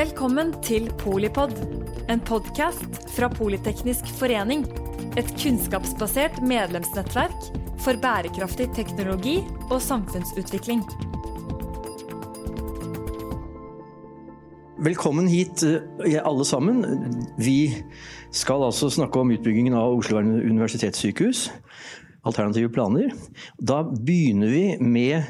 [0.00, 1.50] Velkommen til Polipod,
[2.08, 4.62] en podkast fra Politeknisk forening.
[5.20, 7.50] Et kunnskapsbasert medlemsnettverk
[7.84, 9.34] for bærekraftig teknologi
[9.66, 10.80] og samfunnsutvikling.
[14.88, 16.80] Velkommen hit eh, alle sammen.
[17.36, 17.74] Vi
[18.32, 21.50] skal altså snakke om utbyggingen av Oslo universitetssykehus.
[22.24, 23.12] Alternative planer.
[23.60, 25.28] Da begynner vi med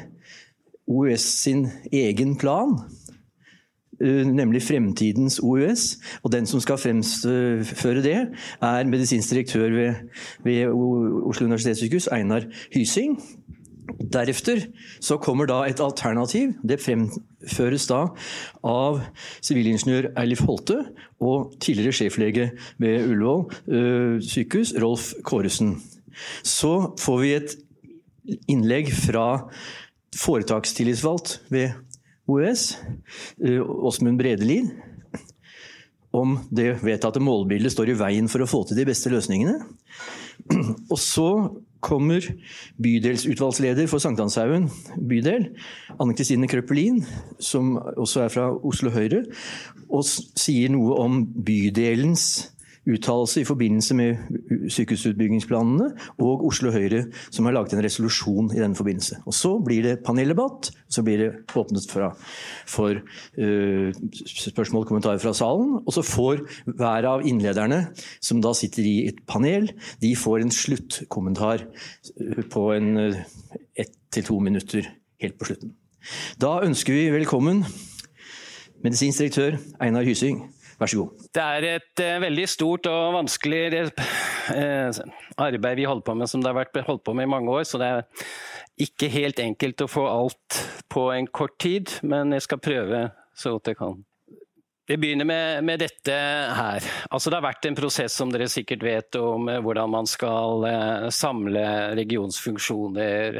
[0.87, 2.79] OUS sin egen plan.
[4.01, 5.97] Eh, Nemlig Fremtidens OUS.
[6.23, 8.17] Og den som skal fremføre det,
[8.61, 9.93] er medisinsk direktør ved,
[10.43, 13.19] ved Oslo universitetssykehus, Einar Hysing.
[14.11, 14.65] Deretter
[15.03, 16.53] så kommer da et alternativ.
[16.63, 18.01] Det fremføres da
[18.67, 19.01] av
[19.43, 20.77] sivilingeniør Eilif Holte
[21.21, 22.49] og tidligere sjeflege
[22.81, 25.75] ved Ullevål øh, sykehus, Rolf Kåresen.
[26.43, 27.55] Så får vi et
[28.51, 29.27] innlegg fra
[30.17, 31.71] foretakstillitsvalgt ved
[32.31, 32.71] OUS,
[33.43, 34.71] øh, Åsmund Bredelid,
[36.11, 39.59] om det vedtatte målbildet står i veien for å få til de beste løsningene.
[40.91, 41.29] Og så
[41.81, 42.25] kommer
[42.81, 44.67] bydelsutvalgsleder for Sankthanshaugen
[45.09, 45.47] bydel,
[45.97, 47.01] Anne Kristine Krøppelin,
[47.41, 49.23] som også er fra Oslo Høyre,
[49.89, 52.51] og sier noe om bydelens
[52.89, 58.77] uttalelse i forbindelse med sykehusutbyggingsplanene, og Oslo Høyre, som har laget en resolusjon i denne
[58.77, 59.21] forbindelse.
[59.25, 62.11] Og Så blir det paneldebatt, så blir det åpnet fra,
[62.67, 63.91] for uh,
[64.25, 65.77] spørsmål og kommentarer fra salen.
[65.85, 67.83] Og så får hver av innlederne,
[68.21, 73.21] som da sitter i et panel, de får en sluttkommentar eh, på en uh,
[73.77, 74.89] ett til to minutter
[75.21, 75.75] helt på slutten.
[76.41, 77.61] Da ønsker vi velkommen
[78.81, 80.41] medisinsk direktør Einar Hysing.
[80.81, 81.25] Vær så god.
[81.29, 83.63] Det er et uh, veldig stort og vanskelig
[84.01, 85.01] uh,
[85.37, 87.67] arbeid vi holder på med, som det har vært holdt på med i mange år.
[87.69, 88.29] Så det er
[88.81, 93.53] ikke helt enkelt å få alt på en kort tid, men jeg skal prøve så
[93.53, 94.01] godt jeg kan.
[94.91, 96.15] Det begynner med, med dette
[96.57, 96.83] her.
[97.13, 100.65] Altså, det har vært en prosess som dere sikkert vet om eh, hvordan man skal
[100.67, 101.63] eh, samle
[101.95, 103.37] regionsfunksjoner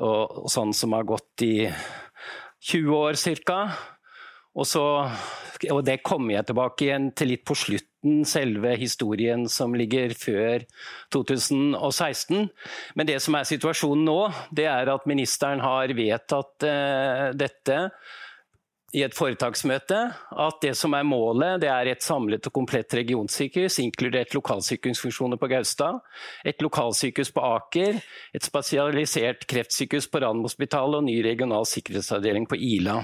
[0.00, 1.54] og, og sånn som har gått i
[2.72, 3.60] 20 år ca.
[4.52, 4.84] Og, så,
[5.72, 10.66] og det kommer jeg tilbake igjen til litt på slutten, selve historien som ligger før
[11.14, 12.48] 2016.
[12.98, 14.18] Men det som er situasjonen nå,
[14.52, 17.78] det er at ministeren har vedtatt eh, dette
[18.92, 19.98] i et foretaksmøte
[20.44, 25.48] at det som er målet, det er et samlet og komplett regionsykehus, inkludert lokalsykehusfunksjoner på
[25.48, 26.02] Gaustad,
[26.44, 28.02] et lokalsykehus på Aker,
[28.36, 33.00] et spesialisert kreftsykehus på Radiumhospitalet og ny regional sikkerhetsavdeling på Ila.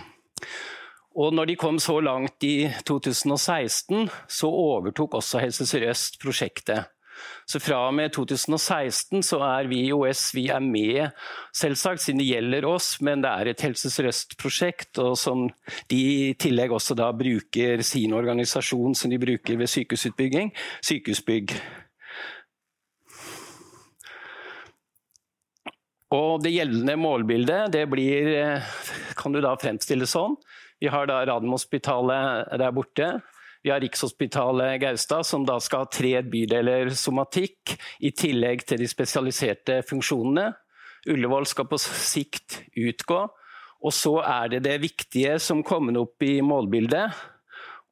[1.19, 6.93] Og når de kom så langt i 2016, så overtok også Helse Sør-Øst prosjektet.
[7.49, 11.09] Så fra og med 2016 så er vi i OS vi er med,
[11.57, 15.49] selvsagt, siden det gjelder oss, men det er et Helse Sør-Øst-prosjekt, og som
[15.91, 20.53] de i tillegg også da bruker sin organisasjon som de bruker ved sykehusutbygging,
[20.87, 21.57] Sykehusbygg.
[26.15, 28.31] Og det gjeldende målbildet det blir,
[29.19, 30.39] kan du da fremstille sånn.
[30.81, 33.09] Vi har da Radiumhospitalet der borte.
[33.63, 38.87] Vi har Rikshospitalet Gaustad, som da skal ha tre bydeler somatikk, i tillegg til de
[38.89, 40.53] spesialiserte funksjonene.
[41.11, 43.25] Ullevål skal på sikt utgå.
[43.79, 47.15] Og så er det det viktige som kommer opp i målbildet.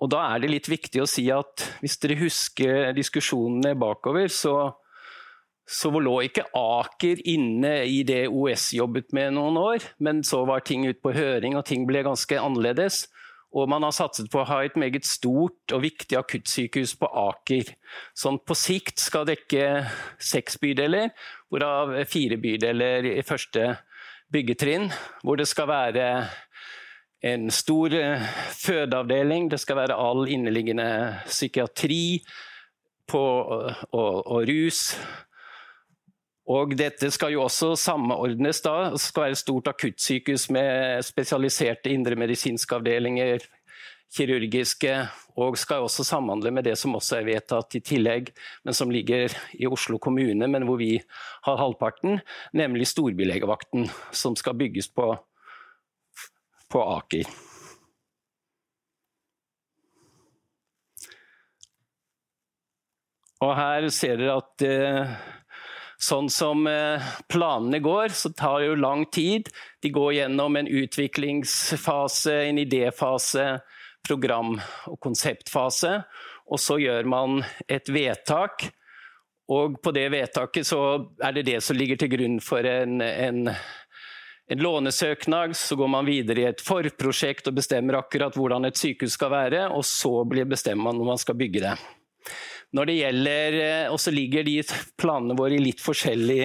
[0.03, 4.75] Og da er det litt viktig å si at hvis dere husker diskusjonene bakover, så
[5.67, 10.63] så lå ikke Aker inne i det OS jobbet med noen år, men så var
[10.63, 13.07] ting ute på høring og ting ble ganske annerledes.
[13.57, 17.73] Og man har satset på å ha et meget stort og viktig akuttsykehus på Aker,
[18.15, 19.87] som på sikt skal dekke
[20.23, 21.11] seks bydeler,
[21.51, 23.73] hvorav fire bydeler i første
[24.35, 24.91] byggetrinn,
[25.23, 26.09] hvor det skal være
[27.27, 30.89] en stor eh, fødeavdeling, det skal være all inneliggende
[31.27, 32.21] psykiatri
[33.09, 34.91] på, og, og rus.
[36.47, 38.93] Og dette skal jo også samordnes da.
[38.95, 43.43] Det skal være et stort akuttsykehus med spesialiserte indremedisinske avdelinger,
[44.15, 44.93] kirurgiske,
[45.43, 48.31] og skal også samhandle med det som også er vedtatt i tillegg,
[48.65, 50.93] men som ligger i Oslo kommune, men hvor vi
[51.49, 52.21] har halvparten,
[52.55, 55.11] nemlig storbylegevakten, som skal bygges på,
[56.71, 57.27] på Aker.
[63.45, 65.17] Og her ser dere at eh,
[65.97, 67.03] Sånn som eh,
[67.33, 69.49] planene går, så tar det jo lang tid.
[69.83, 73.47] De går gjennom en utviklingsfase, en idéfase,
[74.07, 75.95] program- og konseptfase.
[76.47, 78.69] Og så gjør man et vedtak.
[79.49, 80.81] Og på det vedtaket så
[81.23, 83.47] er det det som ligger til grunn for en, en,
[84.51, 89.15] en lånesøknad, så går man videre i et forprosjekt og bestemmer akkurat hvordan et sykehus
[89.15, 91.77] skal være, og så bestemmer man når man skal bygge det.
[92.77, 94.59] Når det gjelder, eh, og så ligger de
[95.01, 96.41] planene våre i litt forskjellig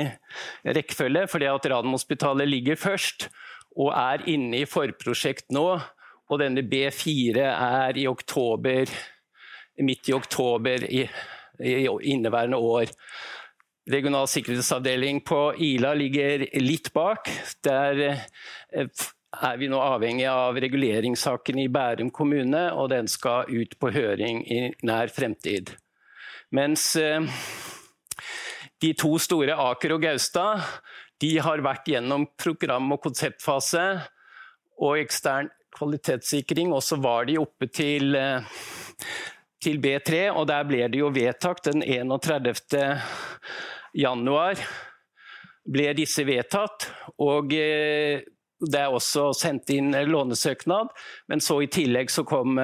[0.78, 3.28] rekkefølge, fordi at Radiumhospitalet ligger først
[3.80, 5.68] og er inne i forprosjekt nå.
[6.32, 8.88] Og denne B4 er i oktober,
[9.84, 11.04] midt i oktober i,
[11.60, 11.76] i
[12.14, 12.92] inneværende år.
[13.92, 17.28] Regional sikkerhetsavdeling på Ila ligger litt bak.
[17.66, 18.98] Der eh,
[19.42, 24.46] er vi nå avhengig av reguleringssaken i Bærum kommune, og den skal ut på høring
[24.48, 25.74] i nær fremtid.
[26.52, 27.24] Mens eh,
[28.82, 30.66] de to store, Aker og Gaustad,
[31.22, 33.86] de har vært gjennom program- og konseptfase
[34.82, 38.44] og ekstern kvalitetssikring, og så var de oppe til, eh,
[39.64, 43.00] til B3, og der ble det jo vedtak den 31
[43.96, 44.60] januar
[45.72, 46.90] ble disse vedtatt.
[47.24, 48.26] Og eh,
[48.62, 50.92] det er også sendt inn lånesøknad,
[51.32, 52.60] men så i tillegg så kom,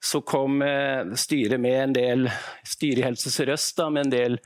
[0.00, 2.26] så kom eh, styret med en del
[2.66, 4.38] styret i Helse Sør-Øst med en del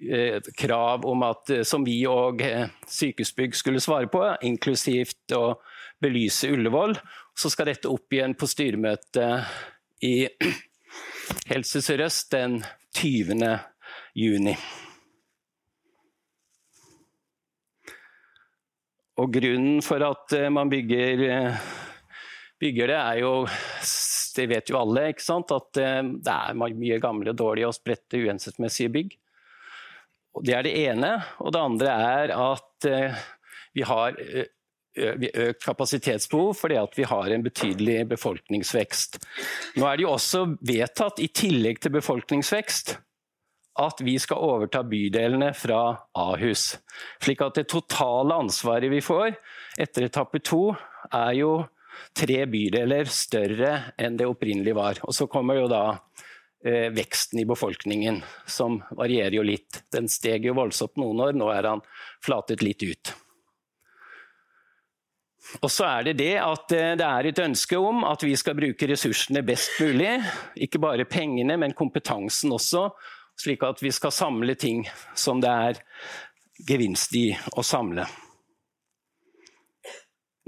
[0.00, 2.42] eh, krav om at, som vi og
[2.88, 5.54] Sykehusbygg skulle svare på, inklusivt å
[6.00, 6.96] belyse Ullevål.
[7.36, 10.14] Så skal dette opp igjen på styremøtet i
[11.50, 12.60] Helse Sør-Øst den
[12.96, 13.58] 20.
[14.18, 14.56] juni.
[19.20, 21.64] Og grunnen for at eh, man bygger, eh,
[22.60, 23.32] bygger det, er jo
[24.36, 25.52] Det vet jo alle, ikke sant?
[25.54, 29.18] at eh, det er mye gamle, dårlige og spredte, uhensiktsmessige bygg.
[30.46, 31.12] Det er det ene.
[31.42, 32.86] Og det andre er at
[33.74, 34.14] vi har
[34.96, 39.18] økt kapasitetsbehov fordi vi har en betydelig befolkningsvekst.
[39.78, 42.94] Nå er det jo også vedtatt, i tillegg til befolkningsvekst,
[43.80, 45.82] at vi skal overta bydelene fra
[46.18, 46.74] Ahus.
[47.22, 49.36] Slik at det totale ansvaret vi får
[49.80, 50.70] etter etappe to,
[51.14, 51.52] er jo
[52.16, 55.00] tre bydeler større enn det opprinnelig var.
[55.06, 55.84] Og så kommer jo da
[56.64, 59.82] eh, veksten i befolkningen, som varierer jo litt.
[59.92, 61.84] Den steg jo voldsomt noen år, nå er han
[62.24, 63.14] flatet litt ut.
[65.64, 68.58] Og så er det det at eh, det er et ønske om at vi skal
[68.58, 70.18] bruke ressursene best mulig.
[70.60, 72.88] Ikke bare pengene, men kompetansen også
[73.40, 74.84] slik at vi skal samle ting
[75.16, 75.80] som det er
[76.68, 78.04] gevinst i å samle.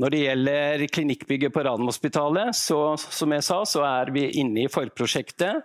[0.03, 4.73] Når det gjelder klinikkbygget på Radiumhospitalet, så, som jeg sa, så er vi inne i
[4.73, 5.63] forprosjektet.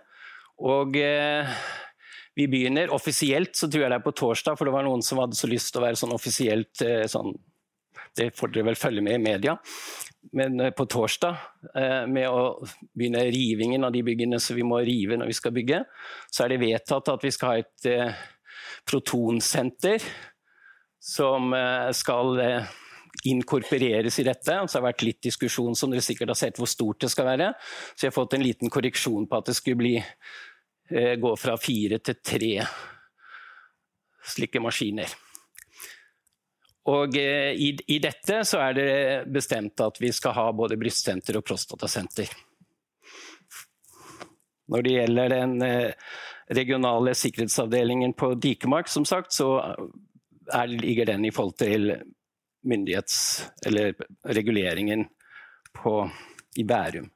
[0.62, 1.58] Og eh,
[2.38, 5.18] vi begynner offisielt, så tror jeg det er på torsdag, for det var noen som
[5.22, 7.34] hadde så lyst til å være sånn offisielt eh, sånn,
[8.18, 9.58] Det får dere vel følge med i media
[10.32, 11.36] men eh, på torsdag
[11.74, 12.64] eh, med å
[12.96, 15.82] begynne rivingen av de byggene som vi må rive når vi skal bygge,
[16.30, 18.26] så er det vedtatt at vi skal ha et eh,
[18.88, 20.02] protonsenter
[20.98, 21.52] som
[21.94, 22.40] skal
[23.26, 24.54] inkorporeres i dette.
[24.54, 27.30] Så det har vært litt diskusjon som dere sikkert har sett hvor stort det skal
[27.32, 27.52] være.
[27.94, 29.96] Så jeg har fått en liten korreksjon på at det skulle bli,
[31.20, 32.52] gå fra fire til tre
[34.28, 35.16] slike maskiner.
[36.88, 38.92] Og eh, i, i, dette så er det
[39.32, 42.30] bestemt at vi skal ha både brystsenter og prostatasenter.
[44.72, 46.12] Når det gjelder den eh,
[46.56, 51.92] regionale sikkerhetsavdelingen på Dikemark, som sagt, så er, ligger den i forhold til
[52.68, 53.94] myndighets- eller
[54.28, 55.06] reguleringen
[55.72, 56.10] på,
[56.56, 57.08] i Bærum.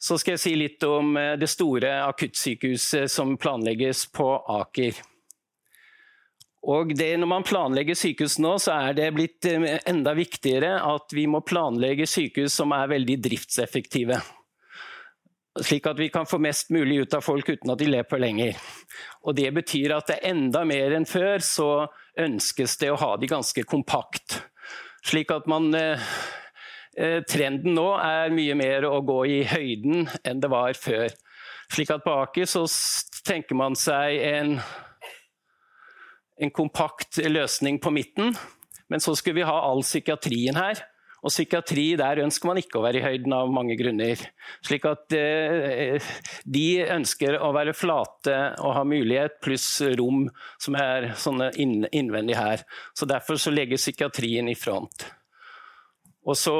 [0.00, 4.96] Så skal jeg si litt om eh, det store akuttsykehuset som planlegges på Aker.
[6.72, 11.12] Og det, når man planlegger sykehus nå, så er det blitt eh, enda viktigere at
[11.16, 14.20] vi må planlegge sykehus som er veldig driftseffektive.
[15.60, 18.60] Slik at vi kan få mest mulig ut av folk uten at de lever lenger.
[19.26, 21.70] Og Det betyr at det er enda mer enn før så
[22.18, 24.40] ønskes det å ha de ganske kompakt.
[25.06, 26.10] Slik at man eh,
[26.98, 31.08] eh Trenden nå er mye mer å gå i høyden enn det var før.
[31.70, 32.66] Slik at på Aker så
[33.24, 34.56] tenker man seg en
[36.40, 38.34] en kompakt løsning på midten.
[38.88, 40.80] Men så skulle vi ha all psykiatrien her.
[41.20, 44.20] Og psykiatri der ønsker man ikke å være i høyden av mange grunner.
[44.64, 46.10] Slik at eh,
[46.48, 49.68] de ønsker å være flate og ha mulighet, pluss
[50.00, 50.26] rom
[50.60, 52.64] som er sånne innvendig her.
[52.96, 55.08] Så Derfor så legger psykiatrien i front.
[56.24, 56.56] Og så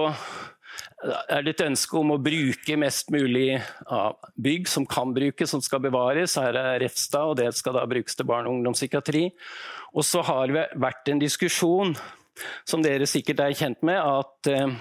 [1.00, 3.55] er det et ønske om å bruke mest mulig
[3.88, 6.37] av bygg som kan brukes, som skal bevares.
[6.40, 9.31] Her er Refstad, og det skal da brukes til barne- og ungdomspsykiatri.
[9.97, 11.97] Og så har det vært en diskusjon,
[12.68, 14.76] som dere sikkert er kjent med, at eh,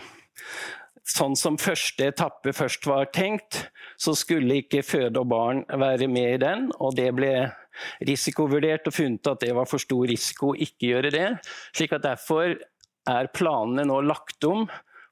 [1.09, 3.65] sånn som første etappe først var tenkt,
[3.99, 6.69] så skulle ikke føde og barn være med i den.
[6.79, 7.33] Og det ble
[8.07, 11.29] risikovurdert og funnet at det var for stor risiko å ikke gjøre det.
[11.75, 12.55] slik at Derfor
[13.09, 14.67] er planene nå lagt om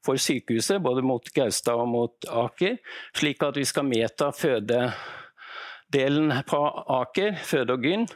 [0.05, 2.77] for sykehuset, både mot Gaustad og mot Aker,
[3.17, 6.61] slik at vi skal medta fødedelen på
[6.99, 8.07] Aker, føde og gyn,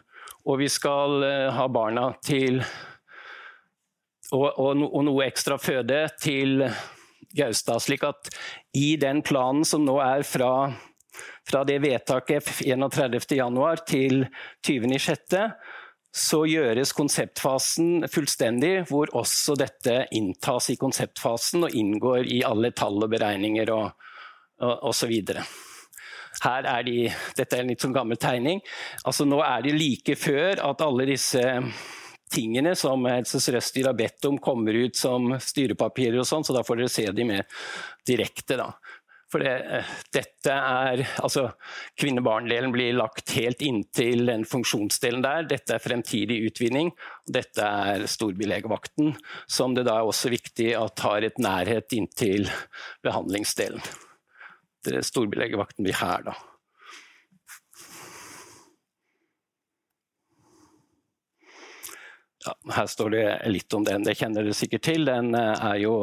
[0.46, 2.64] og vi skal eh, ha barna til
[4.32, 6.64] og, og, og noe ekstra føde til
[7.36, 7.82] Gaustad.
[7.84, 8.32] Slik at
[8.78, 10.72] i den planen som nå er fra,
[11.48, 14.26] fra det vedtaket 31.1 til
[14.68, 15.38] 20.6,
[16.12, 23.00] så gjøres konseptfasen fullstendig, hvor også dette inntas i konseptfasen og inngår i alle tall
[23.00, 23.94] og beregninger og
[24.92, 25.14] osv.
[26.42, 26.98] Her er de,
[27.38, 28.60] dette er en litt sånn gammel tegning.
[29.06, 31.42] Altså, nå er det like før at alle disse
[32.32, 36.64] tingene som Helse sør har bedt om, kommer ut som styrepapirer og sånn, så da
[36.66, 37.46] får dere se de mer
[38.08, 38.58] direkte.
[38.58, 38.72] da.
[39.32, 41.54] For det, eh, dette er Altså,
[42.00, 45.48] kvinne-barn-delen blir lagt helt inntil den funksjonsdelen der.
[45.48, 46.92] Dette er fremtidig utvinning.
[46.92, 49.16] og Dette er storbylegevakten,
[49.48, 52.50] som det da er også viktig at har et nærhet inntil
[53.04, 53.82] behandlingsdelen.
[54.84, 56.36] Storbylegevakten blir her, da.
[62.42, 65.06] Ja, her står det litt om den, det kjenner dere sikkert til.
[65.06, 65.96] Den eh, er jo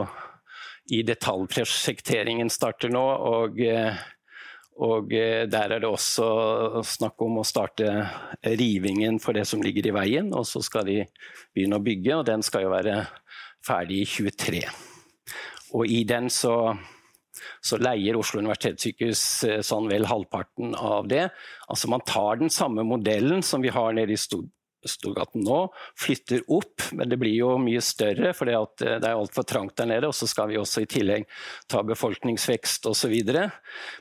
[0.94, 3.04] i detaljprosjekteringen starter nå.
[3.32, 3.98] og eh,
[4.78, 7.88] og eh, der er det også snakk om å starte
[8.46, 10.28] rivingen for det som ligger i veien.
[10.30, 11.00] Og så skal de
[11.54, 13.00] begynne å bygge, og den skal jo være
[13.66, 14.62] ferdig i 23.
[15.74, 16.54] Og i den så,
[17.58, 21.26] så leier Oslo universitetssykehus eh, sånn vel halvparten av det.
[21.66, 24.46] Altså man tar den samme modellen som vi har nede i Stor
[24.86, 25.64] Storgaten nå,
[25.98, 29.90] flytter opp, men det blir jo mye større, for eh, det er altfor trangt der
[29.90, 30.10] nede.
[30.10, 31.26] Og så skal vi også i tillegg
[31.70, 33.16] ta befolkningsvekst osv.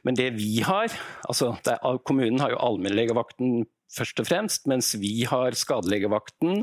[0.05, 0.93] Men det vi har
[1.27, 6.61] altså er, Kommunen har jo allmennlegevakten først og fremst, mens vi har skadelegevakten,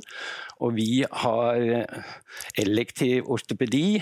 [0.60, 1.64] og vi har
[2.60, 3.98] elektiv ortopedi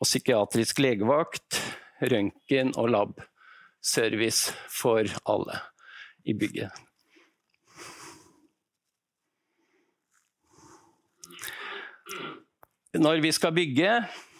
[0.00, 1.60] og psykiatrisk legevakt,
[2.00, 5.60] røntgen og lab-service for alle
[6.26, 6.72] i bygget.
[12.96, 13.90] Når vi skal bygge,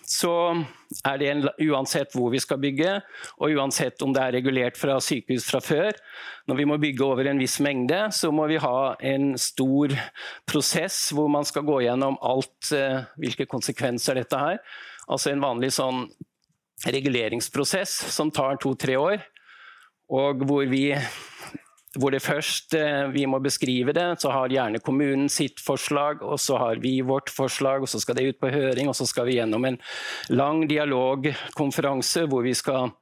[0.07, 0.33] så
[1.05, 2.93] er det en, uansett hvor vi skal bygge,
[3.43, 5.99] og uansett om det er regulert fra sykehus fra før.
[6.47, 9.97] Når vi må bygge over en viss mengde, så må vi ha en stor
[10.47, 14.63] prosess hvor man skal gå gjennom alt, eh, hvilke konsekvenser dette har.
[15.11, 16.07] Altså en vanlig sånn
[16.87, 19.25] reguleringsprosess som tar to-tre år,
[20.13, 20.93] og hvor vi
[21.97, 26.41] hvor det først eh, vi må beskrive det, så har gjerne kommunen sitt forslag, og
[26.43, 29.29] så har vi vårt forslag, og så skal det ut på høring, og så skal
[29.29, 29.81] vi gjennom en
[30.33, 32.93] lang dialogkonferanse hvor vi skal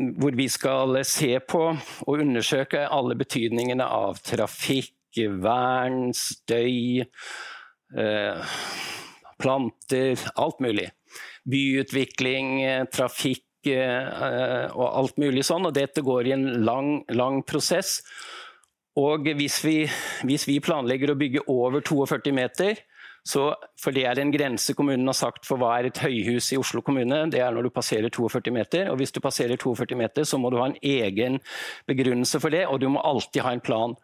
[0.00, 1.60] hvor vi skal se på
[2.06, 4.94] og undersøke alle betydningene av trafikk,
[5.42, 7.02] vern, støy,
[7.98, 8.54] eh,
[9.40, 10.88] planter, alt mulig.
[11.50, 15.66] Byutvikling, eh, trafikk og alt mulig sånn.
[15.68, 18.00] Og dette går i en lang, lang prosess.
[18.98, 19.76] Og hvis vi,
[20.26, 22.80] hvis vi, planlegger å bygge over 42 meter,
[23.26, 26.58] så, for det er en grense kommunen har sagt for hva er et høyhus i
[26.58, 28.88] Oslo kommune, det er når du passerer 42 meter.
[28.90, 31.38] Og hvis du passerer 42 meter, så må du ha en egen
[31.90, 33.94] begrunnelse for det, og du må alltid ha en plan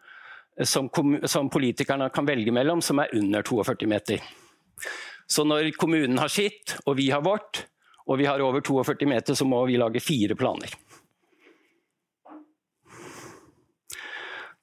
[0.65, 0.89] som,
[1.25, 4.21] som politikerne kan velge mellom, som er under 42 meter.
[5.27, 7.65] Så når kommunen har sitt, og vi har vårt,
[8.07, 10.71] og vi har over 42 meter, så må vi lage fire planer.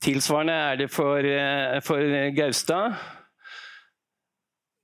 [0.05, 2.97] Tilsvarende er det for, eh, for Gaustad.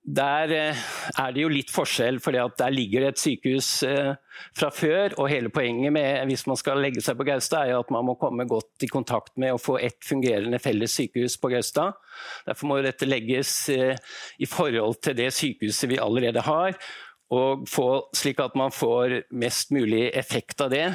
[0.03, 0.77] Der eh,
[1.19, 4.15] er det jo litt forskjell, for der ligger det et sykehus eh,
[4.57, 5.19] fra før.
[5.19, 8.17] Og hele poenget med hvis man skal legge seg på Gaustad, er at man må
[8.21, 12.01] komme godt i kontakt med å få ett fungerende felles sykehus på Gaustad.
[12.49, 16.81] Derfor må dette legges i forhold til det sykehuset vi allerede har
[17.31, 20.87] og få, slik at man får mest mulig effekt av det.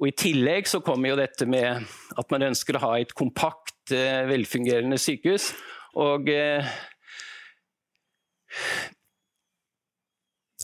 [0.00, 1.84] Og I tillegg så kommer jo dette med
[2.18, 5.52] at man ønsker å ha et kompakt, eh, velfungerende sykehus.
[6.02, 6.66] Og eh,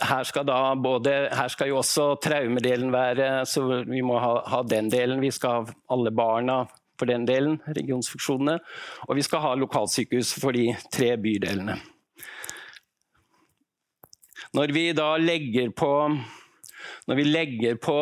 [0.02, 0.50] her skal,
[0.82, 5.22] både, her skal jo også traumedelen være, så vi må ha, ha, den delen.
[5.22, 6.64] Vi skal ha alle barna
[6.98, 8.58] for den delen, regionsfunksjonene.
[9.06, 11.78] Og vi skal ha lokalsykehus for de tre bydelene.
[14.56, 15.92] Når vi da legger på
[17.08, 17.96] når vi legger på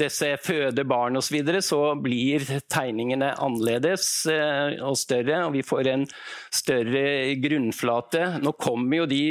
[0.00, 5.64] disse føde barn osv., så, videre, så blir tegningene annerledes eh, og større, og vi
[5.66, 6.06] får en
[6.52, 8.26] større grunnflate.
[8.44, 9.22] Nå kommer jo de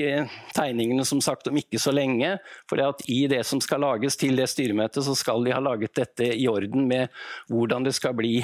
[0.55, 2.35] tegningene som sagt om ikke så lenge.
[2.69, 6.29] For i det som skal lages til det styremøtet, så skal de ha laget dette
[6.35, 7.09] i orden med
[7.49, 8.39] hvordan det skal bli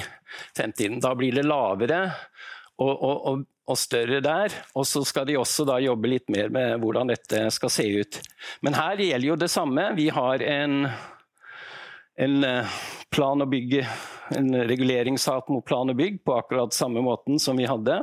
[0.57, 1.01] fremtiden.
[1.03, 2.07] Da blir det lavere
[2.79, 4.55] og, og, og, større der.
[4.77, 8.19] Og så skal de også da jobbe litt mer med hvordan dette skal se ut.
[8.65, 9.89] Men her gjelder jo det samme.
[9.99, 10.83] Vi har en,
[12.25, 12.77] en eh,
[13.13, 13.79] plan og bygg,
[14.37, 17.99] en reguleringssak mot plan og bygg på akkurat samme måten som vi hadde.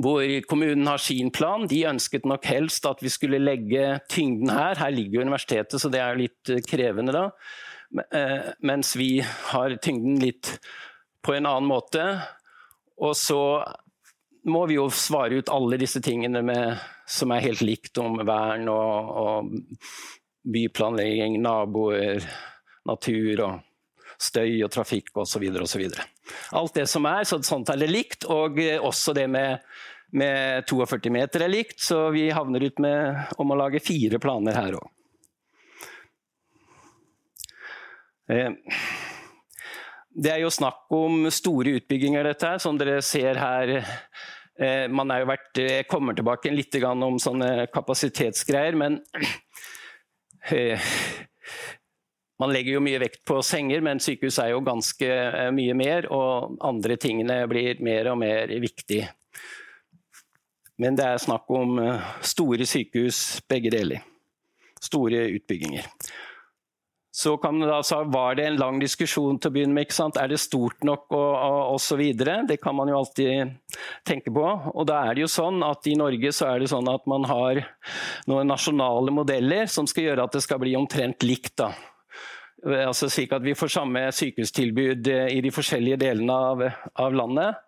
[0.00, 1.66] Hvor kommunen har sin plan.
[1.68, 4.78] De ønsket nok helst at vi skulle legge tyngden her.
[4.78, 7.26] Her ligger jo universitetet, så det er litt eh, krevende da.
[7.90, 9.18] Eh, mens vi
[9.50, 10.54] har tyngden litt
[11.22, 12.04] på en annen måte.
[13.00, 13.40] Og så
[14.44, 18.68] må vi jo svare ut alle disse tingene med, som er helt likt om vern
[18.72, 19.50] og, og
[20.48, 22.24] byplanlegging, naboer,
[22.88, 23.58] natur og
[24.20, 25.44] støy og trafikk osv.
[25.62, 25.86] osv.
[26.56, 28.28] Alt det som er, så sånt er det likt.
[28.28, 29.64] Og også det med,
[30.16, 34.56] med 42 meter er likt, så vi havner ut med om å lage fire planer
[34.56, 34.88] her òg.
[38.30, 38.52] Eh,
[40.10, 43.72] det er jo snakk om store utbygginger, dette her, som dere ser her.
[44.58, 48.98] Eh, man er jo vært, jeg kommer tilbake litt om sånne kapasitetsgreier, men
[50.56, 50.90] eh,
[52.40, 55.08] man legger jo mye vekt på senger, men sykehus er jo ganske
[55.52, 56.08] mye mer.
[56.08, 59.02] Og andre tingene blir mer og mer viktig.
[60.80, 61.76] Men det er snakk om
[62.24, 64.00] store sykehus, begge deler.
[64.80, 65.84] Store utbygginger.
[67.12, 69.88] Så da, så var det en lang diskusjon til å begynne med.
[69.88, 70.18] ikke sant?
[70.20, 72.44] Er det stort nok og, og, og så videre?
[72.46, 73.56] Det kan man jo alltid
[74.06, 74.44] tenke på.
[74.46, 77.26] Og da er det jo sånn at I Norge så er det sånn at man
[77.26, 77.64] har
[78.30, 81.56] noen nasjonale modeller som skal gjøre at det skal bli omtrent likt.
[81.58, 81.72] da.
[82.86, 86.62] Altså slik at vi får samme sykehustilbud i de forskjellige delene av,
[86.94, 87.58] av landet.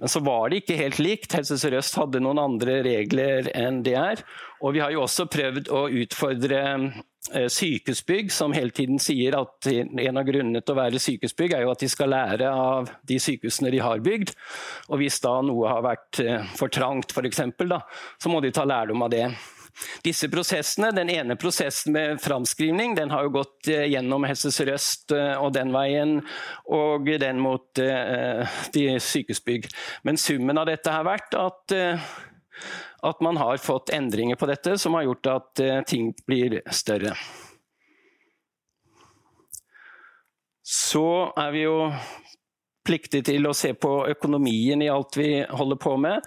[0.00, 1.36] Men så var det ikke helt likt.
[1.36, 4.22] Helse Sør-Øst hadde noen andre regler enn det er.
[4.64, 9.68] Og vi har jo også prøvd å utfordre eh, sykehusbygg, som hele tiden sier at
[9.68, 13.20] en av grunnene til å være sykehusbygg, er jo at de skal lære av de
[13.20, 14.32] sykehusene de har bygd.
[14.90, 17.44] Og hvis da noe har vært eh, for trangt, f.eks.,
[18.22, 19.28] så må de ta lærdom av det.
[20.04, 25.12] Disse prosessene, Den ene prosessen med framskrivning den har jo gått eh, gjennom Helse Sør-Øst
[25.16, 26.20] eh, og den veien,
[26.72, 29.68] og den mot eh, de sykehusbygg.
[30.08, 31.76] Men summen av dette har vært at,
[33.04, 37.12] at man har fått endringer på dette som har gjort at ting blir større.
[40.66, 41.76] Så er vi jo
[42.86, 46.26] pliktige til å se på økonomien i alt vi holder på med.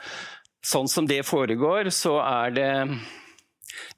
[0.65, 2.71] Sånn som det foregår, så er det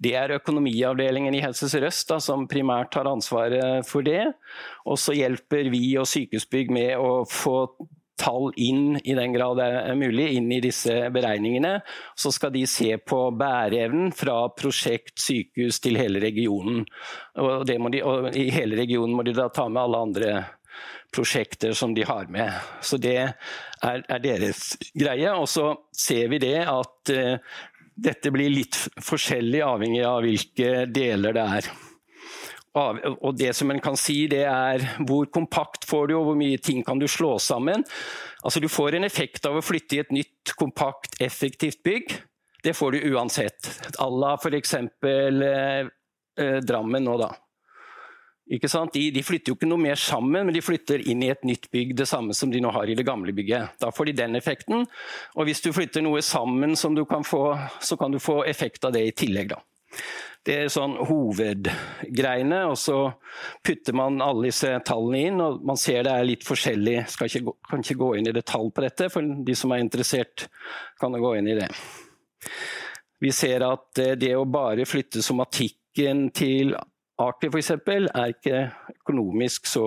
[0.03, 4.33] det er økonomiavdelingen i Helse Sør-Øst som primært har ansvaret for det.
[4.85, 7.65] Og så hjelper vi og Sykehusbygg med å få
[8.21, 11.79] tall inn, i den grad det er mulig, inn i disse beregningene.
[12.15, 16.83] Så skal de se på bæreevnen fra prosjekt, sykehus til hele regionen.
[17.41, 20.33] Og, de, og I hele regionen må de da ta med alle andre
[21.11, 22.53] prosjekter som de har med.
[22.81, 23.33] Så det er,
[23.81, 25.33] er deres greie.
[25.35, 27.57] Og så ser vi det at uh,
[28.01, 31.71] dette blir litt forskjellig avhengig av hvilke deler det er.
[32.73, 36.59] Og det som en kan si, det er hvor kompakt får du, og hvor mye
[36.63, 37.83] ting kan du slå sammen.
[38.41, 42.15] Altså Du får en effekt av å flytte i et nytt, kompakt, effektivt bygg.
[42.63, 43.67] Det får du uansett.
[43.99, 44.73] À la f.eks.
[44.73, 47.33] Eh, Drammen nå, da.
[48.51, 51.69] De, de, flytter jo ikke noe mer sammen, men de flytter inn i et nytt
[51.71, 53.77] bygg, det samme som de nå har i det gamle bygget.
[53.79, 54.83] Da får de den effekten.
[55.37, 57.45] Og hvis du flytter noe sammen, du få,
[57.79, 59.53] så kan du få effekt av det i tillegg.
[59.53, 59.61] Da.
[60.43, 62.97] Det er sånn hovedgreiene, og så
[63.63, 65.41] putter man alle disse tallene inn.
[65.41, 67.05] og Man ser det er litt forskjellig.
[67.13, 70.49] Skal ikke, kan ikke gå inn i detalj på dette, for de som er interessert,
[70.99, 71.69] kan gå inn i det.
[73.21, 76.73] Vi ser at eh, det å bare flytte somatikken til
[77.21, 77.71] Aker f.eks.
[77.71, 78.61] er ikke
[79.01, 79.85] økonomisk så,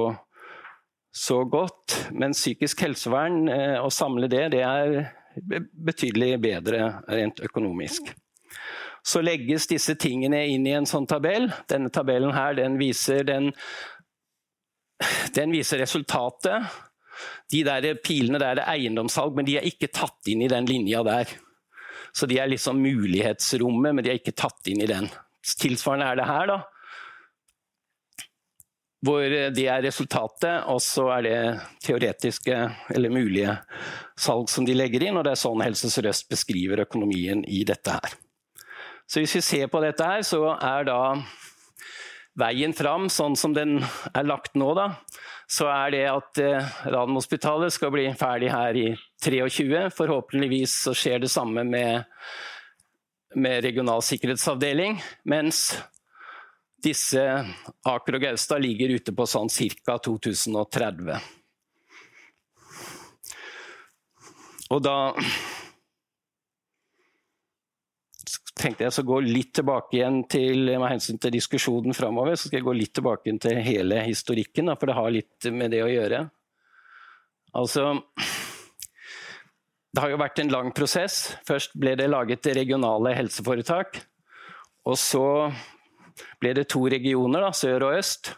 [1.15, 4.99] så, godt, men psykisk helsevern, eh, å samle det, det er
[5.35, 8.13] betydelig bedre rent økonomisk.
[9.05, 11.51] Så legges disse tingene inn i en sånn tabell.
[11.69, 13.51] Denne tabellen her, den viser, den,
[15.37, 16.71] den viser resultatet.
[17.53, 21.03] De der pilene der er eiendomssalg, men de er ikke tatt inn i den linja
[21.07, 21.35] der.
[22.15, 25.11] Så de er liksom mulighetsrommet, men de er ikke tatt inn i den.
[25.61, 26.47] Tilsvarende er det her.
[26.55, 26.63] da
[29.05, 31.39] hvor det er resultatet, og så er det
[31.85, 32.57] teoretiske
[32.95, 33.57] eller mulige
[34.17, 35.19] salg som de legger inn.
[35.19, 38.17] og Det er sånn Helse Sør-Øst beskriver økonomien i dette her.
[39.05, 41.01] Så hvis vi ser på dette her, så er da
[42.41, 43.77] veien fram sånn som den
[44.15, 44.89] er lagt nå, da,
[45.51, 48.87] så er det at eh, Radiumhospitalet skal bli ferdig her i
[49.23, 49.91] 23.
[49.95, 52.09] Forhåpentligvis så skjer det samme med,
[53.37, 54.97] med regional sikkerhetsavdeling.
[55.31, 55.67] Mens
[56.85, 57.23] disse
[57.89, 59.99] Aker og Gaustad ligger ute på sånn ca.
[60.05, 61.19] 2030.
[64.75, 64.97] Og da
[68.55, 72.37] tenkte jeg å gå litt tilbake igjen til med hensyn til diskusjonen framover.
[72.37, 75.75] Så skal jeg gå litt tilbake igjen til hele historikken, for det har litt med
[75.75, 76.25] det å gjøre.
[77.55, 77.93] Altså
[79.95, 81.37] Det har jo vært en lang prosess.
[81.47, 84.01] Først ble det laget regionale helseforetak.
[84.91, 85.27] Og så
[86.43, 88.35] ble det to regioner, da, sør og øst.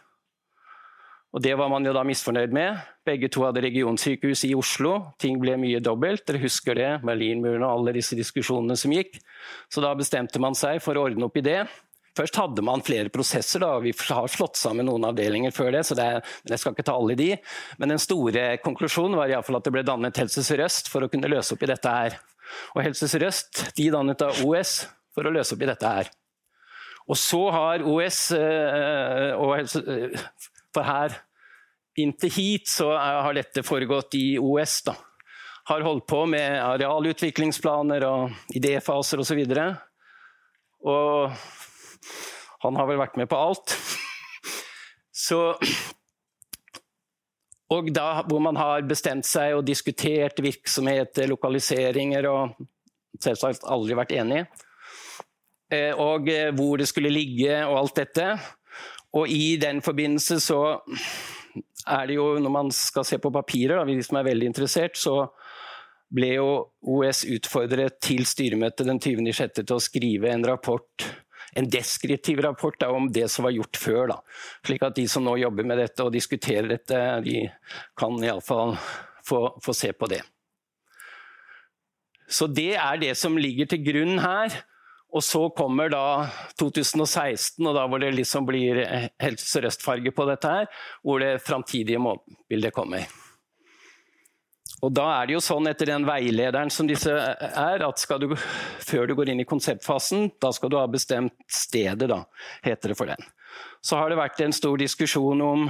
[1.35, 2.77] Og Det var man jo da misfornøyd med.
[3.05, 5.11] Begge to hadde regionsykehus i Oslo.
[5.19, 6.23] Ting ble mye dobbelt.
[6.25, 9.19] Dere husker det, Berlinmuren og alle disse diskusjonene som gikk.
[9.69, 11.59] Så da bestemte man seg for å ordne opp i det.
[12.17, 13.61] Først hadde man flere prosesser.
[13.61, 16.87] da, Vi har slått sammen noen avdelinger før det, så det er, jeg skal ikke
[16.87, 17.35] ta alle de.
[17.77, 21.11] Men den store konklusjonen var i fall at det ble dannet Helse Sør-Øst for å
[21.11, 22.17] kunne løse opp i dette her.
[22.73, 26.09] Og Helse Sør-Øst de dannet da OS for å løse opp i dette her.
[27.07, 29.81] Og så har OS øh, og Helse
[30.75, 31.15] For her
[31.97, 34.81] inntil hit så har dette foregått i OS.
[34.85, 34.93] da.
[35.67, 39.39] Har holdt på med arealutviklingsplaner og idéfaser osv.
[39.41, 39.63] Og, så
[40.87, 41.31] og
[42.63, 43.73] han har vel vært med på alt.
[45.27, 45.57] Så
[47.73, 52.61] og da hvor man har bestemt seg og diskutert virksomheter, lokaliseringer og
[53.19, 54.45] selvsagt aldri vært enig.
[55.73, 58.27] Eh, og eh, hvor det skulle ligge og alt dette.
[59.17, 60.61] Og i den forbindelse så
[61.87, 64.99] er det jo, når man skal se på papirer, da, de som er veldig interessert,
[64.99, 65.29] så
[66.13, 66.49] ble jo
[66.87, 69.63] OS utfordret til styremøtet den 20.6.
[69.63, 71.07] til å skrive en rapport
[71.57, 74.01] en deskriptiv rapport da, om det som var gjort før.
[74.11, 74.17] Da.
[74.67, 77.47] Slik at de som nå jobber med dette og diskuterer dette, de
[77.97, 78.75] kan iallfall
[79.25, 80.21] få, få se på det.
[82.27, 84.59] Så det er det som ligger til grunn her.
[85.15, 86.27] Og så kommer da
[86.59, 88.81] 2016, og da hvor det liksom blir
[89.23, 90.67] helt sørøstfarge på dette her,
[91.01, 93.07] hvor det framtidige målbildet kommer.
[94.85, 98.27] Og da er det jo sånn etter den veilederen som disse er, at du,
[98.85, 102.21] før du går inn i konseptfasen, da skal du ha bestemt stedet, da,
[102.65, 103.23] heter det for den.
[103.81, 105.65] Så har det vært en stor diskusjon om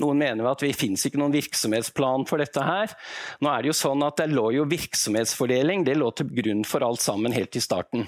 [0.00, 2.94] noen mener at vi finnes ikke noen virksomhetsplan for dette her.
[3.42, 6.86] Nå er det jo sånn at det lå jo virksomhetsfordeling det lå til grunn for
[6.86, 8.06] alt sammen helt i starten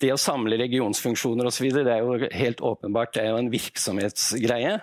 [0.00, 1.68] det å samle regionsfunksjoner osv.
[1.74, 4.76] Det er jo helt åpenbart det er jo en virksomhetsgreie.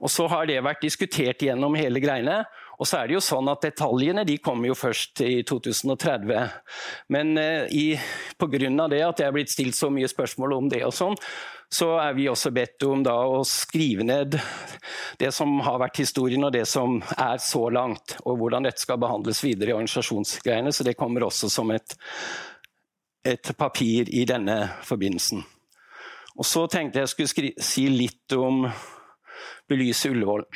[0.00, 2.42] Og så har det vært diskutert gjennom hele greiene.
[2.80, 6.32] Og så er det jo sånn at Detaljene de kommer jo først i 2030.
[7.12, 8.88] Men eh, pga.
[8.88, 11.18] det at det er blitt stilt så mye spørsmål om det, og sånn,
[11.70, 14.34] så er vi også bedt om da å skrive ned
[15.20, 18.16] det som har vært historien og det som er så langt.
[18.24, 20.72] Og hvordan dette skal behandles videre i organisasjonsgreiene.
[20.74, 21.94] Så det kommer også som et
[23.24, 25.44] et papir i denne forbindelsen.
[26.38, 28.64] Og Så tenkte jeg skulle si litt om
[29.68, 30.46] Belyse Ullevål.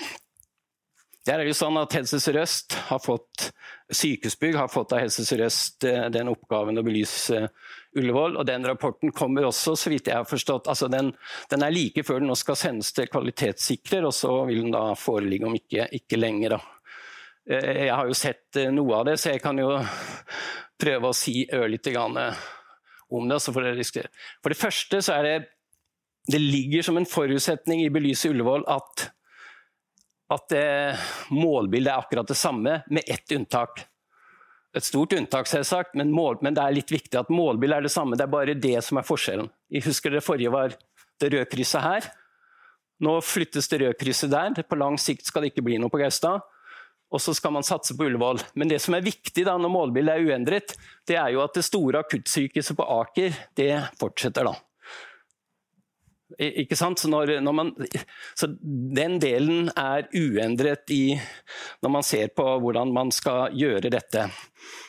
[1.25, 3.51] Der er det jo sånn at Helse Sør-Øst har fått
[3.93, 7.47] Sykehusbygg har fått av Helse Sør-Øst eh, den oppgaven å belyse
[7.97, 8.39] Ullevål.
[8.41, 11.13] og Den rapporten kommer også, så vidt jeg har forstått altså den,
[11.51, 14.87] den, er like før den nå skal sendes til kvalitetssikrer, og så vil den da
[14.99, 16.57] foreligge om ikke, ikke lenger.
[16.57, 16.84] Da.
[17.51, 19.77] Eh, jeg har jo sett eh, noe av det, så jeg kan jo
[20.83, 22.17] prøve å si ørlite grann
[23.13, 23.41] om det.
[23.45, 23.61] For
[24.51, 25.37] det, første så er det
[26.25, 29.09] Det ligger som en forutsetning i Belyse Ullevål at,
[30.33, 31.03] at eh,
[31.37, 33.85] målbildet er akkurat det samme, med ett unntak.
[34.75, 37.93] Et stort unntak, selvsagt, men, mål, men det er litt viktig at målbildet er det
[37.93, 38.17] samme.
[38.17, 39.53] Det er bare det som er forskjellen.
[39.71, 40.73] Jeg husker det forrige var
[41.21, 42.09] det røde krysset her.
[43.05, 44.65] Nå flyttes det røde krysset der.
[44.65, 46.41] På lang sikt skal det ikke bli noe på Gaustad
[47.15, 48.41] og så skal man satse på Ullevål.
[48.59, 50.75] Men det som er viktig da når målbildet er uendret,
[51.07, 54.51] det er jo at det store akuttsykehuset på Aker det fortsetter.
[54.51, 54.57] da.
[56.43, 56.99] Ikke sant?
[56.99, 57.71] Så, når, når man,
[58.35, 58.49] så,
[58.99, 61.15] den delen er uendret i,
[61.85, 64.27] når man ser på hvordan man skal gjøre dette.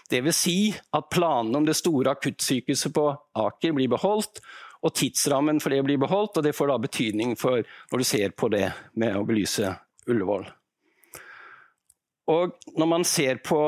[0.10, 3.08] Det vil si at planene om det store akuttsykehuset på
[3.46, 4.42] Aker blir beholdt,
[4.86, 6.38] og tidsrammen for det blir beholdt.
[6.38, 7.62] og Det får da betydning for
[7.92, 9.76] når du ser på det med å belyse
[10.10, 10.46] Ullevål.
[12.32, 13.60] Og når man ser på,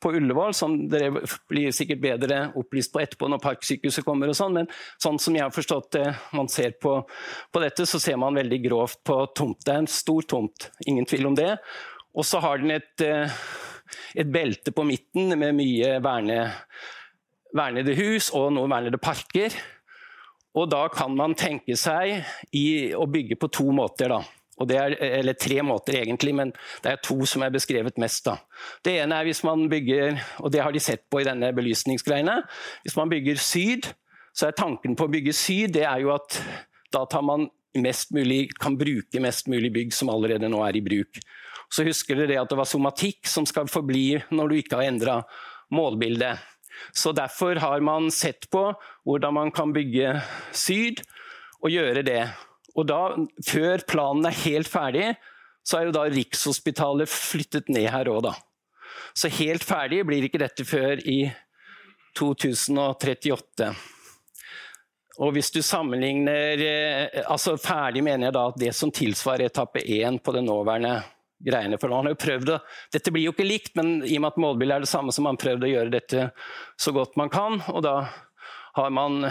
[0.00, 4.58] på, Ullevål, som dere blir sikkert bedre opplyst på etterpå når Parksykehuset kommer, og sånn,
[4.58, 4.68] men
[5.00, 6.04] sånn som jeg har forstått det,
[6.36, 6.98] man ser på,
[7.48, 9.62] på, dette, så ser man veldig grovt på tomt.
[9.64, 11.54] Det er en stor tomt, ingen tvil om det.
[12.14, 13.40] Og så har den et, eh,
[14.12, 16.38] et, belte på midten med mye verne,
[17.56, 19.56] vernede hus og noen vernede parker.
[20.54, 22.20] Og da kan man tenke seg
[22.52, 24.12] i, å bygge på to måter.
[24.12, 24.20] da.
[24.54, 26.52] Det er, eller tre måter egentlig, men
[26.84, 28.24] det er to som er beskrevet mest.
[28.28, 28.36] Da.
[28.86, 32.36] Det ene er hvis man bygger, og det har de sett på i denne belysningsgreiene,
[32.84, 33.90] hvis man bygger syd,
[34.34, 36.38] så er tanken på å bygge syd det er jo at
[36.94, 41.18] da man mulig, kan bruke mest mulig bygg som allerede nå er i bruk.
[41.70, 45.16] Så husker dere at det var somatikk som skal forbli når du ikke har endra
[45.74, 46.38] målbildet.
[46.94, 48.68] Så Derfor har man sett på
[49.06, 50.20] hvordan man kan bygge
[50.54, 51.02] syd,
[51.64, 52.22] og gjøre det.
[52.74, 53.00] Og da,
[53.46, 55.12] Før planen er helt ferdig,
[55.64, 58.34] så er jo da Rikshospitalet flyttet ned her òg, da.
[59.16, 61.22] Så helt ferdig blir ikke dette før i
[62.18, 63.70] 2038.
[65.22, 69.82] Og hvis du sammenligner eh, altså Ferdig mener jeg da at det som tilsvarer etappe
[69.82, 70.96] 1 på det nåværende
[71.44, 71.78] greiene.
[71.78, 72.58] For man har jo prøvd å,
[72.94, 75.26] Dette blir jo ikke likt, men i og med at målbildet er det samme, som
[75.26, 76.28] har man prøvd å gjøre dette
[76.80, 77.60] så godt man kan.
[77.70, 77.96] Og da
[78.78, 79.28] har man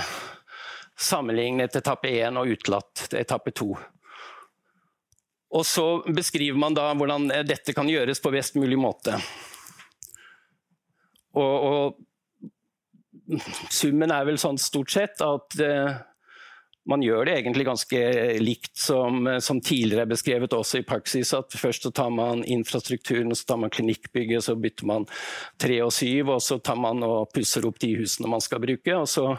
[1.03, 3.69] sammenlignet etappe 1 og utelatt etappe 2.
[5.53, 9.19] Og så beskriver man da hvordan dette kan gjøres på best mulig måte.
[11.37, 15.93] Og, og summen er vel sånn stort sett at eh,
[16.89, 17.99] man gjør det egentlig ganske
[18.43, 21.31] likt som, som, tidligere beskrevet også i praksis.
[21.37, 25.07] at Først så tar man infrastrukturen, så tar man klinikkbygget, så bytter man
[25.61, 28.97] tre og syv, og så tar man og pusser opp de husene man skal bruke,
[28.97, 29.29] og så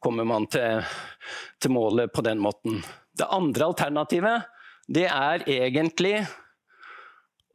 [0.00, 0.80] kommer man til,
[1.60, 2.80] til målet på den måten.
[3.16, 4.48] Det andre alternativet
[4.90, 6.16] det er egentlig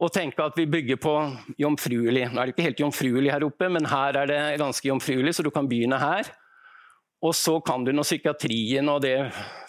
[0.00, 1.14] å tenke at vi bygger på
[1.60, 2.26] jomfruelig.
[2.30, 5.44] Nå er det ikke helt jomfruelig her oppe, men her er det ganske jomfruelig, så
[5.44, 6.28] du kan begynne her.
[7.24, 9.16] Og så kan du, når psykiatrien og det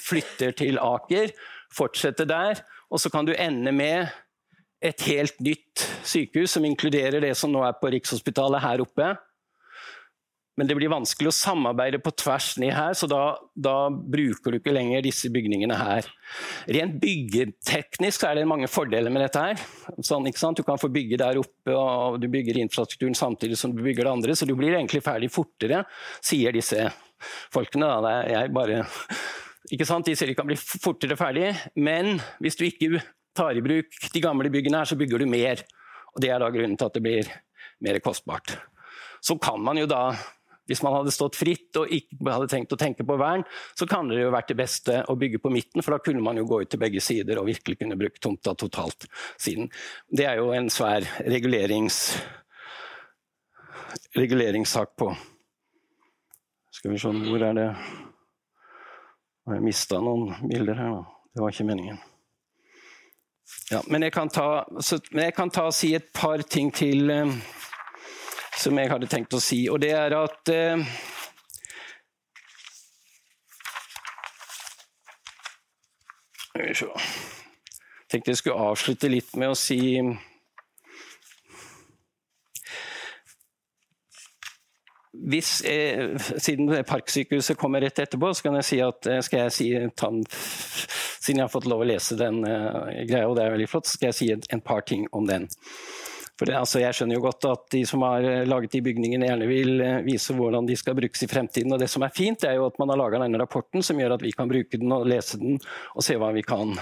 [0.04, 1.32] flytter til Aker,
[1.74, 2.60] fortsette der.
[2.92, 4.12] Og så kan du ende med
[4.84, 9.14] et helt nytt sykehus som inkluderer det som nå er på Rikshospitalet her oppe.
[10.58, 13.22] Men det blir vanskelig å samarbeide på tvers ned her, så da,
[13.54, 16.08] da bruker du ikke lenger disse bygningene her.
[16.74, 19.66] Rent byggeteknisk er det mange fordeler med dette her.
[20.02, 24.08] Sånn, du kan få bygge der oppe, og du bygger infrastrukturen samtidig som du bygger
[24.08, 25.84] det andre, så du blir egentlig ferdig fortere,
[26.26, 26.88] sier disse
[27.54, 27.92] folkene.
[28.02, 28.16] Da.
[28.32, 28.80] Jeg bare,
[29.70, 30.10] ikke sant?
[30.10, 33.04] De sier de kan bli fortere ferdig, men hvis du ikke
[33.38, 35.62] tar i bruk de gamle byggene her, så bygger du mer.
[36.16, 37.30] Og Det er da grunnen til at det blir
[37.86, 38.56] mer kostbart.
[39.22, 40.16] Så kan man jo da
[40.68, 43.46] hvis man hadde stått fritt og ikke hadde tenkt å tenke på vern,
[43.78, 46.40] så kan det jo vært det beste å bygge på midten, for da kunne man
[46.40, 49.08] jo gå ut til begge sider og virkelig kunne bruke tomta totalt
[49.40, 49.72] siden.
[50.10, 52.02] Det er jo en svær regulerings,
[54.18, 55.12] reguleringssak på.
[56.78, 57.72] Skal vi se, hvor er det
[59.48, 61.18] Har jeg mista noen bilder her, da?
[61.32, 62.00] Det var ikke meningen.
[63.72, 67.10] Ja, men jeg kan ta, så, jeg kan ta si et par ting til.
[67.14, 67.32] Eh,
[68.58, 69.64] som jeg hadde tenkt å si.
[69.70, 70.88] Og det er at eh,
[76.58, 76.74] Jeg
[78.10, 80.00] tenkte jeg skulle avslutte litt med å si
[85.28, 89.56] hvis, jeg, Siden Parksykehuset kommer rett etterpå, så kan jeg si at eh, skal jeg
[89.56, 89.70] si
[90.08, 93.90] Siden jeg har fått lov å lese den uh, greia, og det er veldig flott,
[93.90, 95.50] så skal jeg si et, en par ting om den.
[96.38, 99.48] Det, altså, jeg skjønner jo godt at de som har eh, laget de bygningene, gjerne
[99.50, 101.74] vil eh, vise hvordan de skal brukes i fremtiden.
[101.74, 104.18] Og det som er fint, er jo at man har laga denne rapporten som gjør
[104.18, 105.58] at vi kan bruke den og lese den
[105.96, 106.76] og se hva vi kan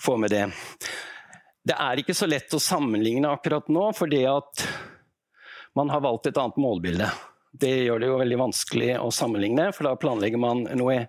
[0.00, 0.46] få med det.
[1.66, 4.64] Det er ikke så lett å sammenligne akkurat nå, fordi at
[5.76, 7.08] man har valgt et annet målbilde.
[7.56, 11.02] Det gjør det jo veldig vanskelig å sammenligne, for da planlegger man noe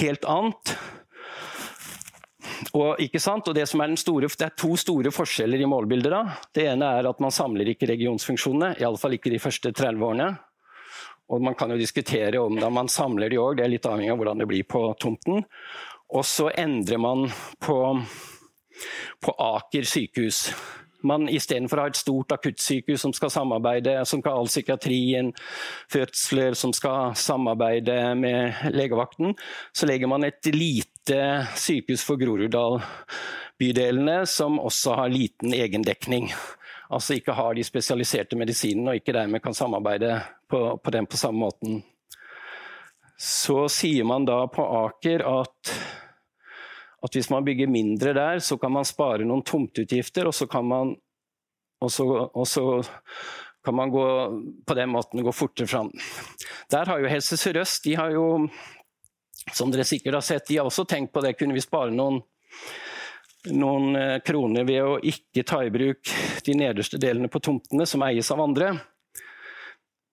[0.00, 0.74] helt annet.
[2.74, 6.12] Og, og det, store, det, er to store forskjeller i målbildet.
[6.12, 6.38] Da.
[6.54, 10.30] Det ene er at man samler ikke regionsfunksjonene, iallfall ikke de første 30 årene.
[11.30, 14.10] Og man kan jo diskutere om da man samler de òg, det er litt avhengig
[14.14, 15.44] av hvordan det blir på tomten.
[16.10, 17.28] Og så endrer man
[17.62, 17.78] på,
[19.22, 20.48] på Aker sykehus.
[21.06, 25.30] Man Istedenfor å ha et stort akuttsykehus som skal samarbeide, som skal ha all psykiatrien,
[25.92, 29.32] fødsler, som skal samarbeide med legevakten,
[29.72, 30.99] så legger man et lite
[31.58, 36.30] sykehus for Groruddal-bydelene som også har liten egendekning.
[36.90, 40.20] Altså ikke har de spesialiserte medisinene og ikke dermed kan samarbeide
[40.50, 41.82] på, på den på samme måten.
[43.20, 45.74] Så sier man da på Aker at
[47.00, 50.66] at hvis man bygger mindre der, så kan man spare noen tomteutgifter, og så kan
[50.68, 50.92] man,
[51.80, 52.64] og så, og så
[53.64, 54.04] kan man gå,
[54.66, 55.90] på den måten gå fortere fram.
[56.72, 58.48] Der har jo Helse Sør-Øst de har jo,
[59.56, 61.34] som dere sikkert har sett, de har også tenkt på det.
[61.38, 62.20] Kunne vi spare noen,
[63.52, 66.12] noen eh, kroner ved å ikke ta i bruk
[66.46, 68.74] de nederste delene på tomtene som eies av andre?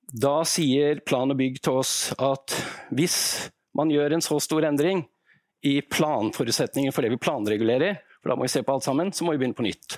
[0.07, 2.55] Da sier Plan og bygg til oss at
[2.95, 3.19] hvis
[3.75, 5.03] man gjør en så stor endring,
[5.65, 9.25] i planforutsetningen for det vi planregulerer, for da må vi se på alt sammen, så
[9.25, 9.97] må vi begynne på nytt.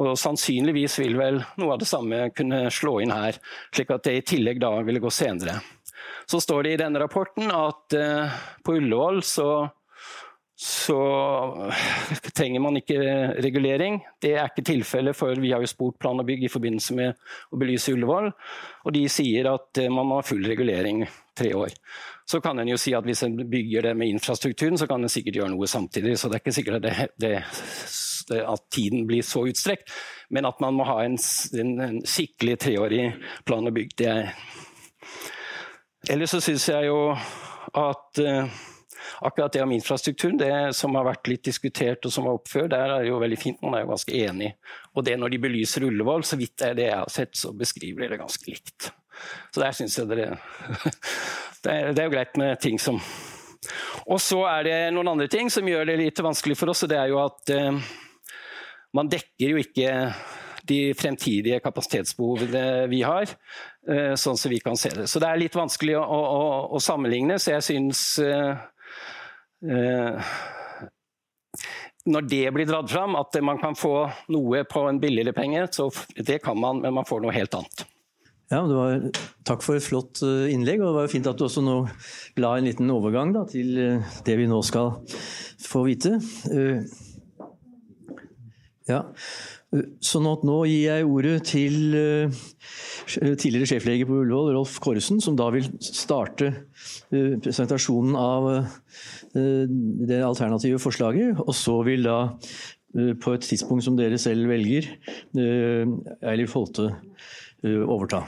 [0.00, 3.36] Og Sannsynligvis vil vel noe av det samme kunne slå inn her,
[3.74, 5.58] slik at det i tillegg da ville gå senere.
[6.30, 9.48] Så står det i denne rapporten at uh, på Ullevål så,
[10.56, 11.00] så
[12.34, 13.00] trenger man ikke
[13.40, 14.00] regulering.
[14.22, 17.34] Det er ikke tilfellet, for vi har jo spurt Plan og bygg i forbindelse med
[17.50, 18.30] å belyse Ullevål,
[18.84, 21.04] og de sier at man må ha full regulering
[21.36, 21.74] tre år.
[22.30, 25.10] Så kan en jo si at hvis en bygger det med infrastrukturen, så kan en
[25.10, 26.14] sikkert gjøre noe samtidig.
[26.18, 27.32] Så det er ikke sikkert det, det,
[28.38, 29.90] at tiden blir så utstrekt.
[30.30, 31.16] Men at man må ha en,
[31.58, 33.08] en, en skikkelig treårig
[33.48, 34.30] plan og bygg, det er
[36.10, 36.98] Ellers så syns jeg jo
[37.78, 38.60] at uh,
[39.22, 42.82] akkurat det om infrastrukturen, det som har vært litt diskutert og som var oppført, der
[42.96, 43.60] er det jo veldig fint.
[43.62, 44.50] Man er jo ganske enig.
[44.96, 48.02] Og det når de belyser Ullevål, så vidt er det jeg har sett, så beskriver
[48.02, 48.90] de det ganske likt.
[49.54, 50.28] Så der syns jeg dere
[51.62, 52.96] det er, det er jo greit med ting som
[54.08, 56.90] Og så er det noen andre ting som gjør det litt vanskelig for oss, og
[56.90, 57.90] det er jo at eh,
[58.96, 59.90] man dekker jo ikke
[60.70, 63.30] de fremtidige kapasitetsbehovene vi har,
[63.80, 65.06] sånn som vi kan se det.
[65.08, 66.42] Så det er litt vanskelig å, å,
[66.76, 68.52] å sammenligne, så jeg syns eh,
[72.10, 73.94] når det blir dratt fram, at man kan få
[74.32, 77.86] noe på en billigere penge, så det kan man, men man får noe helt annet.
[78.50, 79.04] Ja, var,
[79.46, 80.80] Takk for et flott eh, innlegg.
[80.82, 81.76] og Det var jo fint at du også nå
[82.42, 84.96] la en liten overgang da, til eh, det vi nå skal
[85.62, 86.16] få vite.
[86.50, 86.82] Eh,
[88.90, 89.04] ja.
[90.02, 91.76] Sånn at nå gir jeg ordet til
[93.06, 96.48] tidligere sjeflege på Ullevål, Rolf Kåresen, som da vil starte
[97.12, 98.48] presentasjonen av
[99.30, 101.38] det alternative forslaget.
[101.44, 102.18] Og så vil da,
[103.22, 104.90] på et tidspunkt som dere selv velger,
[105.38, 106.90] Eilif Holte
[107.62, 108.24] Eh, overta.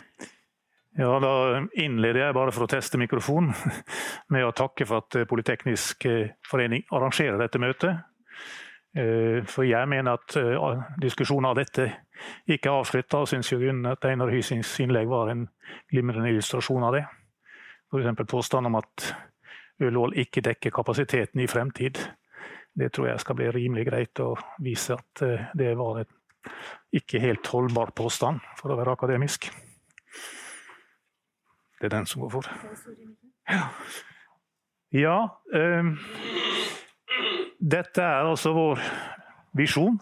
[0.96, 3.54] Ja, Da innleder jeg bare for å teste mikrofonen
[4.32, 8.02] med å takke for at Politeknisk eh, forening arrangerer dette møtet.
[8.92, 10.36] Eh, for jeg mener at
[11.00, 11.88] diskusjonen av dette
[12.46, 15.46] ikke er avslutta, og syns at Einar Hysings innlegg var en
[15.90, 17.04] glimrende illustrasjon av det.
[17.92, 18.26] F.eks.
[18.28, 19.14] påstanden om at
[19.82, 21.98] Ullevål ikke dekker kapasiteten i fremtid.
[22.72, 25.24] Det tror jeg skal bli rimelig greit å vise at
[25.58, 26.12] det var et
[26.92, 29.48] ikke helt holdbar påstand, for å være akademisk.
[31.80, 32.48] Det er den som går for.
[33.50, 33.62] Ja.
[34.94, 35.16] ja
[35.80, 35.96] um,
[37.62, 38.80] dette er altså vår
[39.56, 39.98] visjon.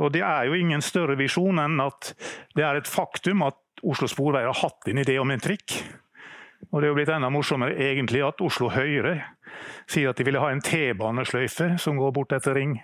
[0.00, 2.12] Og det er jo ingen større visjon enn at
[2.56, 5.80] det er et faktum at Oslo Sporveier har hatt en idé om en trikk.
[6.70, 9.16] Og det er jo blitt enda morsommere egentlig at Oslo Høyre
[9.90, 12.76] sier at de ville ha en T-banesløyfe som går bort etter Ring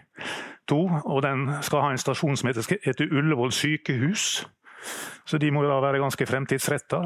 [0.69, 0.79] 2.
[1.05, 4.47] Og den skal ha en stasjon som heter, Ullevål sykehus.
[5.27, 7.03] Så de må da være ganske fremtidsretta.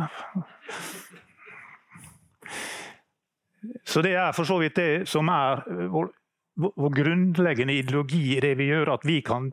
[3.85, 6.09] Så det er for så vidt det som er vår,
[6.61, 9.51] vår grunnleggende ideologi i det vi gjør, at vi kan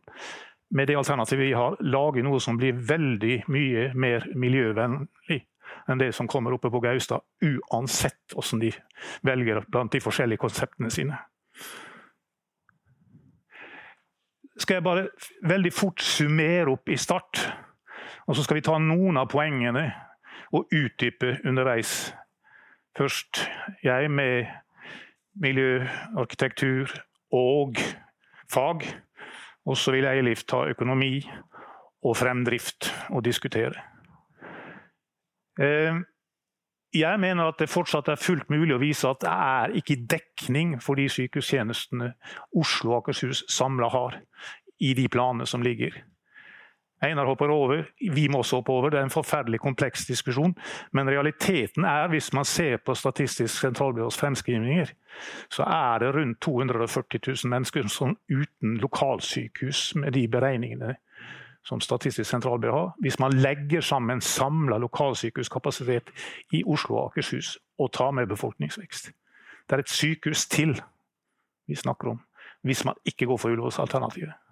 [0.69, 5.45] med det alternativet vi har, lage noe som blir veldig mye mer miljøvennlig
[5.87, 8.71] enn det som kommer oppe på Gaustad, uansett hvordan de
[9.27, 11.19] velger blant de forskjellige konseptene sine.
[14.57, 15.07] Skal jeg bare
[15.47, 17.43] veldig fort summere opp i start,
[18.27, 19.85] og så skal vi ta noen av poengene
[20.55, 22.11] og utdype underveis.
[22.97, 23.43] Først
[23.83, 24.47] jeg med
[25.41, 25.85] miljø,
[26.17, 26.91] arkitektur
[27.33, 27.77] og
[28.51, 28.85] fag.
[29.67, 31.19] Og så vil Eilif ta økonomi
[32.07, 33.75] og fremdrift og diskutere.
[35.59, 35.95] Eh,
[36.93, 40.77] jeg mener at det fortsatt er fullt mulig å vise at det er ikke dekning
[40.83, 42.13] for de sykehustjenestene
[42.55, 44.21] Oslo og Akershus samla har
[44.79, 45.97] i de planene som ligger.
[47.01, 47.83] Einar hopper over,
[48.13, 48.89] vi må også hoppe over.
[48.89, 50.55] Det er en forferdelig kompleks diskusjon.
[50.91, 54.93] Men realiteten er, hvis man ser på Statistisk sentralbyrås fremskrivninger,
[55.49, 60.95] så er det rundt 240 000 mennesker som uten lokalsykehus med de beregningene
[61.67, 66.09] som Statistisk sentralbyrå har, hvis man legger sammen samla lokalsykehuskapasitet
[66.51, 69.11] i Oslo og Akershus og tar med befolkningsvekst.
[69.69, 70.81] Det er et sykehus til
[71.67, 72.19] vi snakker om,
[72.63, 74.46] hvis man ikke går for Ullevåls-alternativet.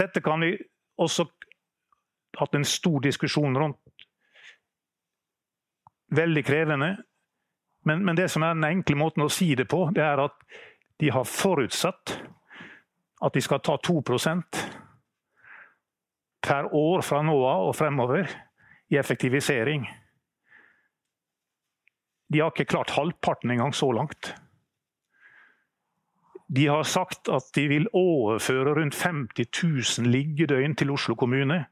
[0.00, 0.54] Dette kan vi
[1.00, 1.26] også
[2.40, 3.78] hatt en stor diskusjon rundt.
[6.16, 6.90] Veldig krevende.
[7.86, 10.36] Men, men det som er den enkle måten å si det på, det er at
[11.00, 12.16] de har forutsatt
[13.20, 14.60] at de skal ta 2%
[16.44, 18.28] per år fra nå av og fremover
[18.90, 19.84] i effektivisering.
[22.32, 24.32] De har ikke klart halvparten engang så langt.
[26.56, 31.64] De har sagt at de vil overføre rundt 50 000 liggedøgn til Oslo kommune.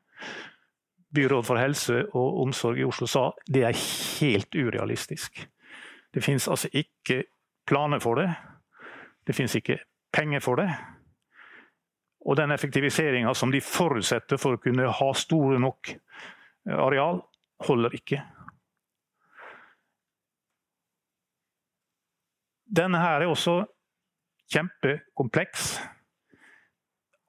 [1.14, 3.80] Byråd for helse og omsorg i Oslo sa det er
[4.20, 5.40] helt urealistisk.
[6.14, 7.24] Det fins altså ikke
[7.66, 8.28] planer for det.
[9.26, 9.78] Det fins ikke
[10.12, 10.68] penger for det.
[12.26, 15.90] Og den effektiviseringa som de forutsetter for å kunne ha store nok
[16.68, 17.22] areal,
[17.66, 18.20] holder ikke.
[22.68, 23.62] Denne her er også
[24.52, 25.70] kjempekompleks.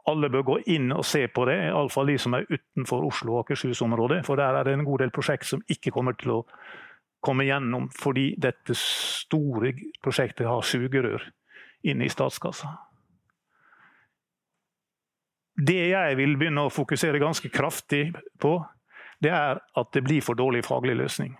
[0.10, 3.44] Alle bør gå inn og se på det, iallfall de som er utenfor Oslo og
[3.44, 4.24] Akershus-området.
[4.26, 6.44] For der er det en god del prosjekt som ikke kommer til å
[7.20, 11.26] komme gjennom fordi dette store prosjektet har sugerør
[11.90, 12.72] inne i statskassa.
[15.60, 18.54] Det jeg vil begynne å fokusere ganske kraftig på,
[19.20, 21.34] det er at det blir for dårlig faglig løsning.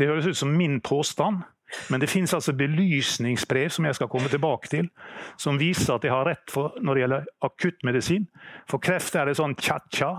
[0.00, 1.42] Det høres ut som min påstand,
[1.90, 4.88] men det finnes altså belysningsbrev som jeg skal komme tilbake til,
[5.36, 8.28] som viser at jeg har rett for, når det gjelder akuttmedisin.
[8.70, 10.12] For kreft er det sånn cha-cha.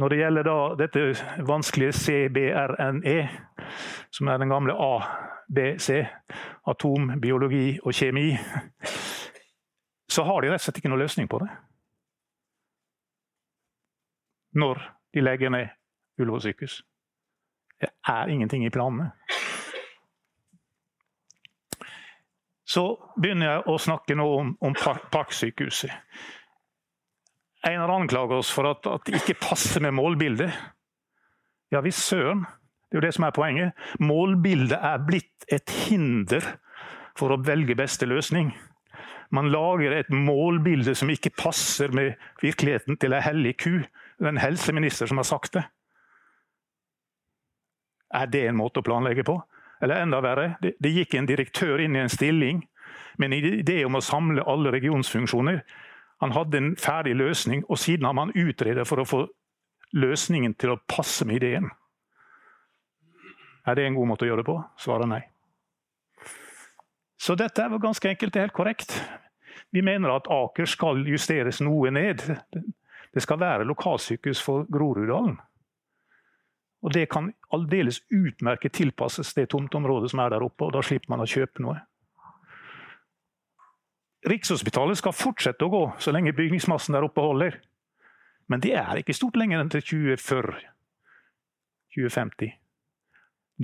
[0.00, 0.48] Når det gjelder
[0.80, 1.02] dette
[1.46, 3.18] vanskelige CBRNE,
[4.10, 5.90] som er den gamle ABC,
[6.66, 8.32] atom, biologi og kjemi,
[10.10, 11.52] så har de rett og slett ikke noe løsning på det.
[14.58, 14.82] Når
[15.14, 15.70] de legger ned
[16.18, 16.82] Ullevål sykehus.
[17.80, 19.10] Det er ingenting i planene.
[22.74, 22.84] Så
[23.20, 25.92] begynner jeg å snakke nå om, om Parksykehuset.
[27.64, 30.52] Einar anklager oss for at, at det ikke passer med målbildet.
[31.72, 32.44] Ja visst søren.
[32.90, 33.86] Det er jo det som er poenget.
[34.02, 36.44] Målbildet er blitt et hinder
[37.18, 38.52] for å velge beste løsning.
[39.34, 43.72] Man lager et målbilde som ikke passer med virkeligheten til ei hellig ku.
[43.82, 45.64] Det er en helseminister som har sagt det.
[48.14, 49.40] Er det en måte å planlegge på?
[49.82, 52.62] Eller enda verre, det, gikk en direktør inn i en stilling
[53.18, 55.62] med en idé om å samle alle regionsfunksjoner.
[56.22, 59.24] Han hadde en ferdig løsning, og siden har man utredet for å få
[59.94, 61.68] løsningen til å passe med ideen.
[63.66, 64.58] Er det en god måte å gjøre det på?
[64.80, 65.22] Svaret nei.
[67.20, 68.98] Så dette er ganske enkelt helt korrekt.
[69.72, 72.20] Vi mener at Aker skal justeres noe ned.
[73.14, 75.38] Det skal være lokalsykehus for Groruddalen.
[76.84, 80.66] Og Det kan aldeles utmerket tilpasses det tomteområdet som er der oppe.
[80.66, 81.80] og Da slipper man å kjøpe noe.
[84.24, 87.56] Rikshospitalet skal fortsette å gå så lenge bygningsmassen der oppe holder.
[88.48, 90.60] Men det er ikke stort lenger enn til 2040.
[91.94, 92.52] 2050.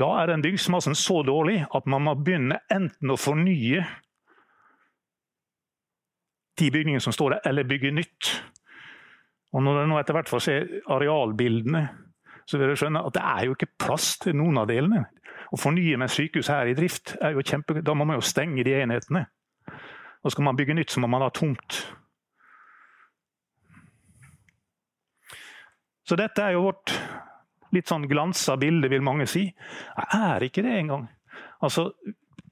[0.00, 3.84] Da er den bygningsmassen så dårlig at man må begynne enten å fornye
[6.60, 8.30] de bygningene som står der, eller bygge nytt.
[9.52, 10.56] Og Når nå etter hvert får se
[10.86, 11.88] arealbildene,
[12.50, 15.04] så vil dere skjønne at det er jo ikke plass til noen av delene.
[15.50, 18.64] Å fornye med sykehus her i drift, er jo kjempe, da må man jo stenge
[18.66, 19.24] de enhetene.
[20.20, 21.78] Og skal man bygge nytt, så må man ha tomt.
[26.06, 26.90] Så dette er jo vårt
[27.70, 29.46] litt sånn glansa bilde, vil mange si.
[29.46, 31.06] Det er ikke det engang.
[31.62, 31.92] Altså,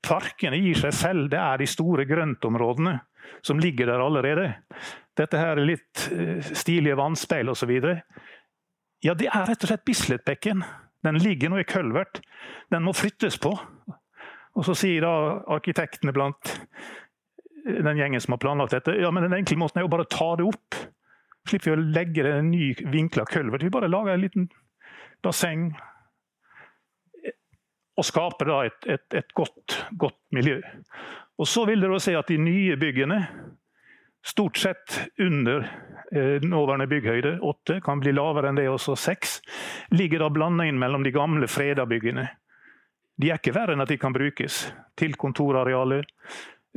[0.05, 1.27] parkene gir seg selv.
[1.33, 2.95] Det er de store grøntområdene
[3.43, 4.47] som ligger der allerede.
[5.19, 7.73] Dette her er litt eh, stilige vannspeil osv.
[9.05, 10.65] Ja, det er rett og slett Bisletbekken.
[11.07, 12.21] Den ligger nå i kulvert.
[12.73, 13.53] Den må flyttes på.
[14.59, 15.13] Og så sier da
[15.55, 16.57] arkitektene blant
[17.69, 18.97] den gjengen som har planlagt dette.
[18.99, 20.79] Ja, men Den enkle måten er jo bare å ta det opp.
[21.49, 23.63] Slipper vi å legge det en ny vinkla kulvert.
[23.63, 24.49] Vi bare lager en liten
[25.25, 25.71] basseng.
[27.99, 30.59] Og skaper da et, et, et godt, godt, miljø.
[31.39, 33.19] Og Så vil dere se at de nye byggene,
[34.25, 35.65] stort sett under
[36.13, 39.39] eh, nåværende bygghøyde, åtte, kan bli lavere enn det også, seks,
[39.95, 42.29] ligger da blanda inn mellom de gamle freda byggene.
[43.19, 46.07] De er ikke verre enn at de kan brukes til kontorarealer,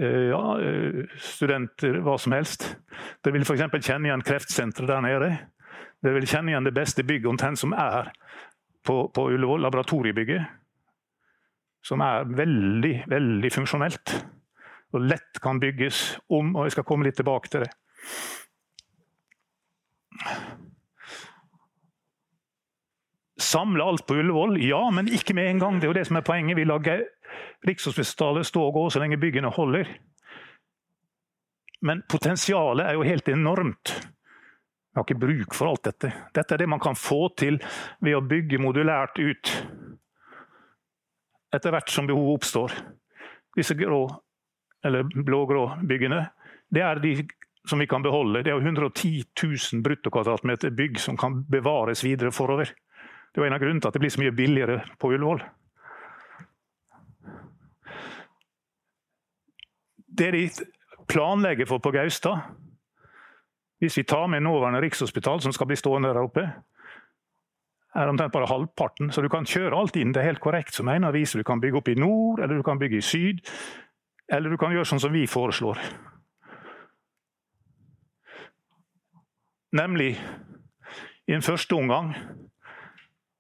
[0.01, 2.63] Eh, ja, eh, studenter, hva som helst.
[3.21, 3.67] Dere vil f.eks.
[3.85, 5.29] kjenne igjen kreftsenteret der nede.
[6.01, 8.09] Dere vil kjenne igjen det beste bygget omtrent som er
[8.87, 10.47] på, på Ullevål, laboratoriebygget.
[11.85, 14.15] Som er veldig, veldig funksjonelt.
[14.91, 17.71] Og lett kan bygges om, og jeg skal komme litt tilbake til det.
[23.41, 24.59] Samle alt på Ullevål?
[24.63, 25.79] Ja, men ikke med en gang.
[25.79, 26.59] Det er jo det som er poenget.
[26.59, 27.05] Vi lager
[27.67, 29.89] Rikshospitalet stå og gå så lenge byggene holder.
[31.81, 33.93] Men potensialet er jo helt enormt.
[34.91, 36.11] Vi har ikke bruk for alt dette.
[36.35, 37.57] Dette er det man kan få til
[38.03, 39.53] ved å bygge modulært ut
[41.55, 42.75] etter hvert som behov oppstår.
[43.57, 44.05] Disse grå,
[44.85, 46.25] eller blå-grå byggene,
[46.71, 47.15] det er de
[47.67, 48.41] som vi kan beholde.
[48.43, 52.71] Det er 110 000 bruttokvadratmeter bygg som kan bevares videre forover.
[53.31, 55.43] Det var en av grunnene til at det blir så mye billigere på Ullevål.
[60.11, 60.49] det de
[61.07, 62.39] planlegger for på Gaustad
[63.79, 66.43] Hvis vi tar med nåværende Rikshospital, som skal bli stående der oppe,
[67.95, 69.09] er omtrent bare halvparten.
[69.11, 70.11] Så du kan kjøre alt inn.
[70.13, 71.41] Det er helt korrekt som en viser.
[71.41, 73.41] Du kan bygge opp i nord, eller du kan bygge i syd.
[74.31, 75.79] Eller du kan gjøre sånn som vi foreslår.
[79.75, 80.13] Nemlig
[81.27, 82.13] i en første omgang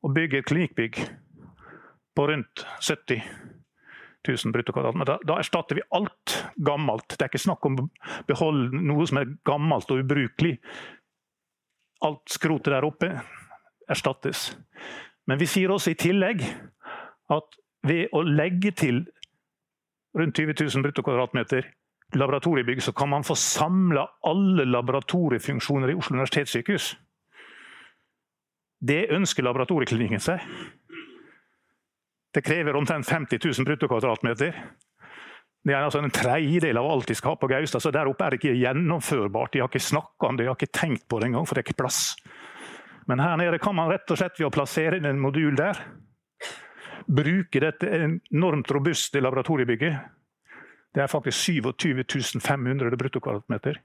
[0.01, 0.99] å bygge et klinikkbygg
[2.15, 3.23] på rundt 70
[4.27, 5.11] 000 bruttokvadratmeter.
[5.11, 7.15] Da, da erstatter vi alt gammelt.
[7.15, 7.87] Det er ikke snakk om å
[8.29, 10.57] beholde noe som er gammelt og ubrukelig.
[12.05, 13.13] Alt skrotet der oppe
[13.91, 14.51] erstattes.
[15.29, 16.43] Men vi sier også i tillegg
[17.31, 19.03] at ved å legge til
[20.17, 21.69] rundt 20 000 bruttokvadratmeter
[22.15, 26.95] laboratoriebygg, så kan man få samla alle laboratoriefunksjoner i Oslo universitetssykehus.
[28.81, 30.41] Det ønsker laboratorieklinikken seg.
[32.31, 34.55] Det krever omtrent 50 000 bruttokvadratmeter.
[35.61, 38.25] Det er altså en tredjedel av alt de skal ha på Gaustad, så der oppe
[38.25, 39.53] er det ikke gjennomførbart.
[39.53, 41.61] De har ikke snakka om det, de har ikke tenkt på det engang, for det
[41.61, 42.15] er ikke plass.
[43.09, 45.77] Men her nede kan man rett og slett ved å plassere inn en modul der,
[47.07, 49.97] bruke dette enormt robuste laboratoriebygget.
[50.91, 53.79] Det er faktisk 27 500 bruttokvadratmeter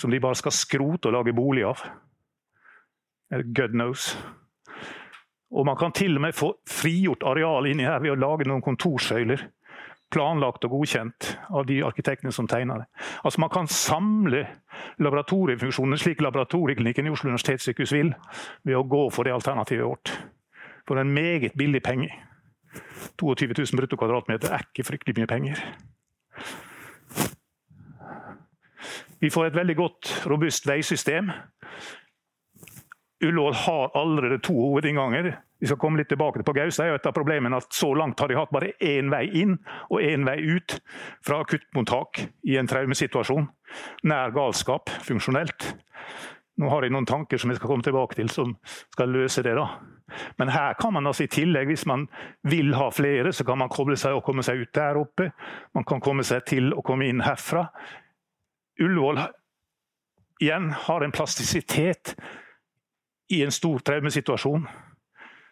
[0.00, 1.82] som de bare skal skrote og lage bolig av.
[3.30, 4.12] God knows.
[5.50, 8.64] Og man kan til og med få frigjort areal inni her ved å lage noen
[8.64, 9.48] kontorsøyler.
[10.12, 12.86] Planlagt og godkjent av de arkitektene som tegna det.
[13.24, 14.46] Altså Man kan samle
[15.04, 18.14] laboratoriefunksjoner slik laboratorieklinikken i Oslo universitetssykehus vil,
[18.64, 20.14] ved å gå for det alternativet vårt.
[20.88, 22.08] For en meget billig penge.
[23.18, 25.60] 22 000 brutto kvadratmeter er ikke fryktelig mye penger.
[29.20, 31.28] Vi får et veldig godt, robust veisystem.
[33.24, 35.32] Ullevål har allerede to hovedinnganger.
[35.60, 38.30] Vi skal komme litt tilbake til På Gaustad et av problemene at så langt har
[38.30, 39.56] de hatt bare én vei inn
[39.90, 40.78] og én vei ut
[41.26, 43.48] fra akuttmottak i en traumesituasjon.
[44.06, 45.72] Nær galskap funksjonelt.
[46.58, 48.56] Nå har jeg noen tanker som jeg skal komme tilbake til, som
[48.90, 49.54] skal løse det.
[49.54, 49.68] da.
[50.40, 52.08] Men her kan man altså i tillegg, hvis man
[52.42, 55.30] vil ha flere, så kan man koble seg og komme seg ut der oppe.
[55.74, 57.68] Man kan komme seg til å komme inn herfra.
[58.80, 59.22] Ullevål
[60.42, 62.14] igjen har en plastisitet
[63.34, 64.66] i en stor traumesituasjon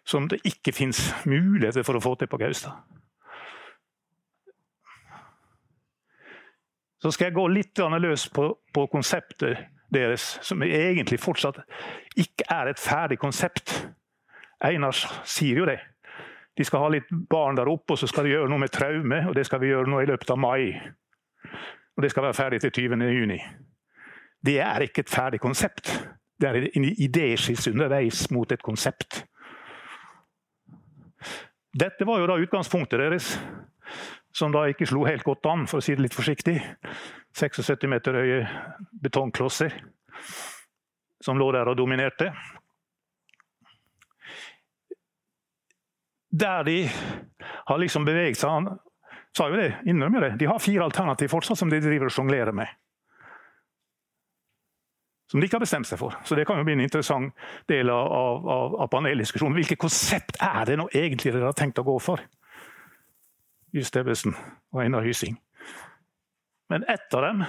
[0.07, 2.75] som det ikke fins muligheter for å få til på Gaustad.
[7.03, 11.61] Så skal jeg gå litt løs på, på konseptet deres, som egentlig fortsatt
[12.17, 13.75] ikke er et ferdig konsept.
[14.65, 15.79] Einar sier jo det.
[16.57, 19.21] De skal ha litt barn der oppe, og så skal de gjøre noe med traume.
[19.29, 20.73] Og det skal vi gjøre nå i løpet av mai.
[21.97, 23.05] Og det skal være ferdig til 20.
[23.13, 23.39] juni.
[24.47, 25.93] Det er ikke et ferdig konsept.
[26.41, 29.25] Det er en idéskisse underveis mot et konsept.
[31.77, 33.35] Dette var jo da utgangspunktet deres,
[34.33, 36.57] som da ikke slo helt godt an, for å si det litt forsiktig.
[37.37, 38.39] 76 meter høye
[39.05, 39.75] betongklosser
[41.25, 42.31] som lå der og dominerte.
[46.33, 46.79] Der de
[47.67, 48.67] har liksom beveget seg Han
[49.37, 50.33] sa jo det, innrømmer det.
[50.41, 52.73] De har fire alternativ fortsatt som de driver og sjonglerer med
[55.31, 56.15] som de ikke har bestemt seg for.
[56.25, 57.35] Så det kan jo bli en interessant
[57.71, 58.13] del av,
[58.47, 59.57] av, av paneldiskusjonen.
[59.59, 62.23] Hvilket konsept er det nå egentlig dere har tenkt å gå for?
[63.75, 64.37] Just Ebbesen
[64.73, 65.35] og Einar Hysing.
[66.69, 67.45] Men ett av dem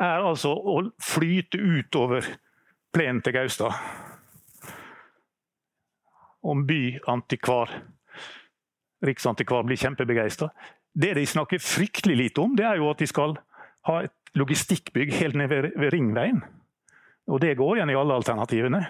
[0.00, 2.26] er altså å flyte utover
[2.94, 3.76] plenen til Gaustad.
[6.44, 7.70] Om byantikvar,
[9.04, 10.50] riksantikvar, blir kjempebegeistra.
[10.94, 13.38] Det de snakker fryktelig lite om, det er jo at de skal
[13.88, 16.42] ha et logistikkbygg helt ned ved, Ringveien.
[17.32, 18.82] Og det går igjen i alle alternativene.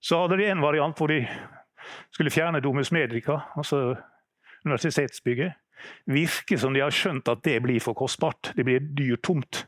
[0.00, 1.20] Så hadde de en variant hvor de
[2.14, 3.98] skulle fjerne Domus Medica, altså
[4.66, 5.58] universitetsbygget.
[6.10, 8.52] Virker som de har skjønt at det blir for kostbart.
[8.56, 9.64] Det blir dyrt tomt.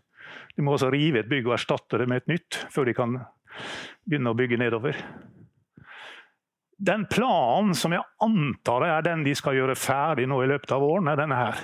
[0.57, 3.21] De må altså rive et bygg og erstatte det med et nytt før de kan
[4.09, 4.99] begynne å bygge nedover.
[6.83, 10.83] Den planen som jeg antar er den de skal gjøre ferdig nå i løpet av
[10.83, 11.61] våren, er denne her.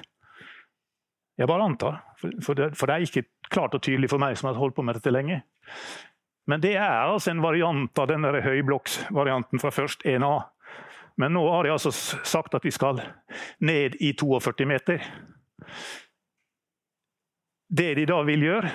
[1.38, 1.98] Jeg bare antar,
[2.42, 4.84] for det, for det, er ikke klart og tydelig for meg som har holdt på
[4.86, 5.40] med dette lenge.
[6.50, 10.32] Men det er altså en variant av denne høyblokksvarianten fra først 1A.
[11.18, 13.00] Men nå har de altså sagt at vi skal
[13.60, 15.02] ned i 42 meter.
[17.68, 18.70] Det de da vil gjøre,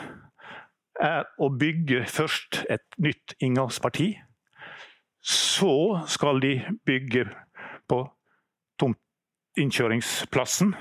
[1.02, 4.12] er å bygge først et nytt inngangsparti.
[5.24, 7.26] Så skal de bygge
[7.90, 8.04] på
[9.58, 10.74] innkjøringsplassen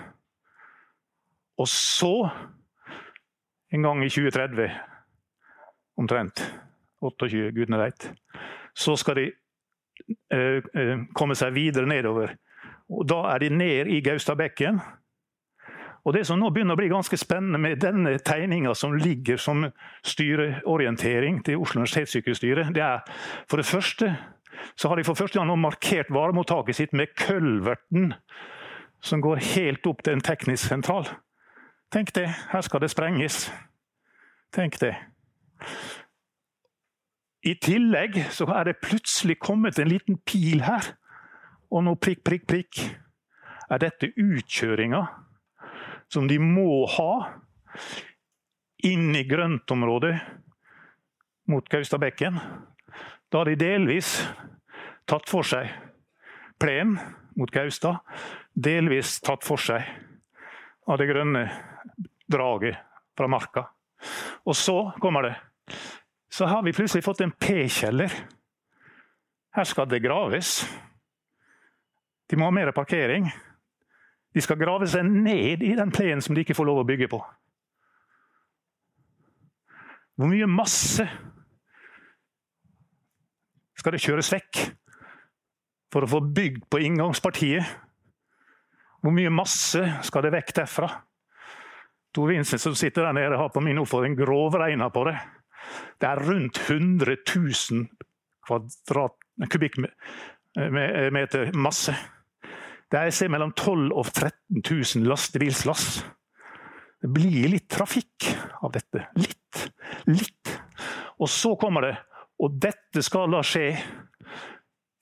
[1.61, 2.29] og så,
[3.73, 4.71] en gang i 2030,
[6.01, 6.41] omtrent,
[7.05, 8.09] 28, gudene veit,
[8.75, 9.27] så skal de
[11.14, 12.34] komme seg videre nedover.
[12.93, 14.80] Og da er de ned i Gaustadbekken.
[16.05, 19.68] Og Det som nå begynner å bli ganske spennende med denne tegninga som ligger som
[20.03, 23.05] styreorientering til Oslo universitetssykehusstyre, det er
[23.47, 24.11] for det første
[24.76, 28.12] så har de for første gang nå markert varemottaket sitt med kølverten
[29.03, 31.09] som går helt opp til en teknisk sentral.
[31.93, 33.47] Tenk det, her skal det sprenges.
[34.55, 34.95] Tenk det.
[37.43, 40.93] I tillegg så er det plutselig kommet en liten pil her
[41.72, 42.82] Og nå prikk, prikk, prikk.
[43.72, 45.01] Er dette utkjøringa
[46.12, 47.12] som de må ha
[48.84, 50.12] inn i grøntområdet
[51.49, 52.36] mot Gaustadbekken?
[53.32, 54.18] Da har de delvis
[55.09, 55.72] tatt for seg
[56.61, 56.99] plen
[57.40, 58.03] mot Gaustad,
[58.53, 59.88] delvis tatt for seg
[60.84, 61.47] av det grønne
[62.28, 62.76] draget
[63.16, 63.64] fra marka.
[64.45, 65.34] Og så kommer det.
[66.33, 68.12] Så har vi plutselig fått en P-kjeller.
[69.53, 70.62] Her skal det graves.
[72.30, 73.28] De må ha mer parkering.
[74.33, 77.11] De skal grave seg ned i den plenen som de ikke får lov å bygge
[77.12, 77.20] på.
[80.16, 81.05] Hvor mye masse
[83.76, 84.62] skal det kjøres vekk
[85.93, 87.76] for å få bygd på inngangspartiet?
[89.03, 90.89] Hvor mye masse skal det vekk derfra?
[92.12, 95.16] Tor Vincent som sitter der nede, har på min oppfordring grovregna på det.
[96.01, 97.87] Det er rundt 100 000
[98.47, 99.17] kvadrat,
[99.51, 101.95] kubikkmeter masse.
[102.93, 106.03] Det er jeg mellom 12 000 og 13 000 lastebilslass.
[107.03, 108.29] Det blir litt trafikk
[108.63, 109.07] av dette.
[109.17, 109.63] Litt.
[110.07, 110.53] Litt.
[111.19, 111.97] Og så kommer det.
[112.43, 113.73] Og dette skal da skje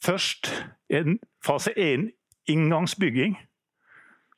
[0.04, 0.48] først
[0.96, 2.08] en fase 1
[2.52, 3.36] inngangsbygging.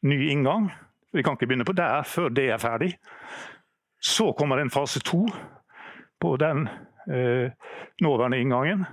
[0.02, 0.70] Ny inngang.
[1.12, 2.94] Vi kan ikke begynne på der før det er ferdig.
[4.02, 5.22] Så kommer en fase 2
[6.22, 6.68] på den
[7.10, 7.50] eh,
[8.02, 8.86] nåværende inngangen.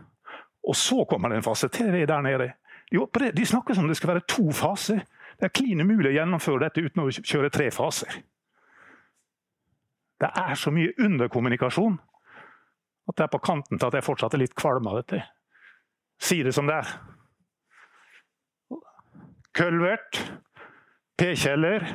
[0.68, 2.52] Og så kommer det en fase 3 der nede.
[2.92, 5.06] De, de snakker som det skal være to faser.
[5.40, 8.22] Det er klin umulig å gjennomføre dette uten å kjøre tre faser.
[10.20, 12.00] Det er så mye underkommunikasjon
[13.10, 15.22] at det er på kanten til at jeg fortsatt er litt kvalm av dette.
[16.20, 16.92] Si det som det er.
[19.56, 20.20] Kølvert,
[21.18, 21.88] P-kjeller,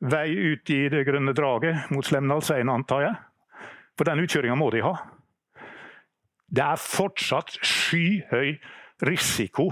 [0.00, 3.18] vei ut i det grønne draget mot Slemdalsveien, antar jeg.
[4.00, 4.94] For den utkjøringa må de ha.
[6.48, 8.54] Det er fortsatt skyhøy
[9.04, 9.66] risiko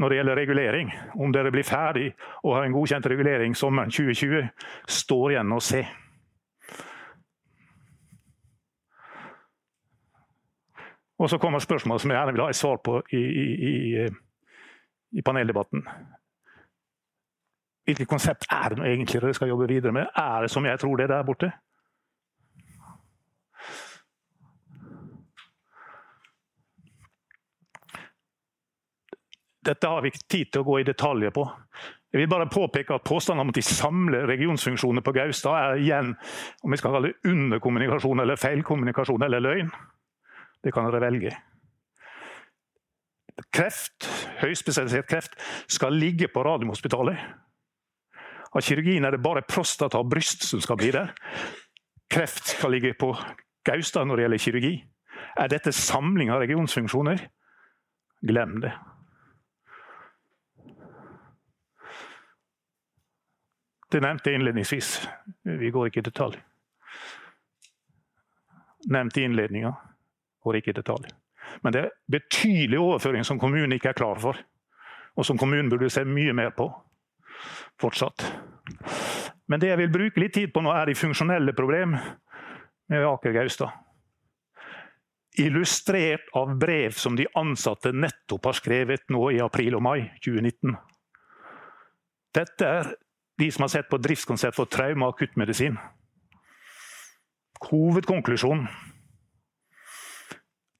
[0.00, 0.92] når det gjelder regulering.
[1.20, 2.06] Om dere blir ferdig
[2.40, 4.48] og har en godkjent regulering sommeren 2020,
[4.88, 5.82] står igjen å se.
[11.20, 14.08] Og så kommer spørsmål som jeg gjerne vil ha et svar på i, i, i,
[15.20, 15.84] i paneldebatten.
[17.84, 20.08] Hvilket konsept er det egentlig dere skal jobbe videre med?
[20.16, 21.52] Er det som jeg tror det er der borte?
[29.66, 31.44] Dette har vi ikke tid til å gå i detaljer på.
[32.14, 36.14] Jeg vil bare påpeke at Påstanden om at de samler regionsfunksjoner på Gaustad er igjen
[36.64, 39.72] om vi skal kalle det underkommunikasjon eller feilkommunikasjon eller løgn.
[40.64, 41.34] Det kan dere velge.
[43.52, 44.06] Kreft,
[44.40, 45.36] høyspesialisert kreft
[45.68, 47.20] skal ligge på Radiumhospitalet.
[48.56, 51.12] Av kirurgien er det bare prostata og bryst som skal bli der.
[52.08, 53.12] Kreft skal ligge på
[53.66, 54.74] Gaustad når det gjelder kirurgi.
[55.36, 57.26] Er dette samling av regionsfunksjoner?
[58.24, 58.72] Glem det.
[63.92, 64.90] Det nevnte jeg innledningsvis.
[65.42, 66.40] Vi går ikke i detalj.
[68.90, 69.72] Nevnt i innledninga.
[70.42, 71.08] Går ikke i detalj.
[71.62, 74.38] Men det er betydelig overføring som kommunen ikke er klar for.
[75.16, 76.68] Og som kommunen burde se mye mer på
[77.80, 78.26] fortsatt.
[79.46, 81.94] Men det jeg vil bruke litt tid på nå, er de funksjonelle problem
[82.90, 83.70] med Aker Gaustad.
[85.38, 90.76] Illustrert av brev som de ansatte nettopp har skrevet nå i april og mai 2019.
[92.36, 92.94] Dette er
[93.38, 95.78] de som har sett på driftskonsept for traume- og akuttmedisin.
[97.70, 98.68] Hovedkonklusjonen.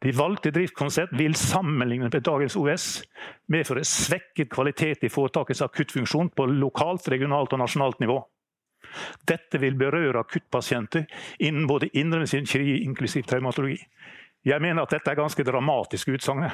[0.04, 2.86] De valgte driftskonsept vil sammenlignet med dagens OS
[3.48, 8.20] medføre svekket kvalitet i foretakets akuttfunksjon på lokalt, regionalt og nasjonalt nivå.
[9.26, 11.06] Dette vil berøre akuttpasienter
[11.40, 13.80] innen både indremedisin, kirurgi inklusiv traumatologi.
[14.46, 16.46] Jeg mener at dette er ganske dramatiske utsagn.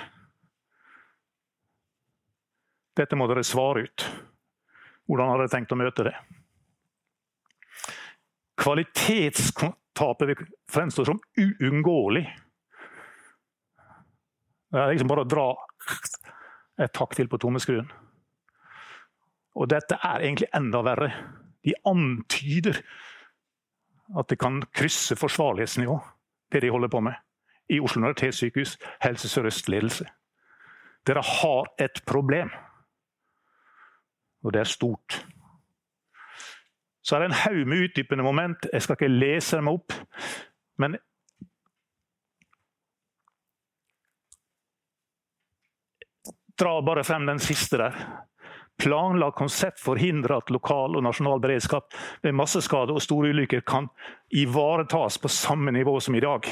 [2.96, 4.06] Dette må dere svare ut.
[5.12, 6.14] Hvordan har dere tenkt å møte det?
[8.62, 10.40] Kvalitetstapet
[10.72, 12.22] fremstår som uunngåelig.
[14.72, 15.44] Det er liksom bare å dra
[16.80, 17.90] et takk til på tommeskruen.
[19.60, 21.10] Og dette er egentlig enda verre.
[21.60, 22.80] De antyder
[24.16, 26.00] at det kan krysse forsvarlighetsnivå,
[26.56, 27.20] det de holder på med.
[27.68, 30.08] I Oslo universitetssykehus, Helse Sør-Øst-ledelse.
[31.04, 32.48] Dere har et problem.
[34.42, 35.22] Og det er stort.
[37.02, 38.66] Så er det en haug med utdypende moment.
[38.72, 39.94] Jeg skal ikke lese dem opp.
[40.78, 40.96] Men
[46.58, 47.96] dra bare frem den siste der.
[48.82, 53.90] Planla konsept forhindrer at lokal og nasjonal beredskap ved masseskade og store ulykker kan
[54.30, 56.48] ivaretas på samme nivå som i dag.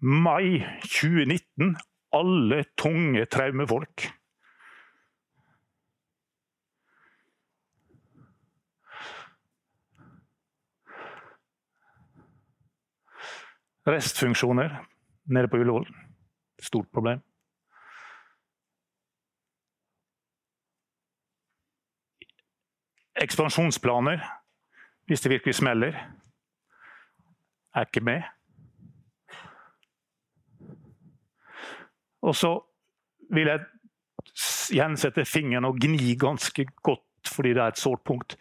[0.00, 1.74] Mai 2019
[2.14, 4.06] alle tunge traumefolk.
[13.86, 14.86] Restfunksjoner
[15.24, 15.88] nede på Ullevål.
[16.62, 17.20] Stort problem.
[23.22, 24.24] Ekspansjonsplaner,
[25.06, 25.92] hvis det virkelig smeller,
[27.74, 28.22] er ikke med.
[32.22, 32.60] Og så
[33.30, 33.60] vil jeg
[34.72, 38.36] gjensette fingeren og gni ganske godt fordi det er et sårt punkt.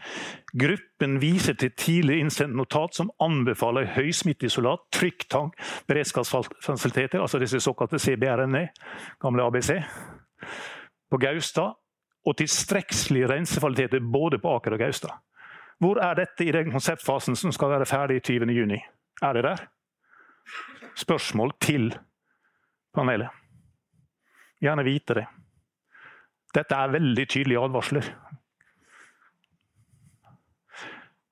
[0.54, 5.58] Gruppen viser til tidlig innsendt notat som anbefaler høysmitteisolat, trykktank,
[5.90, 8.68] beredskapsfasiliteter, altså disse såkalte CBRNE,
[9.22, 9.76] gamle ABC,
[11.12, 11.76] på Gaustad,
[12.24, 15.18] og tilstrekkelige rensefasiliteter både på Aker og Gaustad.
[15.84, 18.78] Hvor er dette i den konseptfasen som skal være ferdig i 20.6?
[19.24, 19.64] Er det der?
[20.96, 21.90] Spørsmål til
[22.94, 23.28] panelet.
[24.62, 25.26] Gjerne vite det.
[26.56, 28.08] Dette er veldig tydelige advarsler.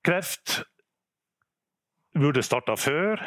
[0.01, 0.61] Kreft
[2.17, 3.21] burde starta før.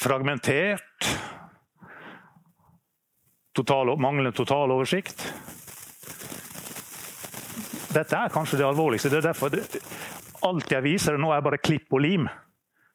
[0.00, 1.10] Fragmentert.
[3.56, 5.22] Total, manglende totaloversikt.
[7.94, 9.08] Dette er kanskje det alvorligste.
[9.08, 9.62] Det er derfor det,
[10.44, 12.26] alt jeg viser nå, er bare klipp og lim.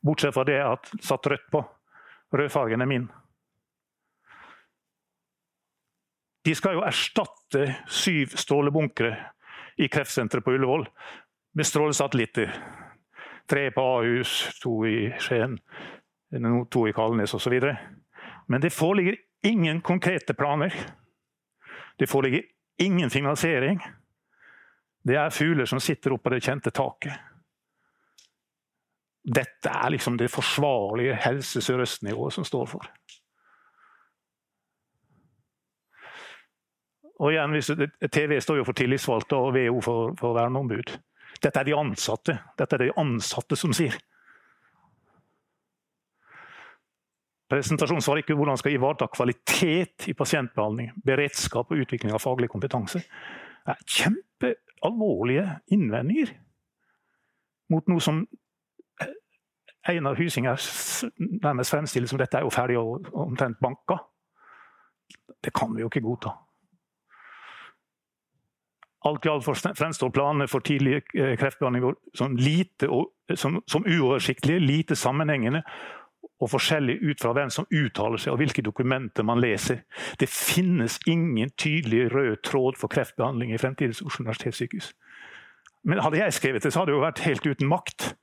[0.05, 1.63] Bortsett fra det jeg har satt rødt på.
[2.37, 3.09] Rødfargen er min.
[6.45, 9.15] De skal jo erstatte syv stålebunkere
[9.81, 10.87] i kreftsenteret på Ullevål
[11.51, 12.55] med strålesatellitter.
[13.49, 15.59] Tre på Ahus, to i Skien,
[16.69, 17.61] to i Kalnes osv.
[18.47, 20.73] Men det foreligger ingen konkrete planer.
[21.97, 22.43] Det foreligger
[22.77, 23.81] ingen finansiering.
[25.03, 27.13] Det er fugler som sitter oppå det kjente taket.
[29.21, 32.87] Dette er liksom det forsvarlige Helse Sør-Øst-nivået som står for.
[37.21, 37.53] Og igjen,
[38.09, 40.95] TV står jo for tillitsvalgte og VO for, for verneombud.
[41.41, 42.37] Dette er de ansatte.
[42.57, 43.95] Dette er de ansatte som sier.
[47.51, 53.01] Presentasjonen svarer ikke hvordan skal ivareta kvalitet i pasientbehandling, beredskap og utvikling av faglig kompetanse.
[53.01, 56.31] Det er kjempealvorlige innvendinger
[57.71, 58.23] mot noe som
[59.89, 60.61] Einar Hysinger
[61.41, 63.97] nærmest fremstiller som dette er jo ferdig og omtrent banka.
[65.41, 66.35] Det kan vi jo ikke godta.
[69.05, 69.45] Alt i alt
[69.77, 72.89] fremstår planene for tidlig eh, kreftbehandling som, lite
[73.35, 75.63] som, som uoversiktlige, lite sammenhengende
[76.41, 79.83] og forskjellig ut fra hvem som uttaler seg og hvilke dokumenter man leser.
[80.19, 84.91] Det finnes ingen tydelig rød tråd for kreftbehandling i fremtidens Oslo universitetssykehus.
[85.83, 88.15] Men Hadde jeg skrevet det, så hadde det jo vært helt uten makt.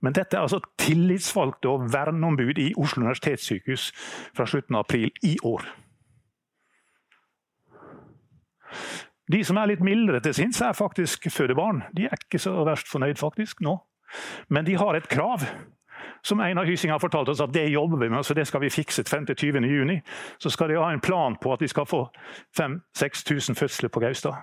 [0.00, 3.90] Men dette er altså tillitsvalgte og verneombud i Oslo universitetssykehus
[4.36, 5.64] fra slutten av april i år.
[9.32, 11.82] De som er litt mildere til sinns, er faktisk fødebarn.
[11.96, 13.76] De er ikke så verst fornøyd faktisk nå.
[14.48, 15.44] Men de har et krav.
[16.22, 18.72] Som Einar Hysing har fortalt oss at det jobber vi med, så det skal vi
[18.72, 20.00] fikse frem til 20.6.
[20.42, 22.06] Så skal de ha en plan på at de skal få
[22.58, 24.40] 5000-6000 fødsler på Gaustad.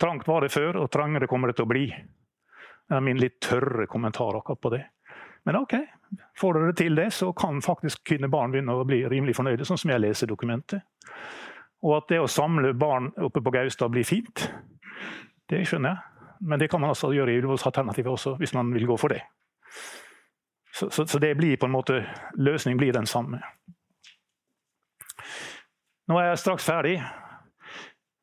[0.00, 1.86] Trangt var det før, og trangere kommer det til å bli.
[1.90, 4.82] Det er min litt tørre kommentar akkurat på det.
[5.44, 5.74] Men OK,
[6.38, 9.90] får dere til det, så kan faktisk kvinnebarn begynne å bli rimelig fornøyde, sånn som
[9.90, 10.86] jeg leser dokumentet.
[11.82, 14.46] Og at det å samle barn oppe på Gaustad blir fint,
[15.50, 15.98] det skjønner jeg.
[16.42, 19.20] Men det kan man altså gjøre i Ullevålsalternativet også, hvis man vil gå for det.
[20.72, 23.38] Så, så, så, det blir på en måte, løsningen blir den samme.
[26.08, 27.02] Nå er jeg straks ferdig,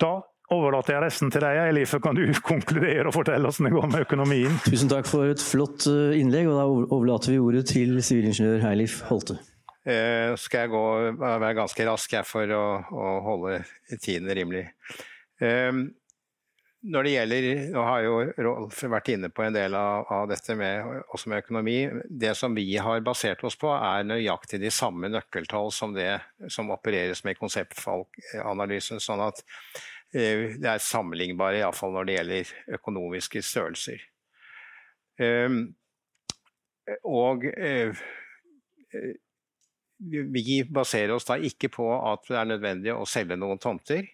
[0.00, 0.16] Da
[0.54, 1.94] overlater jeg resten til deg, Elif.
[2.02, 4.60] kan du konkludere og fortelle hvordan det går med økonomien.
[4.66, 9.00] Tusen takk for et flott eh, innlegg, og da overlater vi ordet til sivilingeniør Eilif
[9.10, 9.38] Holte.
[9.84, 10.84] Eh, skal jeg gå,
[11.20, 13.58] være ganske rask for å, å holde
[14.00, 14.64] tiden rimelig.
[15.42, 15.84] Eh,
[16.84, 20.56] når det gjelder, Nå har jo Rolf vært inne på en del av, av, dette
[20.58, 20.84] med,
[21.16, 21.78] også med økonomi.
[22.04, 26.18] Det som vi har basert oss på, er nøyaktig de samme nøkkeltall som det
[26.52, 29.00] som opereres med konseptanalysen.
[29.00, 29.80] Sånn at eh,
[30.14, 34.02] det er sammenlignbare, iallfall når det gjelder økonomiske størrelser.
[35.18, 35.74] Um,
[37.08, 38.04] og uh,
[40.08, 44.06] vi baserer oss da ikke på at det er nødvendig å selge noen tomter.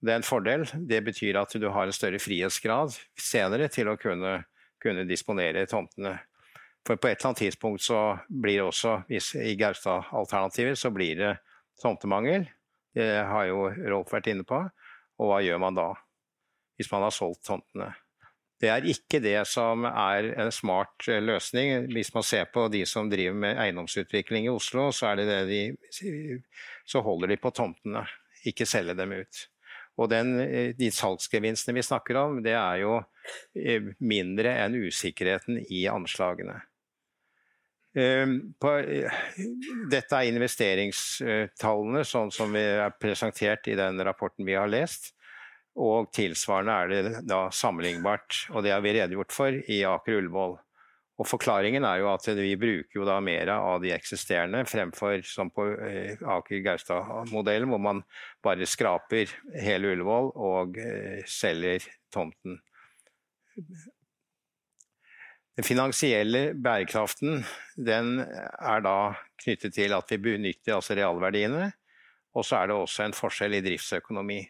[0.00, 0.64] Det er en fordel.
[0.88, 4.40] Det betyr at du har en større frihetsgrad senere til å kunne,
[4.80, 6.16] kunne disponere tomtene.
[6.86, 11.18] For på et eller annet tidspunkt så blir det også, hvis i Gaustad-alternativet, så blir
[11.18, 11.34] det
[11.82, 12.48] tomtemangel.
[12.96, 14.62] Det har jo Rolf vært inne på.
[15.20, 15.90] Og hva gjør man da?
[16.80, 17.92] Hvis man har solgt tomtene.
[18.60, 21.86] Det er ikke det som er en smart eh, løsning.
[21.94, 25.62] Hvis man ser på de som driver med eiendomsutvikling i Oslo, så, det det de,
[26.88, 28.04] så holder de på tomtene,
[28.48, 29.46] ikke selge dem ut.
[30.00, 32.98] Og den, eh, de salgsgevinstene vi snakker om, det er jo
[33.56, 36.60] eh, mindre enn usikkerheten i anslagene.
[37.94, 39.10] Ehm, på, eh,
[39.90, 45.12] dette er investeringstallene sånn som vi er presentert i den rapporten vi har lest.
[45.80, 50.58] Og tilsvarende er det da sammenlignbart, og det har vi redegjort for i Aker Ullevål.
[51.20, 55.50] Og Forklaringen er jo at vi bruker jo da mer av de eksisterende, fremfor som
[55.52, 58.02] på eh, Aker Gaustad-modellen, hvor man
[58.42, 61.84] bare skraper hele Ullevål og eh, selger
[62.14, 62.60] tomten.
[65.58, 67.42] Den finansielle bærekraften
[67.76, 68.96] den er da
[69.42, 71.72] knyttet til at vi benytter altså realverdiene,
[72.34, 74.40] og så er det også en forskjell i driftsøkonomi.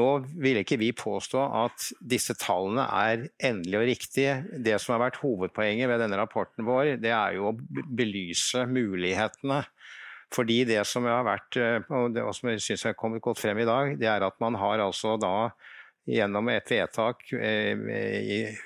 [0.00, 0.06] Nå
[0.40, 4.36] vil ikke vi påstå at disse tallene er endelige og riktige.
[4.64, 7.56] Det som har vært hovedpoenget ved denne rapporten vår, det er jo å
[7.92, 9.60] belyse mulighetene.
[10.32, 13.68] Fordi det som har vært, eh, og som jeg syns har kommet godt frem i
[13.68, 15.50] dag, det er at man har altså da
[16.08, 18.56] gjennom et vedtak eh,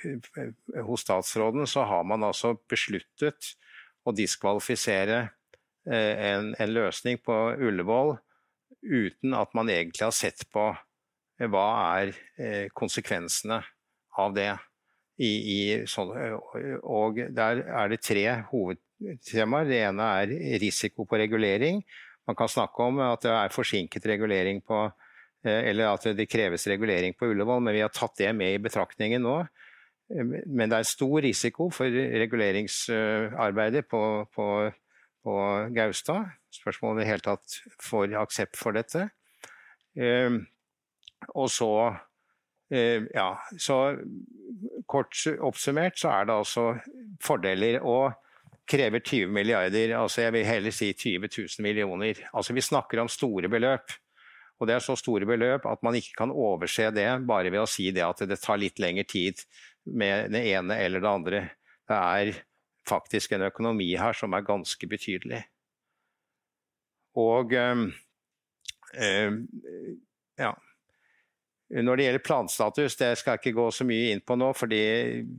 [0.87, 3.53] hos statsråden, så har man altså besluttet
[4.07, 5.19] å diskvalifisere
[5.91, 8.17] eh, en, en løsning på Ullevål
[8.87, 10.71] uten at man egentlig har sett på
[11.37, 11.67] hva
[11.99, 13.61] er eh, konsekvensene
[14.17, 14.55] av det?
[15.17, 16.11] I, i sånn,
[16.85, 19.65] og der er det tre hovedtemaer.
[19.65, 21.81] Det ene er risiko på regulering.
[22.29, 25.06] Man kan snakke om at det er forsinket regulering på eh,
[25.47, 29.23] eller at det kreves regulering på Ullevål, men vi har tatt det med i betraktningen
[29.25, 29.39] nå.
[30.09, 34.01] Men det er stor risiko for reguleringsarbeidet på,
[34.35, 34.47] på,
[35.27, 35.39] på
[35.75, 36.29] Gaustad.
[36.55, 39.09] Spørsmålet om vi i det hele tatt får aksept for dette.
[41.35, 41.73] Og så
[42.71, 43.81] eh, Ja, så
[44.87, 46.69] kort oppsummert så er det altså
[47.23, 47.81] fordeler.
[47.83, 48.13] og
[48.67, 52.19] krever 20 milliarder, altså jeg vil heller si 20 000 millioner.
[52.35, 53.93] Altså Vi snakker om store beløp.
[54.57, 57.69] Og det er så store beløp at man ikke kan overse det bare ved å
[57.69, 59.43] si det at det tar litt lengre tid
[59.85, 61.43] med det ene eller det andre.
[61.87, 62.39] Det er
[62.89, 65.43] faktisk en økonomi her som er ganske betydelig.
[67.17, 67.85] Og øh,
[68.95, 69.37] øh,
[70.39, 70.53] ja.
[71.67, 74.83] Når det gjelder planstatus, det skal jeg ikke gå så mye inn på nå, fordi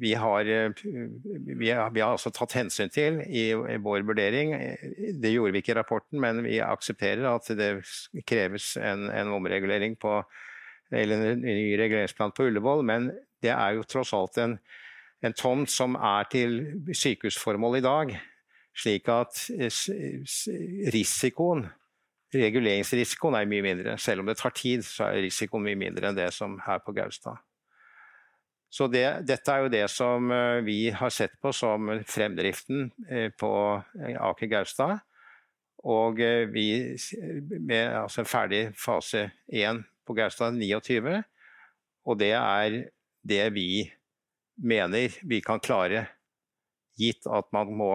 [0.02, 4.52] vi har, vi har, vi har altså tatt hensyn til i, i, vår vurdering.
[5.24, 7.72] Det gjorde vi ikke i rapporten, men vi aksepterer at det
[8.28, 10.20] kreves en, en omregulering på
[10.92, 13.10] eller en ny reguleringsplan på Ullevål, men
[13.44, 14.58] det er jo tross alt en,
[15.24, 16.60] en tomt som er til
[16.92, 18.14] sykehusformål i dag.
[18.78, 19.40] Slik at
[20.94, 21.66] risikoen
[22.36, 23.98] Reguleringsrisikoen er mye mindre.
[24.02, 26.96] Selv om det tar tid, så er risikoen mye mindre enn det som er på
[26.98, 27.40] Gaustad.
[28.70, 33.30] Så det, dette er jo det som eh, vi har sett på som fremdriften eh,
[33.32, 33.52] på
[34.02, 34.98] eh, Aker Gaustad.
[35.88, 36.18] Og
[36.52, 36.98] vi
[37.62, 41.22] med altså en ferdig fase 1 på Gaustad 29.
[42.10, 42.78] Og det er
[43.24, 43.86] det vi
[44.58, 46.08] mener vi kan klare,
[46.98, 47.92] gitt at man må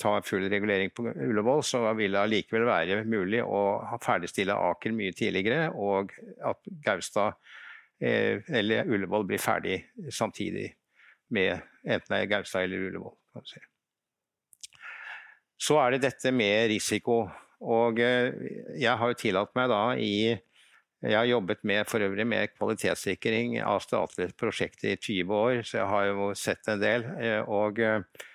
[0.00, 3.60] ta full regulering på Ullevål, så vil det allikevel være mulig å
[4.04, 6.12] ferdigstille Aker mye tidligere, og
[6.44, 7.38] at Gaustad
[8.04, 9.78] eh, eller Ullevål blir ferdig
[10.12, 10.74] samtidig
[11.32, 13.16] med enten det er Gaustad eller Ullevål.
[15.56, 17.24] Så er det dette med risiko.
[17.64, 20.34] Og jeg har jo tillatt meg da i
[21.04, 25.78] jeg har jobbet med, for øvrig med kvalitetssikring av statlige prosjekter i 20 år, så
[25.78, 27.04] jeg har jo sett en del.
[27.48, 28.33] Og Eh,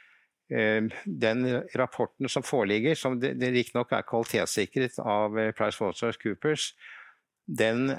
[0.49, 1.43] den
[1.77, 6.71] rapporten som foreligger, som riktignok er kvalitetssikret av eh, PricewaterhouseCoopers,
[7.49, 7.89] den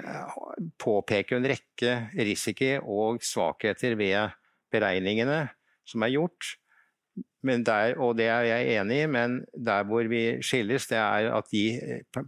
[0.78, 4.36] påpeker en rekke risiko og svakheter ved
[4.70, 5.48] beregningene
[5.88, 6.56] som er gjort.
[7.40, 11.46] Der, og det er jeg enig i, men der hvor vi skilles, det er at
[11.48, 11.62] de,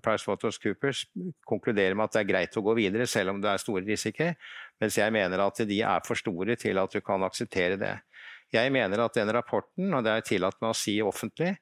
[0.03, 1.05] PricewaterhouseCoopers
[1.47, 4.31] konkluderer med at det er greit å gå videre, selv om det er store risiko,
[4.81, 7.93] mens jeg mener at de er for store til at du kan akseptere det.
[8.53, 11.55] Jeg mener at den rapporten, og det er tillatt meg å si offentlig,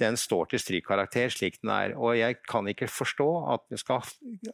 [0.00, 1.94] den står til strykkarakter slik den er.
[1.98, 4.06] Og jeg kan ikke forstå at, skal,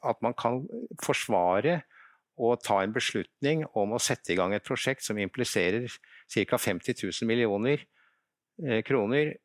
[0.03, 0.64] at man kan
[1.03, 1.80] forsvare
[2.37, 6.59] å ta en beslutning om å sette i gang et prosjekt som impliserer ca.
[6.59, 7.87] 50 000 millioner
[8.66, 9.37] eh, kroner,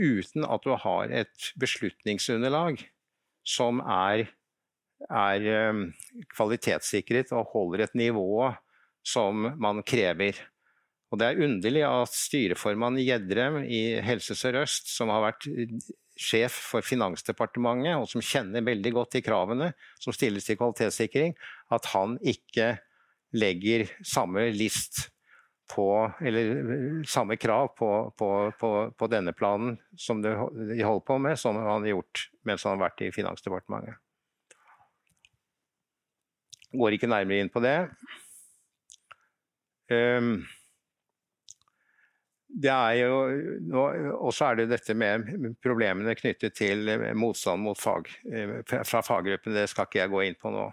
[0.00, 2.80] uten at du har et beslutningsunderlag
[3.46, 4.26] som er,
[5.10, 5.84] er um,
[6.34, 8.50] kvalitetssikret og holder et nivå
[9.06, 10.38] som man krever.
[11.10, 15.48] Og Det er underlig at styreformann Gjedrem i Helse Sør-Øst, som har vært
[16.20, 21.34] sjef for Finansdepartementet, og som kjenner veldig godt de kravene som stilles til kvalitetssikring,
[21.74, 22.76] at han ikke
[23.34, 25.08] legger samme list
[25.70, 25.86] på,
[26.22, 28.30] eller samme krav på, på,
[28.60, 32.76] på, på denne planen som de holder på med, som han har gjort mens han
[32.76, 33.98] har vært i Finansdepartementet.
[36.70, 37.76] Går ikke nærmere inn på det.
[39.90, 40.44] Um,
[42.50, 43.18] det er jo,
[44.18, 46.88] og så er det dette med problemene knyttet til
[47.18, 49.54] motstand mot fag, eh, fra faggruppen.
[49.54, 50.66] Det skal ikke jeg gå inn på nå.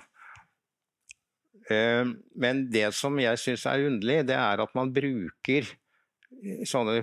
[1.70, 2.10] Eh,
[2.40, 5.70] men det som jeg syns er underlig, det er at man bruker
[6.68, 7.02] sånne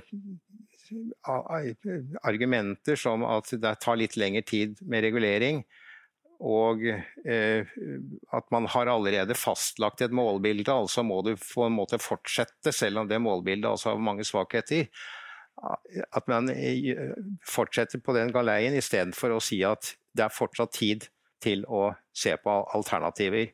[2.26, 5.62] argumenter som at det tar litt lengre tid med regulering,
[6.42, 7.74] og eh,
[8.34, 13.02] at man har allerede fastlagt et målbilde, altså må du på en måte fortsette, selv
[13.02, 14.88] om det målbildet altså har mange svakheter.
[16.10, 17.14] At man eh,
[17.46, 21.08] fortsetter på den galeien istedenfor å si at det er fortsatt tid
[21.44, 23.52] til å se på alternativer.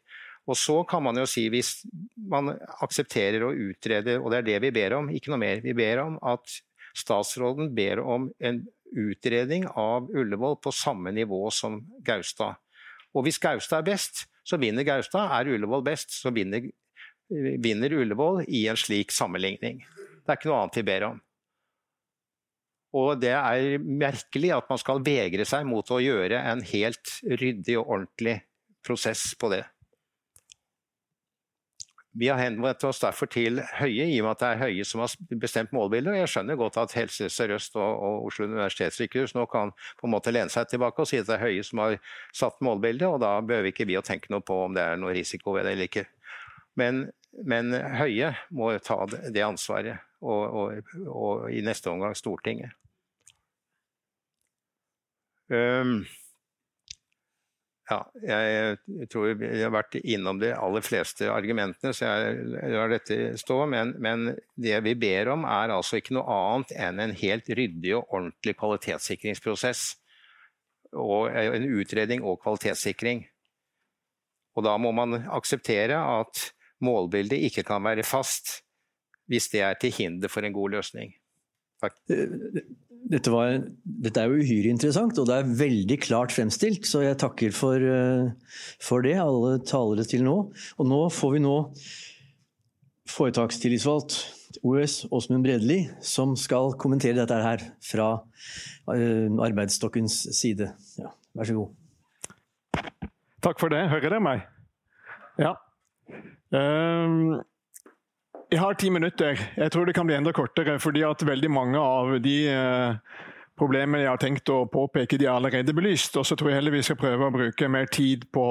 [0.51, 1.85] Og så kan man jo si, hvis
[2.31, 5.77] man aksepterer å utrede, og det er det vi ber om, ikke noe mer, vi
[5.77, 6.61] ber om at
[6.97, 12.59] statsråden ber om en utredning av Ullevål på samme nivå som Gaustad.
[13.17, 15.33] Og hvis Gaustad er best, så vinner Gaustad.
[15.35, 16.69] Er Ullevål best, så vinner,
[17.31, 19.83] vinner Ullevål i en slik sammenligning.
[20.21, 21.19] Det er ikke noe annet vi ber om.
[23.01, 27.77] Og det er merkelig at man skal vegre seg mot å gjøre en helt ryddig
[27.79, 28.41] og ordentlig
[28.87, 29.63] prosess på det.
[32.13, 35.03] Vi har henvendt oss derfor til Høie, i og med at det er Høie som
[35.05, 36.11] har bestemt målbildet.
[36.11, 40.15] og Jeg skjønner godt at Helse Sør-Øst og, og, Oslo universitetssykehus nå kan på en
[40.17, 42.01] måte lene seg tilbake og si at det er Høie som har
[42.35, 45.15] satt målbildet, og da behøver ikke vi å tenke noe på om det er noe
[45.15, 46.07] risiko ved det eller ikke.
[46.83, 47.05] Men,
[47.47, 52.75] men Høie må ta det ansvaret, og, og, og, i neste omgang Stortinget.
[55.51, 56.03] Um,
[57.91, 63.35] ja, jeg tror vi har vært innom de aller fleste argumentene, så jeg lar dette
[63.41, 63.65] stå.
[63.71, 67.97] Men, men, det vi ber om, er altså ikke noe annet enn en helt ryddig
[67.99, 69.85] og ordentlig kvalitetssikringsprosess.
[70.99, 73.25] Og en utredning og kvalitetssikring.
[74.59, 76.51] Og da må man akseptere at
[76.83, 78.61] målbildet ikke kan være fast
[79.31, 81.13] hvis det er til hinder for en god løsning.
[81.83, 82.01] Takk.
[83.01, 86.87] Eh, dette, var, dette, er jo uhyre interessant, og det er veldig klart fremstilt.
[86.89, 88.31] Så jeg takker for, eh,
[88.83, 90.37] for det, alle talere til nå.
[90.79, 91.57] Og nå får vi nå
[93.11, 94.21] foretakstillitsvalgt
[94.67, 100.71] OS Åsmund Bredeli, som skal kommentere dette her fra uh, arbeidsstokkens side.
[100.99, 102.89] Ja, vær så god.
[103.43, 103.83] Takk for det.
[103.91, 104.45] Hører dere meg?
[105.41, 105.55] Ja.
[106.55, 107.41] Um,
[108.51, 109.39] jeg har ti minutter.
[109.57, 113.19] Jeg tror det kan bli enda kortere, fordi at veldig mange av de eh,
[113.59, 116.17] problemene jeg har tenkt å påpeke, de er allerede belyst.
[116.19, 118.47] Og så tror jeg heller vi skal prøve å bruke mer tid på,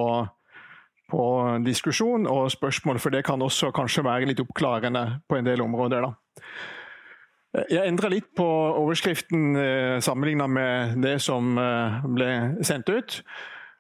[1.11, 1.23] på
[1.65, 6.07] diskusjon og spørsmål, for det kan også kanskje være litt oppklarende på en del områder.
[6.07, 6.41] da.
[7.69, 12.29] Jeg endra litt på overskriften eh, sammenligna med det som eh, ble
[12.63, 13.19] sendt ut.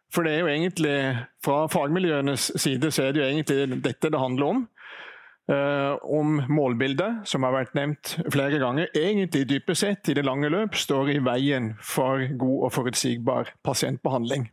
[0.09, 0.97] For det er jo egentlig,
[1.45, 4.63] fra fagmiljøenes side så er det jo egentlig dette det handler om.
[5.49, 10.51] Eh, om målbildet, som har vært nevnt flere ganger, egentlig dypest sett i det lange
[10.51, 14.45] løp står i veien for god og forutsigbar pasientbehandling.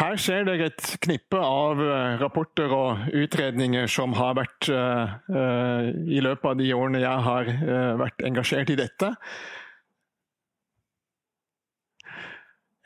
[0.00, 5.18] Her ser dere et knippe av eh, rapporter og utredninger som har vært uh,
[6.06, 7.50] i løpet av de årene jeg har
[7.98, 9.10] vært engasjert i dette.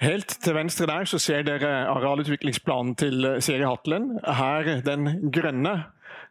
[0.05, 4.19] Helt til venstre der så ser dere arealutviklingsplanen til Siri Hatlen.
[4.21, 5.79] Her den grønne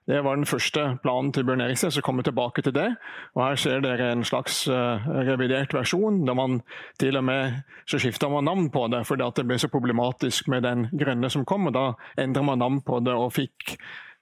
[0.07, 2.89] det var den første planen til Bjørn Eriksen, så kommer vi tilbake til det.
[3.35, 6.61] Og Her ser dere en slags uh, revidert versjon, der man
[6.99, 10.47] til og med så skifta man navn på det fordi at det ble så problematisk
[10.47, 11.67] med den grønne som kom.
[11.67, 11.93] og Da
[12.23, 13.77] endra man navn på det og fikk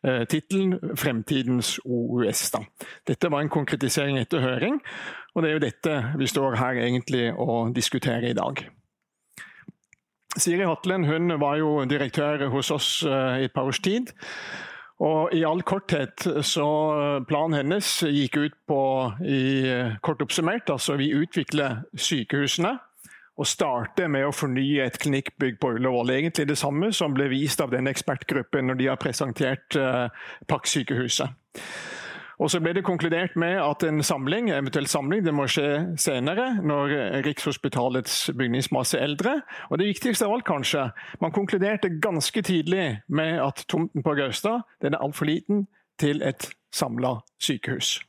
[0.08, 2.52] uh, tittelen 'Fremtidens OUS'.
[2.54, 2.62] Da.
[3.08, 4.82] Dette var en konkretisering etter høring,
[5.36, 8.70] og det er jo dette vi står her egentlig og diskuterer i dag.
[10.40, 14.14] Siri Hatlen hun var jo direktør hos oss uh, i et par års tid.
[15.02, 18.82] Og I all korthet så eh, planen hennes gikk ut på,
[19.26, 22.76] i, eh, kort oppsummert, altså vi utvikler sykehusene
[23.42, 26.14] og starter med å fornye et klinikkbygg på Ullevål.
[26.14, 30.12] Egentlig det samme som ble vist av den ekspertgruppen når de har presentert uh,
[30.52, 31.32] Park-sykehuset.
[32.42, 36.56] Og Så ble det konkludert med at en samling eventuell samling, det må skje senere,
[36.66, 39.36] når Rikshospitalets bygningsmasse er eldre.
[39.70, 40.88] Og det viktigste av alt, kanskje,
[41.22, 45.68] man konkluderte ganske tidlig med at tomten på Gaustad den er altfor liten
[46.02, 48.00] til et samla sykehus.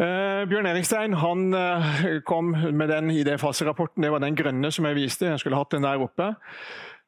[0.00, 4.02] Uh, Bjørn Erikstein han, uh, kom med den idéfaserapporten.
[4.02, 5.26] Det var den grønne som jeg viste.
[5.28, 6.30] Jeg skulle hatt den der oppe.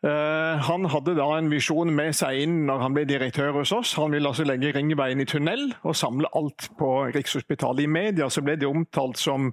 [0.03, 3.95] Eh, han hadde da en visjon med seg inn når han ble direktør hos oss.
[4.01, 7.85] Han ville altså legge Ringveien i tunnel og samle alt på Rikshospitalet.
[7.85, 9.53] I media så ble det omtalt som,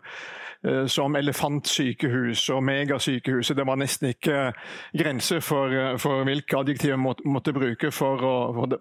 [0.65, 3.57] eh, som elefantsykehus og megasykehuset.
[3.57, 4.53] Det var nesten ikke
[4.97, 8.35] grenser for, for hvilke adjektiver man måtte, bruke for å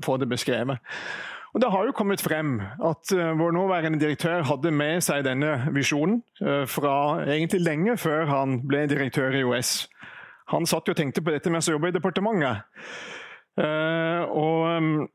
[0.04, 0.80] få det beskrevet.
[1.52, 5.72] Og Det har jo kommet frem at uh, vår nåværende direktør hadde med seg denne
[5.72, 6.20] visjonen
[6.68, 9.88] fra egentlig lenge før han ble direktør i OS.
[10.54, 12.66] Han satt jo og tenkte på dette mens han jobba i departementet.
[13.58, 15.08] Uh, og um,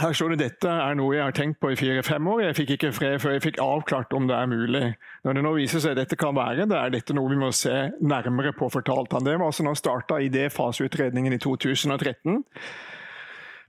[0.00, 2.40] her står det dette er noe jeg har tenkt på i fire-fem år.
[2.48, 4.88] Jeg fikk ikke fred før jeg fikk avklart om det er mulig.
[5.22, 7.52] Når det nå viser seg at dette kan være det, er dette noe vi må
[7.54, 9.28] se nærmere på, fortalte han.
[9.28, 12.42] Det var altså når han starta idéfaseutredningen i 2013.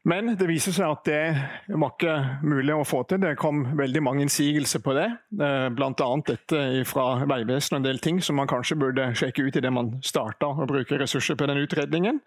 [0.06, 2.12] Men det viser seg at det var ikke
[2.46, 3.18] mulig å få til.
[3.24, 5.08] Det kom veldig mange innsigelser på det.
[5.34, 6.10] Eh, Bl.a.
[6.28, 9.98] dette fra Vegvesenet og en del ting som man kanskje burde sjekke ut idet man
[10.06, 12.20] starta å bruke ressurser på den utredningen.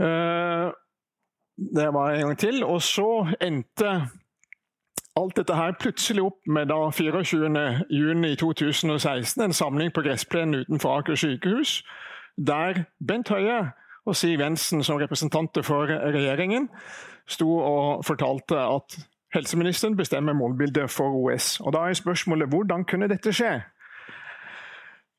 [0.00, 0.66] Eh,
[1.60, 2.64] det var en gang til.
[2.64, 4.08] Og så endte
[5.20, 11.84] alt dette her plutselig opp med da 24.6.2016 en samling på gressplenen utenfor Aker sykehus,
[12.40, 13.76] der Bent Høie
[14.06, 16.68] og Siv Jensen som representanter for regjeringen
[17.30, 18.96] sto og fortalte at
[19.34, 21.60] helseministeren bestemmer målbildet for OS.
[21.60, 23.60] Og Da er spørsmålet hvordan kunne dette skje?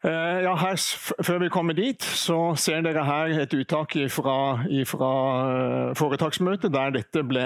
[0.04, 0.76] Eh, ja, her,
[1.24, 7.24] før vi kommer dit, så ser dere her et uttak fra, eh, foretaksmøtet der dette
[7.24, 7.46] ble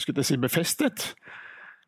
[0.00, 1.14] eh, si, befestet.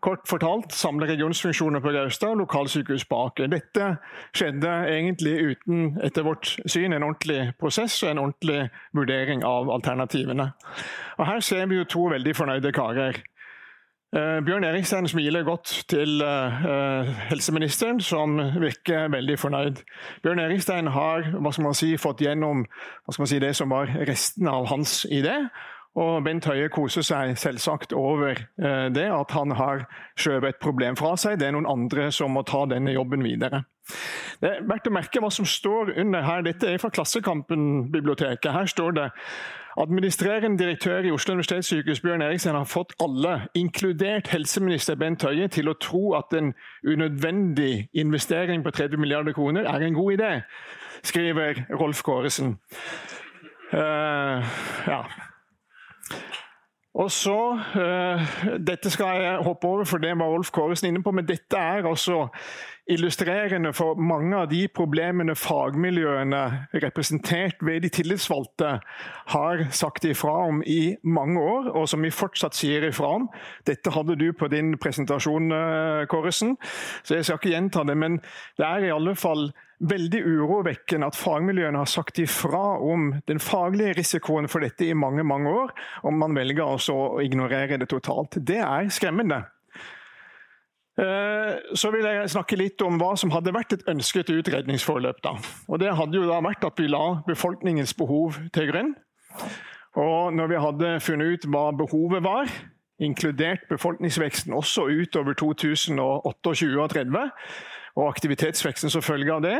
[0.03, 3.51] Kort fortalt samle regionsfunksjoner på Gaustad og lokalsykehus på Aker.
[3.53, 3.93] Dette
[4.35, 8.65] skjedde egentlig uten, etter vårt syn, en ordentlig prosess og en ordentlig
[8.99, 10.49] vurdering av alternativene.
[11.21, 13.23] Og Her ser vi jo to veldig fornøyde karer.
[14.13, 19.85] Uh, Bjørn Eriksen smiler godt til uh, helseministeren, som virker veldig fornøyd.
[20.27, 22.67] Bjørn Eriksen har hva skal man si, fått gjennom
[23.09, 25.39] si, det som var resten av hans idé,
[25.99, 29.85] og Bent Høie koser seg selvsagt over eh, det, at han har
[30.17, 31.39] skjøvet et problem fra seg.
[31.41, 33.65] Det er noen andre som må ta denne jobben videre.
[34.41, 36.45] Det er verdt å merke hva som står under her.
[36.47, 38.55] Dette er fra Klassekampen-biblioteket.
[38.55, 39.11] Her står det
[39.81, 45.71] Administrerende direktør i Oslo universitetssykehus Bjørn Eriksen har fått alle, inkludert helseminister Bent Høie, til
[45.73, 46.53] å tro at en
[46.85, 50.31] unødvendig investering på 30 milliarder kroner er en god idé,
[51.01, 52.59] skriver Rolf Kåresen.
[53.73, 54.45] Uh,
[54.85, 55.01] ja.
[56.95, 61.11] Og så, uh, Dette skal jeg hoppe over, for det var Olf Kåresen inne på.
[61.11, 62.27] Men dette er altså
[62.91, 66.41] illustrerende for mange av de problemene fagmiljøene
[66.83, 68.73] representert ved de tillitsvalgte
[69.33, 73.29] har sagt ifra om i mange år, og som vi fortsatt sier ifra om.
[73.67, 76.59] Dette hadde du på din presentasjon, uh, Kåresen,
[77.03, 77.97] så jeg skal ikke gjenta det.
[77.97, 78.21] Men
[78.59, 79.49] det er i alle fall
[79.83, 85.25] veldig urovekkende at fagmiljøene har sagt ifra om den faglige risikoen for dette i mange
[85.27, 85.73] mange år,
[86.07, 88.39] og man velger altså å ignorere det totalt.
[88.39, 89.43] Det er skremmende.
[91.01, 95.23] Eh, så vil jeg snakke litt om hva som hadde vært et ønsket utredningsforløp.
[95.25, 95.37] Da.
[95.69, 98.95] Og Det hadde jo da vært at vi la befolkningens behov til grunn.
[99.97, 102.53] Og når vi hadde funnet ut hva behovet var,
[103.03, 105.99] inkludert befolkningsveksten også utover 2028
[106.29, 107.33] og 2030,
[107.97, 109.57] og aktivitetsveksten som følge av det,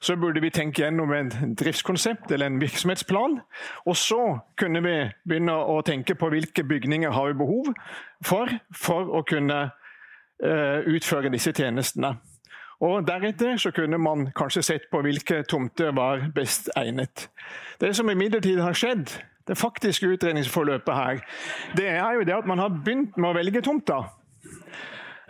[0.00, 3.40] så burde vi tenke gjennom et driftskonsept eller en virksomhetsplan.
[3.86, 4.20] Og så
[4.60, 4.94] kunne vi
[5.26, 7.72] begynne å tenke på hvilke bygninger har vi behov
[8.24, 12.14] for for å kunne uh, utføre disse tjenestene.
[12.84, 17.28] Og Deretter så kunne man kanskje sett på hvilke tomter var best egnet.
[17.80, 19.14] Det som imidlertid har skjedd,
[19.48, 21.22] det faktiske utredningsforløpet her,
[21.76, 24.10] det er jo det at man har begynt med å velge tomter.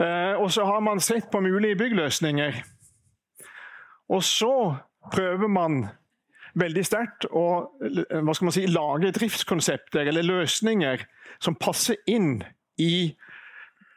[0.00, 2.62] Eh, og så har man sett på mulige byggløsninger.
[4.08, 4.74] Og så
[5.12, 5.86] prøver man
[6.54, 7.46] veldig sterkt å
[8.54, 11.02] si, lage driftskonsepter eller løsninger
[11.42, 12.42] som passer inn
[12.78, 13.14] i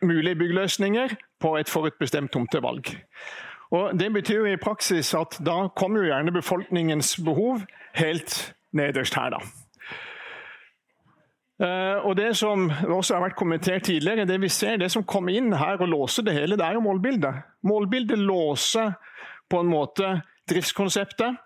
[0.02, 2.90] mulige byggløsninger på et forutbestemt tomtevalg.
[3.72, 7.66] Og Det betyr jo i praksis at da kommer jo gjerne befolkningens behov
[7.98, 9.30] helt nederst her.
[9.30, 9.42] da.
[11.58, 15.34] Uh, og Det som også har vært kommentert tidligere, det vi ser, det som kommer
[15.34, 17.44] inn her og låser det hele, det er jo målbildet.
[17.66, 18.94] Målbildet låser
[19.50, 20.20] på en måte
[20.50, 21.40] driftskonseptet.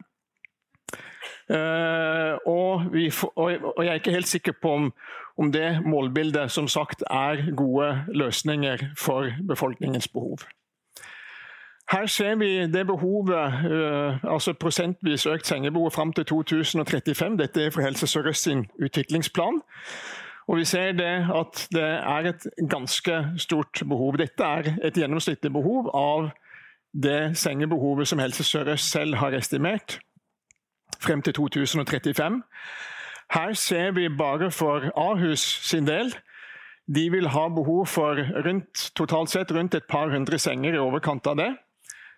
[1.52, 3.52] Uh, og, vi, og,
[3.84, 4.92] jeg er ikke helt sikker på om,
[5.38, 10.44] om det målbildet som sagt er gode løsninger for befolkningens behov.
[11.92, 17.38] Her ser vi det behovet, uh, altså prosentvis økt sengebehov fram til 2035.
[17.38, 19.60] Dette er fra Helse Sør-Øst sin utviklingsplan.
[20.48, 24.18] Og vi ser det at det er et ganske stort behov.
[24.18, 26.30] Dette er et gjennomsnittlig behov av
[27.04, 30.00] det sengebehovet som Helse Sør-Øst selv har estimert
[31.00, 32.44] frem til 2035.
[33.34, 36.14] Her ser vi bare for Ahus sin del
[36.96, 38.16] de vil ha behov for
[38.46, 41.52] rundt, totalt sett rundt et par hundre senger i overkant av det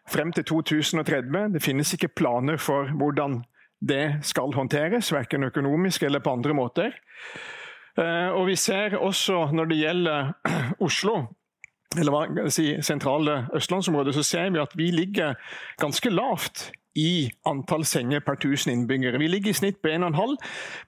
[0.09, 1.53] frem til 2030.
[1.53, 3.41] Det finnes ikke planer for hvordan
[3.83, 6.93] det skal håndteres, verken økonomisk eller på andre måter.
[7.97, 10.31] Eh, og vi ser også når det gjelder
[10.85, 11.17] Oslo,
[11.97, 15.35] eller hva si, sentrale østlandsområdet, så ser vi at vi ligger
[15.81, 19.17] ganske lavt i antall senger per 1000 innbyggere.
[19.17, 20.35] Vi ligger i snitt på 1,5,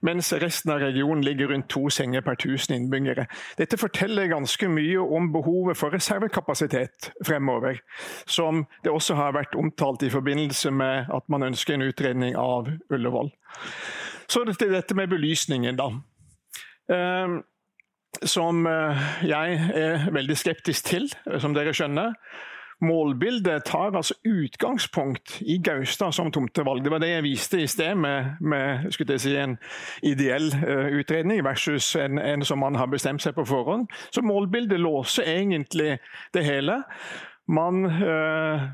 [0.00, 3.26] mens resten av regionen ligger rundt to senger per 1000 innbyggere.
[3.58, 7.80] Dette forteller ganske mye om behovet for reservekapasitet fremover,
[8.26, 12.70] som det også har vært omtalt i forbindelse med at man ønsker en utredning av
[12.90, 13.32] Ullevål.
[14.28, 15.90] Så til dette med belysningen, da.
[16.86, 17.42] Um,
[18.24, 21.08] som eh, jeg er veldig skeptisk til,
[21.42, 22.14] som dere skjønner.
[22.84, 26.84] Målbildet tar altså utgangspunkt i Gaustad som tomtevalg.
[26.84, 29.56] Det var det jeg viste i sted, med, med si, en
[30.02, 33.88] ideell uh, utredning versus en, en, som man har bestemt seg på forhånd.
[34.12, 35.98] Så målbildet låser egentlig
[36.36, 36.82] det hele.
[37.48, 38.68] Man uh,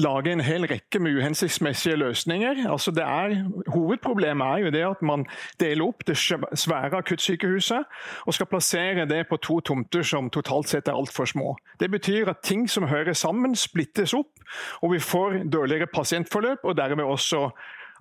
[0.00, 2.62] lage en hel rekke med uhensiktsmessige løsninger.
[2.70, 3.34] Altså det er,
[3.72, 5.26] hovedproblemet er jo det at man
[5.60, 7.84] deler opp det svære akuttsykehuset
[8.26, 11.56] og skal plassere det på to tomter som totalt sett er altfor små.
[11.80, 14.32] Det betyr at ting som hører sammen, splittes opp,
[14.80, 17.50] og vi får dårligere pasientforløp og dermed også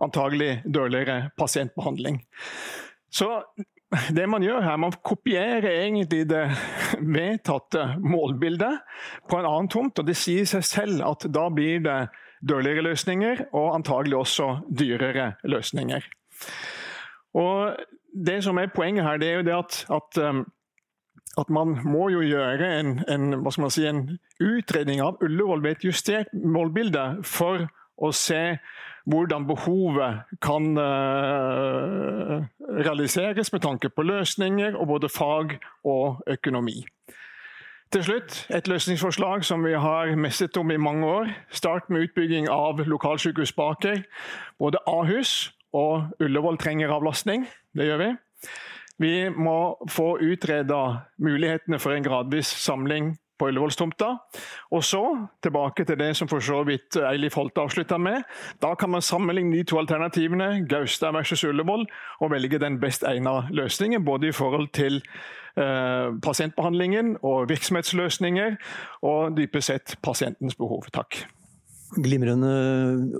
[0.01, 2.21] antagelig dårligere pasientbehandling.
[3.11, 3.27] Så
[4.17, 6.45] det man gjør her, man kopierer egentlig det
[7.01, 8.79] vedtatte målbildet
[9.29, 9.99] på en annen tomt.
[9.99, 11.99] og Det sier seg selv at da blir det
[12.41, 16.07] dårligere løsninger og antagelig også dyrere løsninger.
[17.37, 17.77] Og
[18.11, 20.41] Det som er poenget her, det er jo det at, at, um,
[21.39, 26.33] at man må jo gjøre en, en, si, en utredning av Ullevål ved et justert
[26.33, 28.57] målbilde for å se
[29.05, 32.43] hvordan behovet kan uh,
[32.85, 36.85] realiseres med tanke på løsninger og både fag og økonomi.
[37.91, 41.31] Til slutt et løsningsforslag som vi har messet om i mange år.
[41.51, 44.03] Start med utbygging av lokalsykehus Baker.
[44.59, 47.47] Både Ahus og Ullevål trenger avlastning.
[47.75, 48.11] Det gjør vi.
[49.01, 50.79] Vi må få utreda
[51.19, 54.13] mulighetene for en gradvis samling på Ullevålstomta.
[54.71, 55.01] Og så
[55.43, 58.21] tilbake til det som for så vidt Eilif Holte avslutta med.
[58.61, 61.87] Da kan man sammenligne de to alternativene, Gaustad versus Ullevål,
[62.21, 64.05] og velge den best egna løsningen.
[64.05, 65.01] Både i forhold til
[65.57, 68.57] eh, pasientbehandlingen og virksomhetsløsninger,
[69.01, 70.85] og dypest sett pasientens behov.
[70.93, 71.23] Takk.
[71.91, 72.51] Glimrende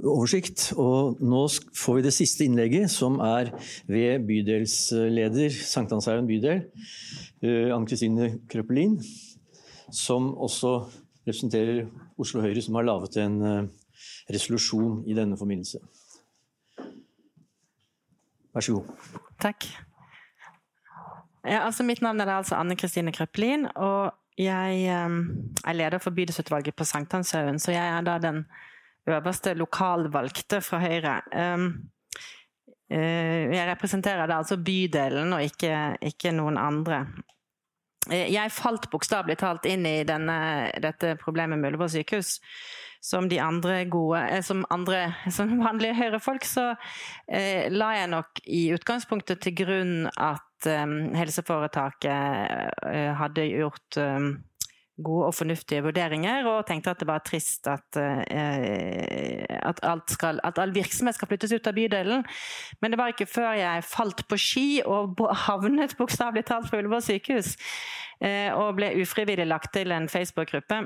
[0.08, 0.70] oversikt.
[0.80, 1.42] Og nå
[1.76, 3.52] får vi det siste innlegget, som er
[3.90, 6.64] ved bydelsleder Sankthanshaugen bydel,
[7.42, 9.00] eh, Ann Kristine Krøppelin
[9.92, 10.74] som også
[11.28, 11.86] representerer
[12.20, 13.70] Oslo Høyre, som har laget en eh,
[14.34, 15.82] resolusjon i denne forbindelse.
[18.52, 19.22] Vær så god.
[19.40, 19.68] Takk.
[21.46, 25.22] Ja, altså mitt navn er altså Anne Kristine Krøplin, og jeg um,
[25.66, 27.60] er leder for bydelsutvalget på Sankthanshaugen.
[27.60, 28.44] Så jeg er da den
[29.10, 31.22] øverste lokalvalgte fra Høyre.
[31.34, 31.66] Um,
[32.94, 37.06] uh, jeg representerer da altså bydelen og ikke, ikke noen andre.
[38.10, 42.40] Eh, jeg falt bokstavelig talt inn i denne, dette problemet med Ullevål sykehus.
[43.02, 46.72] Som de andre gode eh, Som, andre, som vanlige høyrefolk, så
[47.28, 50.86] eh, la jeg nok i utgangspunktet til grunn at eh,
[51.18, 54.32] helseforetaket eh, hadde gjort eh,
[55.06, 60.62] gode og fornuftige vurderinger, og tenkte at det var trist at, eh, at, skal, at
[60.62, 62.26] all virksomhet skal flyttes ut av bydelen.
[62.82, 67.06] Men det var ikke før jeg falt på ski og havnet bokstavelig talt på Ullevål
[67.06, 67.56] sykehus,
[68.22, 70.86] eh, og ble ufrivillig lagt til en Facebook-gruppe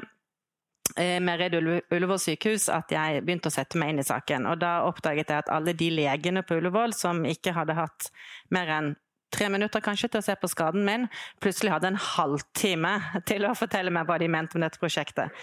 [0.97, 1.55] Eh, med Red
[1.91, 4.45] Ullevål sykehus at jeg begynte å sette meg inn i saken.
[4.47, 8.11] Og da oppdaget jeg at alle de legene på Ullevål som ikke hadde hatt
[8.53, 8.91] mer enn
[9.33, 11.07] tre minutter kanskje til å se på skaden min,
[11.43, 12.95] plutselig hadde en halvtime
[13.27, 15.33] til å fortelle meg hva de mente om dette prosjektet.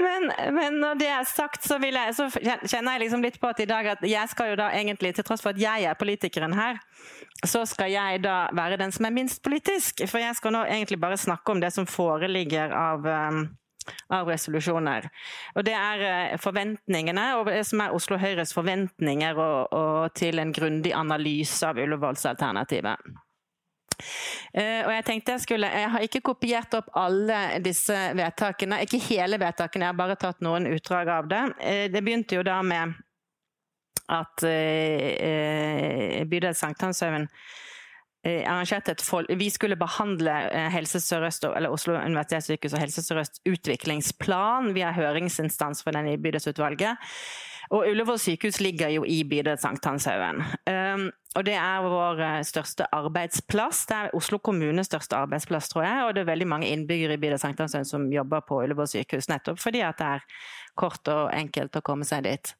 [0.00, 3.60] Men, men, når det er sagt, så, jeg, så, kjenner jeg liksom litt på at
[3.62, 6.56] i dag at jeg skal jo da egentlig, til tross for at jeg er politikeren
[6.56, 6.80] her,
[7.44, 10.04] så skal jeg da være den som er minst politisk.
[10.08, 13.42] For jeg skal nå egentlig bare snakke om det som foreligger av um,
[14.12, 15.08] av resolusjoner.
[15.54, 20.42] Og Det er uh, forventningene, og det som er Oslo Høyres forventninger og, og til
[20.42, 22.96] en grundig analyse av Ullevålsalternativet.
[23.96, 29.02] Uh, og Jeg tenkte jeg skulle, jeg har ikke kopiert opp alle disse vedtakene, ikke
[29.08, 31.44] hele vedtakene, jeg har bare tatt noen utdrag av det.
[31.60, 33.02] Uh, det begynte jo da med
[34.06, 34.38] at
[36.30, 37.24] bydel Sankthanshaugen
[38.26, 39.30] arrangerte et folk...
[39.38, 40.34] Vi skulle behandle
[40.74, 44.72] Helse Sør-Øst, eller Oslo universitetssykehus og Helse Sør-Øst utviklingsplan.
[44.74, 46.98] Vi er høringsinstans for den i bydelsutvalget.
[47.74, 50.42] Og Ullevål sykehus ligger jo i bydel Sankthanshaugen.
[50.70, 53.82] Um, og det er vår eh, største arbeidsplass.
[53.90, 56.04] Det er Oslo kommunes største arbeidsplass, tror jeg.
[56.04, 59.60] Og det er veldig mange innbyggere i bydel Sankthanshaugen som jobber på Ullevål sykehus, nettopp
[59.60, 60.24] fordi at det er
[60.78, 62.54] kort og enkelt å komme seg dit.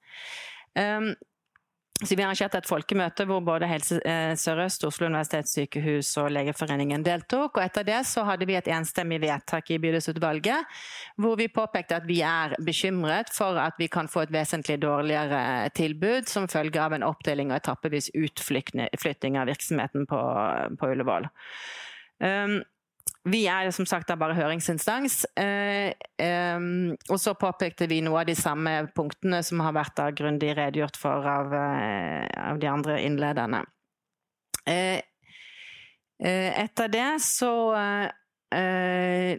[2.05, 7.56] Så Vi arrangerte et folkemøte hvor både Helse eh, Sør-Øst, Oslo universitetssykehus og Legeforeningen deltok.
[7.56, 10.77] og Etter det så hadde vi et enstemmig vedtak i bydelsutvalget
[11.16, 15.70] hvor vi påpekte at vi er bekymret for at vi kan få et vesentlig dårligere
[15.73, 20.23] tilbud som følge av en oppdeling og etappevis utflytting av virksomheten på,
[20.77, 21.31] på Ullevål.
[22.20, 22.60] Um,
[23.27, 25.24] vi er som sagt bare høringsinstans.
[25.35, 25.90] Eh,
[26.23, 26.66] eh,
[27.11, 31.27] og så påpekte vi noe av de samme punktene som har vært grundig redegjort for
[31.27, 33.65] av, eh, de andre innlederne.
[36.16, 37.53] Etter det så
[38.47, 39.35] Uh,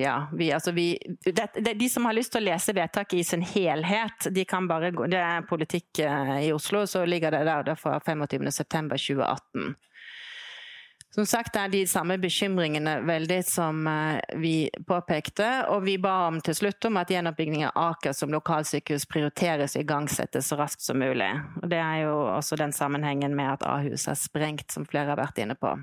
[0.00, 3.24] ja, vi, altså vi det, det, De som har lyst til å lese vedtaket i
[3.26, 7.74] sin helhet, de kan bare gå Det er politikk i Oslo, så ligger det der
[7.78, 9.74] fra 25.9.2018.
[11.14, 15.46] Som sagt er de samme bekymringene veldig som eh, vi påpekte.
[15.70, 19.84] Og vi ba om til slutt om at gjenoppbygging av Aker som lokalsykehus prioriteres og
[19.84, 21.30] igangsettes så raskt som mulig.
[21.62, 25.22] Og Det er jo også den sammenhengen med at Ahus er sprengt, som flere har
[25.22, 25.76] vært inne på.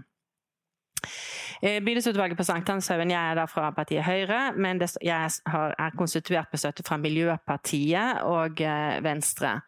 [1.62, 6.60] Eh, bydelsutvalget på Sankthanshaugen, jeg er da fra partiet Høyre, men jeg er konstituert på
[6.60, 9.62] støtte fra Miljøpartiet og eh, Venstre.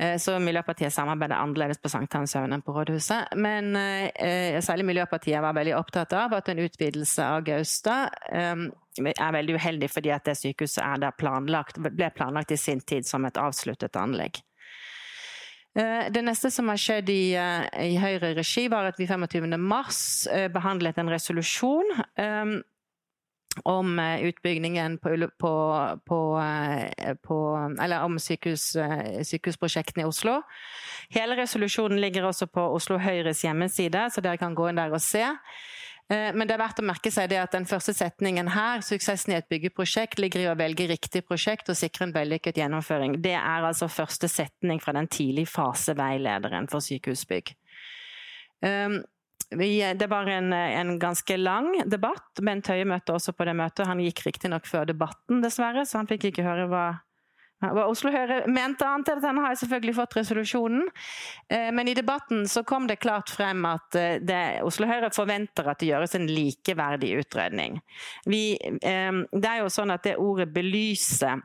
[0.00, 3.34] Eh, så Miljøpartiet samarbeider annerledes på Sankthanshaugen enn på rådhuset.
[3.36, 8.64] Men eh, særlig Miljøpartiet var veldig opptatt av at en utvidelse av Gaustad eh,
[9.12, 13.40] er veldig uheldig fordi at det sykehuset planlagt, ble planlagt i sin tid som et
[13.40, 14.40] avsluttet anlegg.
[15.78, 20.48] Eh, det neste som har skjedd i, eh, i Høyre regi, var at vi 25.3
[20.52, 21.96] behandlet en resolusjon
[23.64, 25.52] om eh, utbyggingen på, på,
[26.06, 27.38] på, eh, på
[27.82, 30.40] Eller om sykehus, eh, sykehusprosjektene i Oslo.
[31.12, 35.02] Hele resolusjonen ligger også på Oslo Høyres hjemmeside, så dere kan gå inn der og
[35.02, 35.24] se.
[36.12, 39.36] Men det er verdt å merke seg det at den første setningen her, suksessen i
[39.38, 43.14] et byggeprosjekt, ligger i å velge riktig prosjekt og sikre en vellykket gjennomføring.
[43.24, 47.54] Det er altså første setning fra den tidlig fase-veilederen for sykehusbygg.
[49.52, 52.40] Det var en, en, ganske lang debatt.
[52.42, 53.86] Bent Høie møtte også på det møtet.
[53.88, 56.86] Han gikk riktignok før debatten, dessverre, så han fikk ikke høre hva,
[57.62, 60.88] Oslo Høyre mente annet enn han har selvfølgelig fått resolusjonen.
[61.48, 65.70] Eh, men i debatten så kom det klart frem at eh, det, Oslo Høyre forventer
[65.70, 67.78] at det gjøres en likeverdig utredning.
[68.26, 71.38] Vi, eh, det er jo sånn at det ordet 'belyse'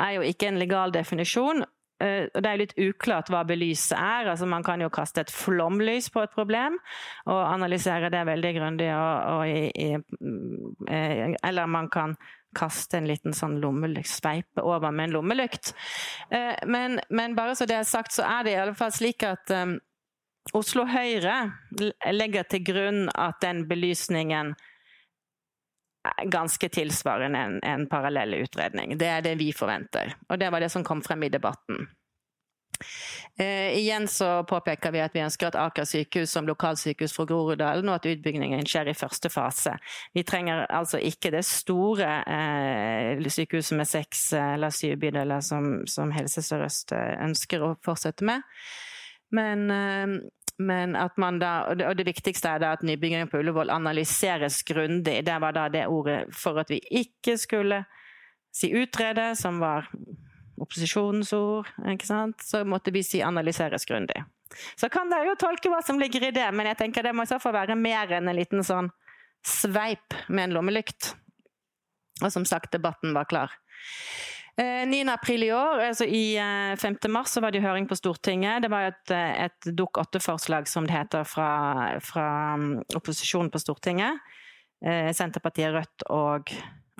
[0.00, 1.62] er jo ikke en legal definisjon.
[2.02, 4.30] Eh, det er litt uklart hva belys er.
[4.32, 6.78] altså Man kan jo kaste et flomlys på et problem
[7.26, 8.90] og analysere det veldig grundig.
[8.94, 9.44] Og, og
[10.90, 12.16] eh, eller man kan
[12.54, 13.58] kaste en liten sånn
[14.06, 15.74] sveipe over med en lommelykt.
[16.30, 19.22] Eh, men, men, bare så det er sagt, så er det i alle fall slik
[19.26, 19.50] at
[20.54, 21.54] Oslo Høyre
[22.12, 24.52] legger til grunn at den belysningen
[26.30, 28.98] ganske tilsvarende en, en parallell utredning.
[28.98, 30.16] Det er det vi forventer.
[30.28, 31.86] Og det var det som kom frem i debatten.
[33.38, 37.88] Eh, igjen så påpeker vi at vi ønsker at Aker sykehus som lokalsykehus for Groruddalen,
[37.88, 39.74] og at utbyggingen skjer i første fase.
[40.14, 46.14] Vi trenger altså ikke det store eh, sykehuset med seks eller syv bydeler som, som
[46.14, 48.46] Helse Sør-Øst eh, ønsker å fortsette med.
[49.34, 50.18] Men, eh,
[50.58, 55.24] men at man da, og det, viktigste er da at nybyggingen på Ullevål analyseres grundig.
[55.26, 57.82] Det var da det ordet for at vi ikke skulle
[58.54, 59.88] si utrede, som var
[60.62, 62.44] opposisjonens ord, ikke sant?
[62.46, 64.22] så måtte vi si analyseres grundig.
[64.78, 67.26] Så kan dere jo tolke hva som ligger i det, men jeg tenker det må
[67.26, 68.92] i så fall være mer enn en liten sånn
[69.44, 71.12] sveip med en lommelykt.
[72.22, 73.56] Og som sagt, debatten var klar.
[74.56, 75.08] 9.
[75.08, 76.36] Eh, april i år, altså i
[76.78, 76.96] 5.
[77.04, 78.62] Eh, mars, så var det høring på Stortinget.
[78.62, 83.62] Det var et, eh, et Dok 8-forslag, som det heter, fra, fra mm, opposisjonen på
[83.62, 84.22] Stortinget.
[84.84, 86.50] Senterpartiet, Rødt og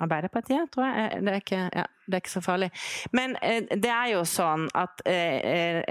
[0.01, 1.19] Arbeiderpartiet, tror jeg.
[1.21, 2.69] Det er, ikke, ja, det er ikke, så farlig.
[3.13, 3.35] Men
[3.69, 5.03] det er jo sånn at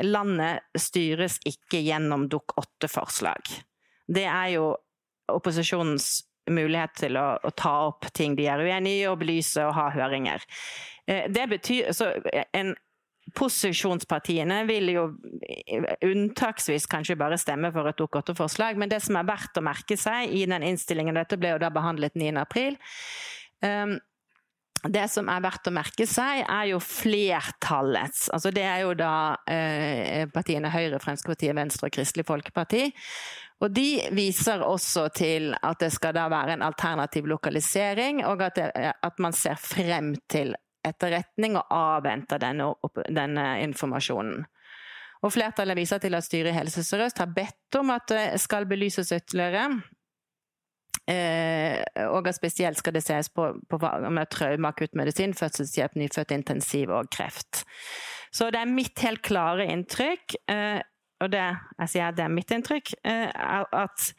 [0.02, 3.52] landet styres ikke gjennom Dok 8-forslag.
[4.10, 4.72] Det er jo
[5.30, 9.76] opposisjonens mulighet til å, å, ta opp ting de er uenig i, og belyse og
[9.78, 10.44] ha høringer.
[11.06, 12.12] Eh, det betyr så
[12.52, 12.74] en
[13.34, 15.04] Posisjonspartiene vil jo
[16.04, 19.96] unntaksvis kanskje bare stemme for et Dokument 8-forslag, men det som er verdt å merke
[19.98, 22.76] seg i den innstillingen, dette ble jo da behandlet 9.4
[23.64, 23.96] um,
[24.84, 29.14] det som er verdt å merke seg, er jo flertallets altså Det er jo da
[29.48, 32.90] eh, partiene Høyre, Fremskrittspartiet, Venstre og Kristelig Folkeparti.
[33.62, 38.58] Og De viser også til at det skal da være en alternativ lokalisering, og at,
[38.58, 40.54] det, at man ser frem til
[40.84, 42.72] etterretning og avventer denne,
[43.08, 44.44] denne informasjonen.
[45.24, 48.66] Og Flertallet viser til at styret i Helse Sør-Øst har bedt om at det skal
[48.68, 49.70] belyses ytterligere.
[51.08, 53.78] Eh, og at spesielt skal det ses på, på
[54.08, 57.64] med traume, akuttmedisin, fødselshjelp, nyfødtintensiv og kreft.
[58.32, 60.80] Så det er mitt helt klare inntrykk, eh,
[61.24, 61.44] og det,
[61.80, 64.10] jeg sier det er mitt inntrykk, eh, at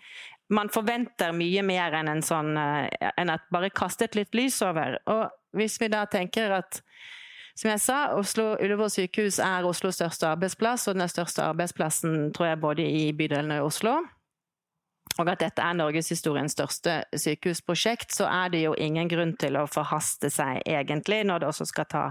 [0.54, 5.00] man forventer mye mer enn en sånn eh, enn at bare kastet litt lys over.
[5.12, 6.82] Og hvis vi da tenker at
[7.56, 12.50] som jeg sa, Oslo Ullevål sykehus er Oslos største arbeidsplass, og den største arbeidsplassen tror
[12.50, 13.94] jeg både i bydelen og i Oslo.
[15.16, 19.70] Og at dette er norgeshistoriens største sykehusprosjekt, så er det jo ingen grunn til å
[19.72, 22.04] forhaste seg, egentlig, når det også skal ta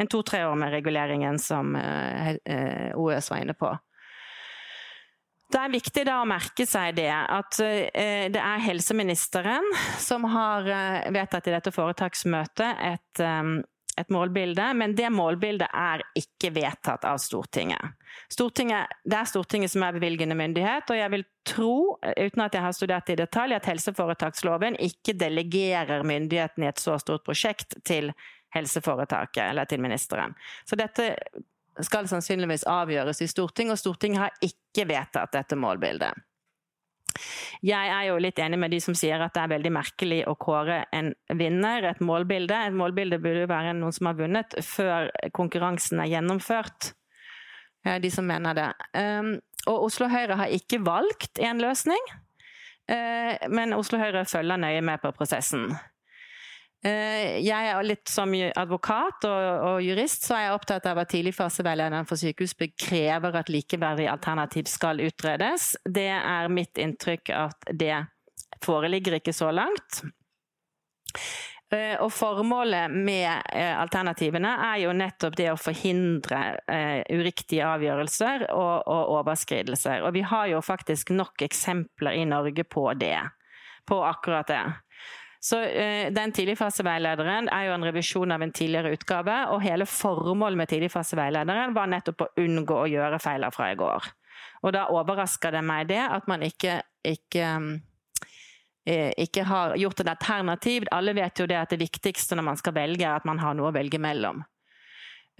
[0.00, 3.70] en to-tre år med reguleringen, som eh, OØS var inne på.
[5.52, 9.66] Det er viktig da å merke seg det at eh, det er helseministeren
[10.00, 13.50] som har eh, vedtatt i dette foretaksmøtet et, eh,
[14.00, 17.98] et målbilde, men det målbildet er ikke vedtatt av Stortinget.
[18.32, 18.96] Stortinget.
[19.04, 22.76] Det er Stortinget som er bevilgende myndighet, og jeg vil tro, uten at jeg har
[22.76, 28.14] studert i detalj, at helseforetaksloven ikke delegerer myndigheten i et så stort prosjekt til
[28.56, 30.32] helseforetaket eller til ministeren.
[30.68, 31.12] Så dette
[31.80, 36.12] skal sannsynligvis avgjøres i Stortinget, og Stortinget har ikke vedtatt dette målbildet.
[37.62, 40.34] Jeg er jo litt enig med de som sier at det er veldig merkelig å
[40.40, 42.56] kåre en vinner, et målbilde.
[42.56, 46.94] Et målbilde burde jo være noen som har vunnet før konkurransen er gjennomført.
[47.82, 48.68] De som mener det.
[48.96, 49.34] Ehm,
[49.66, 52.02] og Oslo Høyre har ikke valgt en løsning,
[52.90, 55.72] eh, men Oslo Høyre følger nøye med på prosessen.
[56.82, 61.12] Eh, jeg er litt som advokat og, og, jurist, så er jeg opptatt av at
[61.12, 65.76] tidligfaseveilederen for sykehusbygg krever at likeverdig alternativ skal utredes.
[65.86, 67.94] Det er mitt inntrykk at det
[68.66, 70.02] foreligger ikke så langt.
[71.70, 76.42] Eh, og formålet med eh, alternativene er jo nettopp det å forhindre
[77.14, 80.02] uriktige avgjørelser og, og overskridelser.
[80.02, 83.20] Og vi har jo faktisk nok eksempler i Norge på det.
[83.86, 84.64] På akkurat det.
[85.42, 90.60] Så uh, Den tidligfaseveilederen er jo en revisjon av en tidligere utgave, og hele formålet
[90.60, 94.12] med tidligfaseveilederen var nettopp å unngå å gjøre feiler fra i går.
[94.62, 97.48] Og da overrasker det meg det at man ikke, ikke
[98.86, 100.86] eh, ikke har gjort et alternativ.
[100.94, 103.58] Alle vet jo det at det viktigste når man skal velge, er at man har
[103.58, 104.44] noe å velge mellom.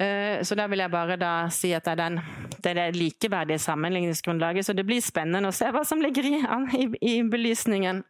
[0.00, 2.18] Eh, så da vil jeg bare da si at det er, den,
[2.58, 4.66] det er det likeverdige sammenligningsgrunnlaget.
[4.66, 6.34] Så det blir spennende å se hva som ligger i,
[6.80, 8.02] i, i belysningen.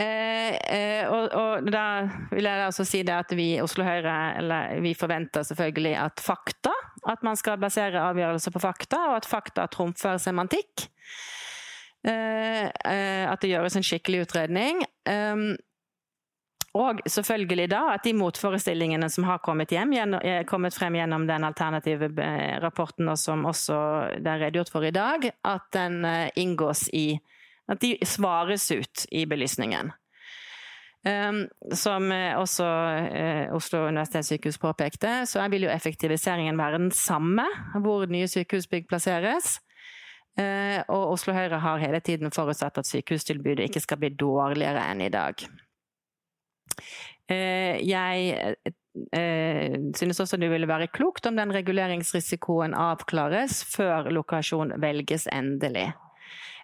[0.00, 1.84] Eh, eh, og, og, da
[2.30, 6.22] vil jeg også si det at vi i Oslo Høyre eller vi forventer selvfølgelig at
[6.24, 6.72] fakta
[7.10, 10.90] At man skal basere avgjørelser på fakta, og at fakta trumfer semantikk.
[12.06, 14.82] Eh, eh, at det gjøres en skikkelig utredning.
[15.08, 15.56] Um,
[16.76, 21.44] og selvfølgelig da at de motforestillingene som har kommet, hjem, eh, kommet frem gjennom den
[21.44, 22.12] alternative
[22.62, 23.80] rapporten, og som også
[24.20, 26.04] det er redegjort for i dag, at den
[26.36, 27.18] inngås i
[27.70, 29.92] at de svares ut i belysningen.
[31.00, 37.46] Um, som også uh, Oslo universitetssykehus påpekte, så vil jo effektiviseringen være den samme
[37.80, 39.56] hvor nye sykehusbygg plasseres.
[40.36, 45.00] Uh, og Oslo Høyre har hele tiden forutsatt at sykehustilbudet ikke skal bli dårligere enn
[45.06, 45.40] i dag.
[47.30, 48.60] Uh, jeg
[49.12, 55.90] eh, synes også det ville være klokt om den reguleringsrisikoen avklares før lokasjon velges endelig.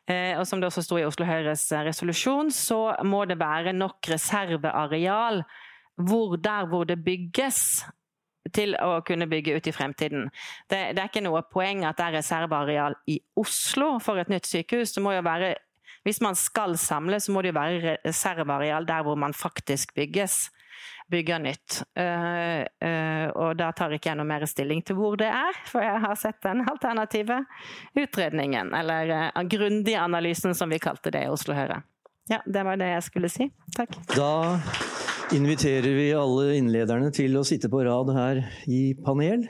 [0.06, 4.06] Eh, og som det også sto i Oslo Høyres resolusjon, så må det være nok
[4.12, 5.42] reserveareal
[5.96, 7.84] hvor, der hvor det bygges
[8.54, 10.28] til å kunne bygge ut i fremtiden.
[10.70, 14.46] Det, det er ikke noe poeng at det er reserveareal i Oslo for et nytt
[14.46, 14.94] sykehus.
[14.94, 15.56] Det må jo være
[16.06, 20.52] hvis man skal samle, så må det jo være reserveareal der hvor man faktisk bygges.
[21.10, 21.82] Bygger nytt.
[21.94, 25.84] Uh, uh, og da tar ikke jeg noe mer stilling til hvor det er, for
[25.84, 27.36] jeg har sett den alternative
[27.94, 28.72] utredningen.
[28.74, 31.84] Eller uh, grundige analysen, som vi kalte det i Oslo Høyre.
[32.26, 33.46] Ja, det var det jeg skulle si.
[33.76, 33.94] Takk.
[34.16, 34.58] Da
[35.36, 39.46] inviterer vi alle innlederne til å sitte på rad her i panel.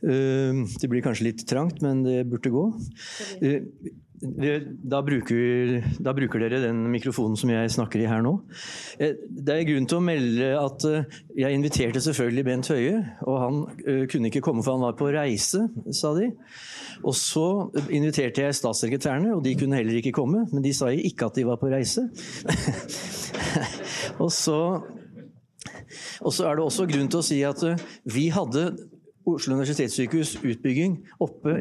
[0.00, 2.64] Det blir kanskje litt trangt, men det burde gå.
[4.22, 8.36] Da bruker, da bruker, dere den mikrofonen som jeg snakker i her nå.
[9.02, 13.00] Eh, det er grunn til å melde at eh, jeg inviterte selvfølgelig Bent Høie.
[13.26, 16.30] Og han eh, kunne ikke komme for han var på reise, sa de.
[17.02, 17.46] Og så
[17.90, 20.46] inviterte jeg statssekretærene, og de kunne heller ikke komme.
[20.52, 22.06] Men de sa ikke at de var på reise.
[24.22, 24.60] og, så,
[26.22, 27.66] og så er det også grunn til å si at
[28.14, 28.70] vi hadde
[29.24, 31.56] Oslo universitetssykehus utbygging oppe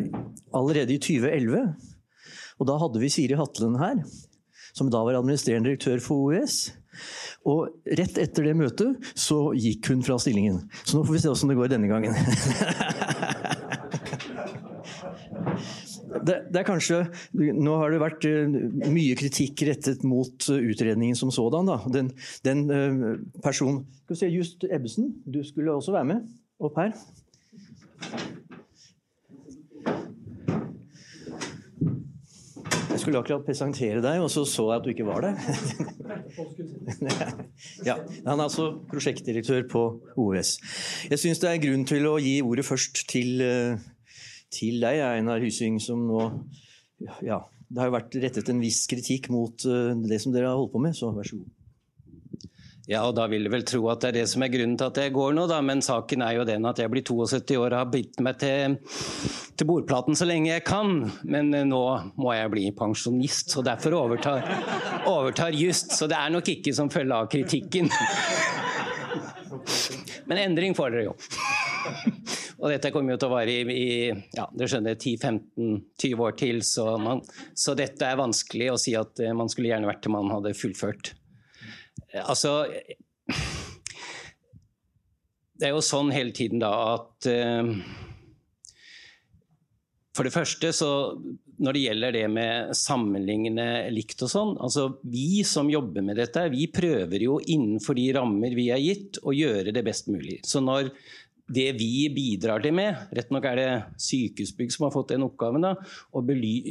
[0.53, 1.92] allerede i 2011.
[2.64, 3.99] Og da hadde vi Siri Hatlen her,
[4.72, 6.72] som da var administrerende direktør for OUS.
[7.49, 10.61] Og rett etter det møtet så gikk hun fra stillingen.
[10.85, 12.15] Så nå får vi se åssen det går denne gangen.
[16.23, 16.98] Det, det, er kanskje,
[17.35, 18.53] Nå har det vært uh,
[18.94, 21.68] mye kritikk rettet mot uh, utredningen som sådan.
[21.68, 21.76] Da.
[21.91, 22.14] Den,
[22.45, 23.10] den uh,
[23.44, 26.30] personen Skal vi se, Just Ebbesen, du skulle også være med
[26.64, 26.94] opp her.
[33.03, 35.39] Skulle akkurat presentere deg, og så så jeg at du ikke var der.
[37.89, 39.84] ja, han er altså prosjektdirektør på
[40.17, 40.55] OUS.
[41.11, 43.81] Jeg syns det er grunn til å gi ordet først til, eh,
[44.53, 46.30] til deg, Einar Hysing, som nå
[47.25, 50.59] Ja, det har jo vært rettet en viss kritikk mot eh, det som dere har
[50.59, 51.51] holdt på med, så vær så god.
[52.84, 54.89] Ja, og da vil jeg vel tro at det er det som er grunnen til
[54.89, 55.61] at jeg går nå, da.
[55.64, 58.76] Men saken er jo den at jeg blir 72 år og har bitt meg til,
[59.55, 60.97] til bordplaten så lenge jeg kan.
[61.23, 61.80] Men eh, nå
[62.19, 64.43] må jeg bli pensjonist, så derfor overtar,
[65.07, 65.95] overtar just.
[65.95, 67.88] Så det er nok ikke som følge av kritikken.
[70.27, 71.15] Men endring får dere jo.
[72.64, 73.88] Og dette kommer jo til å vare i, i
[74.35, 77.23] ja, 10-15-20 år til, så, man,
[77.55, 80.55] så dette er vanskelig å si at eh, man skulle gjerne vært til man hadde
[80.60, 81.15] fullført.
[82.22, 82.68] Altså
[85.53, 87.72] Det er jo sånn hele tiden da at uh,
[90.14, 90.91] For det første så
[91.64, 96.48] når det gjelder det med sammenligne likt og sånn altså Vi som jobber med dette,
[96.53, 100.40] vi prøver jo innenfor de rammer vi er gitt, å gjøre det best mulig.
[100.49, 100.90] Så når
[101.51, 105.65] det vi bidrar til med, rett nok er det Sykehusbygg som har fått den oppgaven,
[105.65, 105.73] da,
[106.15, 106.29] og,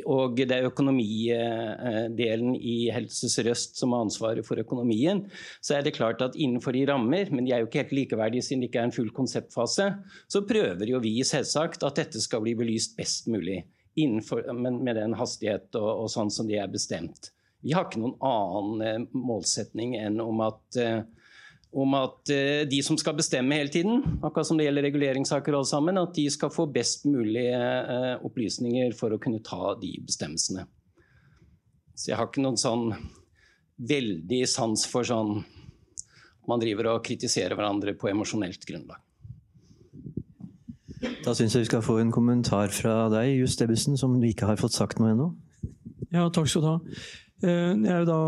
[0.08, 5.26] og, det er økonomidelen i Helse Sør-Øst som har ansvaret for økonomien,
[5.60, 8.48] så er det klart at innenfor de rammer, men de er jo ikke helt likeverdige
[8.48, 9.90] siden det ikke er en full konseptfase,
[10.32, 13.60] så prøver jo vi selvsagt at dette skal bli belyst best mulig.
[14.00, 17.28] Innenfor, men med den hastighet og, og sånn som de er bestemt.
[17.62, 21.04] Vi har ikke noen annen eh, målsetning enn om at uh,
[21.72, 25.68] om at eh, de som skal bestemme hele tiden, akkurat som det gjelder reguleringssaker alle
[25.68, 30.66] sammen, at de skal få best mulig eh, opplysninger for å kunne ta de bestemmelsene.
[31.96, 32.90] Så jeg har ikke noen sånn
[33.88, 35.40] veldig sans for sånn
[36.48, 39.00] man driver og kritiserer hverandre på emosjonelt grunnlag.
[41.22, 44.50] Da syns jeg vi skal få en kommentar fra deg, Just Ebbesen, som du ikke
[44.50, 45.30] har fått sagt noe ennå.
[46.12, 46.76] Ja, takk skal du ha.
[47.46, 48.22] Eh, jeg er jo da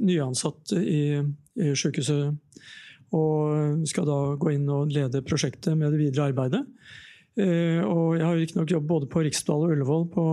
[0.00, 1.20] nyansatt i,
[1.60, 2.34] i sykehuset
[3.16, 6.62] og skal da gå inn og lede prosjektet med det videre arbeidet.
[7.38, 10.24] Eh, og jeg har riktignok jobbet både på Riksdal og Ullevål på,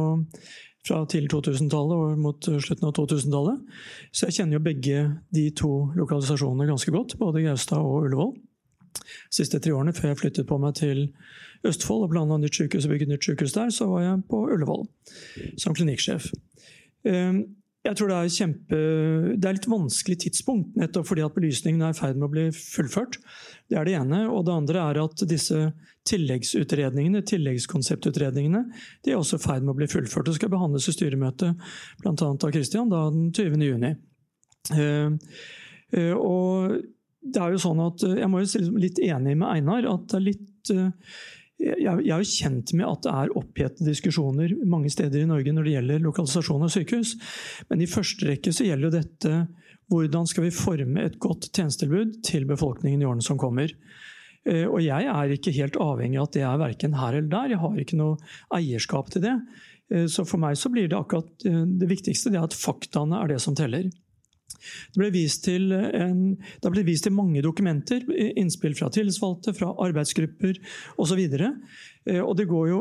[0.88, 3.64] fra tidlig 2000-tallet og mot slutten av 2000-tallet.
[4.12, 5.04] Så jeg kjenner jo begge
[5.36, 8.34] de to lokalisasjonene ganske godt, både Gaustad og Ullevål.
[8.98, 11.08] De siste tre årene før jeg flyttet på meg til
[11.68, 14.86] Østfold og planla nytt sykehus og bygget nytt sykehus der, så var jeg på Ullevål
[15.60, 16.30] som klinikksjef.
[17.88, 18.80] Eh, jeg tror det er, kjempe,
[19.38, 22.47] det er litt vanskelig tidspunkt, nettopp fordi at belysningen er i ferd med å bli
[22.55, 23.19] fullført.
[23.69, 24.23] Det er det ene.
[24.31, 25.61] Og det andre er at disse
[26.07, 28.64] tilleggsutredningene, tilleggskonseptutredningene
[29.03, 31.65] de er også i ferd med å bli fullført og skal behandles i styremøtet
[32.03, 32.14] bl.a.
[32.14, 33.65] av Kristian den 20.
[33.68, 33.95] juni.
[34.68, 35.15] Uh,
[36.19, 36.77] og
[37.23, 40.18] det er jo sånn at Jeg må jo si litt enig med Einar at det
[40.18, 40.72] er litt
[41.57, 45.65] jeg, er jo kjent med at det er opphetede diskusjoner mange steder i Norge når
[45.65, 47.15] det gjelder lokalisasjon av sykehus.
[47.71, 49.39] Men i første rekke så gjelder jo dette
[49.91, 53.71] hvordan skal vi forme et godt tjenestetilbud til befolkningen i årene som kommer.
[54.47, 57.53] Og jeg er ikke helt avhengig av at det er verken her eller der.
[57.55, 58.19] Jeg har ikke noe
[58.55, 59.35] eierskap til det.
[60.11, 63.41] Så for meg så blir det akkurat det viktigste det er at faktaene er det
[63.43, 63.89] som teller.
[64.48, 68.06] Det ble vist til, en, det ble vist til mange dokumenter,
[68.40, 70.60] innspill fra tillitsvalgte, fra arbeidsgrupper
[71.02, 71.22] osv.
[72.24, 72.72] Og det, går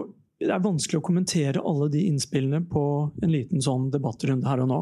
[0.43, 2.85] det er vanskelig å kommentere alle de innspillene på
[3.23, 4.81] en liten sånn debattrunde her og nå.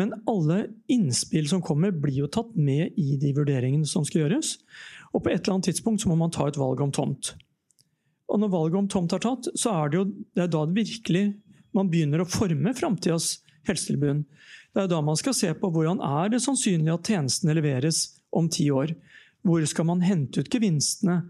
[0.00, 4.56] Men alle innspill som kommer, blir jo tatt med i de vurderingene som skal gjøres.
[5.14, 7.34] Og på et eller annet tidspunkt så må man ta et valg om tomt.
[8.32, 10.80] Og når valget om tomt er tatt, så er det jo det er da det
[10.80, 11.24] virkelig
[11.74, 13.36] man begynner å forme framtidas
[13.68, 14.24] helsetilbud.
[14.74, 18.48] Det er da man skal se på hvordan er det sannsynlig at tjenestene leveres om
[18.50, 18.90] ti år.
[19.46, 21.20] Hvor skal man hente ut gevinstene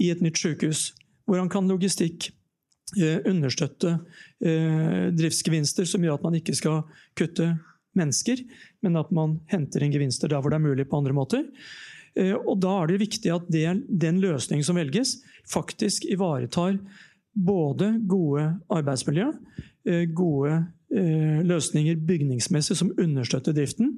[0.00, 0.90] i et nytt sykehus?
[1.28, 2.30] Hvordan kan logistikk
[2.98, 3.98] eh, understøtte
[4.42, 6.82] eh, driftsgevinster som gjør at man ikke skal
[7.18, 7.52] kutte
[7.98, 8.42] mennesker,
[8.82, 11.46] men at man henter inn gevinster der hvor det er mulig på andre måter?
[12.18, 16.80] Eh, og Da er det viktig at det, den løsningen som velges, faktisk ivaretar
[17.30, 19.30] både gode arbeidsmiljø,
[20.12, 20.56] gode
[20.90, 23.92] løsninger bygningsmessig som understøtter driften.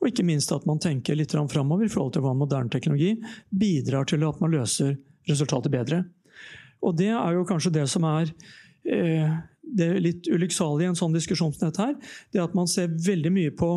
[0.00, 3.18] Og ikke minst at man tenker litt framover i forhold til hva moderne teknologi
[3.52, 4.96] bidrar til at man løser
[5.28, 6.04] resultatet bedre.
[6.80, 8.30] Og det er jo kanskje det som er
[8.88, 11.96] eh, det litt ulykksalige i en sånn diskusjon som dette her.
[12.32, 13.72] Det at man ser veldig mye på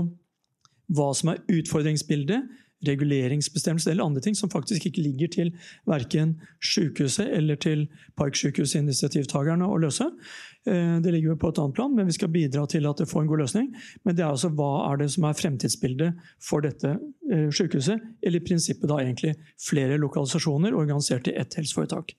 [0.92, 2.48] hva som er utfordringsbildet,
[2.88, 5.52] reguleringsbestemmelser eller andre ting som faktisk ikke ligger til
[5.90, 7.86] verken sykehuset eller til
[8.20, 10.08] Parksykehusinitiativtakerne å løse.
[10.70, 13.10] Eh, det ligger jo på et annet plan, men vi skal bidra til at det
[13.10, 13.72] får en god løsning.
[14.06, 16.96] Men det er altså hva er det som er fremtidsbildet for dette
[17.32, 18.02] eh, sykehuset?
[18.22, 22.14] Eller i prinsippet da egentlig flere lokalisasjoner organisert i ett helseforetak.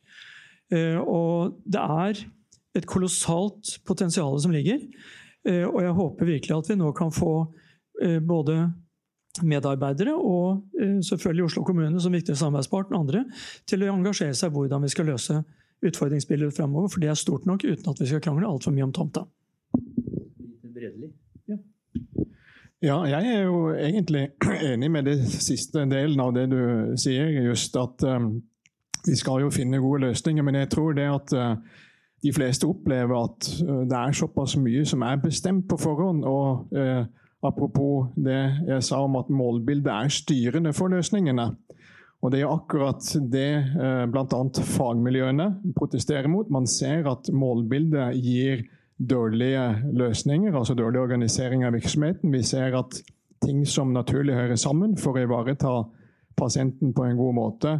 [0.74, 2.24] Eh, og det er
[2.78, 4.80] et kolossalt potensial som ligger.
[5.43, 7.32] Og jeg håper virkelig at vi nå kan få
[8.22, 8.55] både
[9.40, 13.24] medarbeidere og eh, selvfølgelig Oslo kommune som viktig samarbeidspartner og andre
[13.68, 15.38] til å engasjere seg i hvordan vi skal løse
[15.82, 16.90] utfordringsbildet fremover.
[16.92, 19.24] For det er stort nok uten at vi skal krangle altfor mye om tomta.
[21.48, 21.56] Ja.
[22.82, 24.26] ja, jeg er jo egentlig
[24.72, 26.60] enig med det siste delen av det du
[27.00, 28.34] sier, just at um,
[29.06, 30.44] vi skal jo finne gode løsninger.
[30.44, 31.80] Men jeg tror det at uh,
[32.22, 33.48] de fleste opplever at
[33.90, 36.22] det er såpass mye som er bestemt på forhånd.
[36.28, 37.09] og uh,
[37.43, 41.51] Apropos det jeg sa om at målbildet er styrende for løsningene.
[42.23, 43.02] Og Det er akkurat
[43.32, 44.43] det eh, bl.a.
[44.77, 46.51] fagmiljøene protesterer mot.
[46.55, 48.62] Man ser at målbildet gir
[49.02, 49.64] dårlige
[49.98, 52.31] løsninger, altså dårlig organisering av virksomheten.
[52.31, 53.01] Vi ser at
[53.43, 55.73] ting som naturlig hører sammen for å ivareta
[56.39, 57.74] pasienten på en god måte,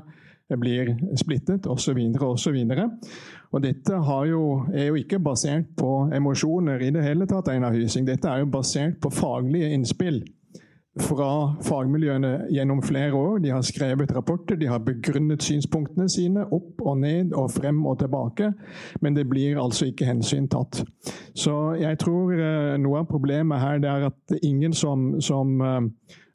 [0.59, 1.97] blir splittet osv.
[2.21, 2.59] osv.
[3.53, 3.99] Og dette
[4.29, 4.43] jo,
[4.73, 8.07] er jo ikke basert på emosjoner i det hele tatt, Einar Hysing.
[8.09, 10.23] Dette er jo basert på faglige innspill
[11.01, 13.39] fra fagmiljøene gjennom flere år.
[13.41, 17.99] De har skrevet rapporter, de har begrunnet synspunktene sine opp og ned og frem og
[18.03, 18.51] tilbake,
[19.01, 20.83] men det blir altså ikke hensyn tatt.
[21.35, 25.81] Så jeg tror eh, noe av problemet her er at ingen som, som eh,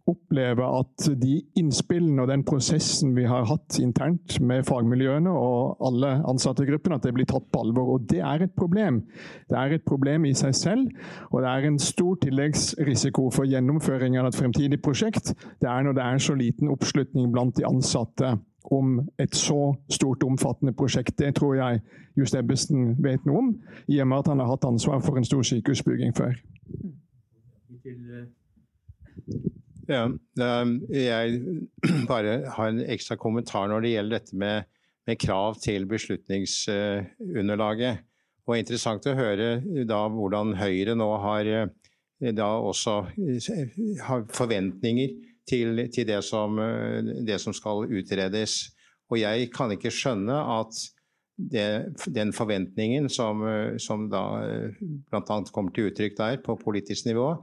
[0.08, 6.14] oppleve at de innspillene og den prosessen vi har hatt internt med fagmiljøene og alle
[6.30, 7.96] ansattegruppene, at det blir tatt på alvor.
[7.98, 9.02] Og det er et problem.
[9.50, 10.88] Det er et problem i seg selv,
[11.32, 15.34] og det er en stor tilleggsrisiko for gjennomføring av et fremtidig prosjekt.
[15.62, 18.38] Det er når det er så liten oppslutning blant de ansatte
[18.72, 21.20] om et så stort, omfattende prosjekt.
[21.20, 21.82] Det tror jeg
[22.18, 23.54] Just Ebbesen vet noe om,
[23.88, 26.36] i og med at han har hatt ansvar for en stor sykehusbygging før.
[29.88, 30.10] Ja,
[30.92, 31.38] jeg
[32.12, 34.64] bare har en ekstra kommentar når det gjelder dette med,
[35.08, 37.98] med krav til beslutningsunderlaget.
[38.48, 41.44] Og interessant å høre da hvordan Høyre nå har
[42.18, 43.06] da også
[44.08, 45.08] har forventninger
[45.48, 46.58] til, til det, som,
[47.28, 48.72] det, som, skal utredes.
[49.12, 50.74] Og jeg kan ikke skjønne at
[51.38, 53.44] det, den forventningen som,
[53.80, 54.42] som da
[54.82, 55.44] bl.a.
[55.54, 57.36] kommer til uttrykk der på politisk nivå,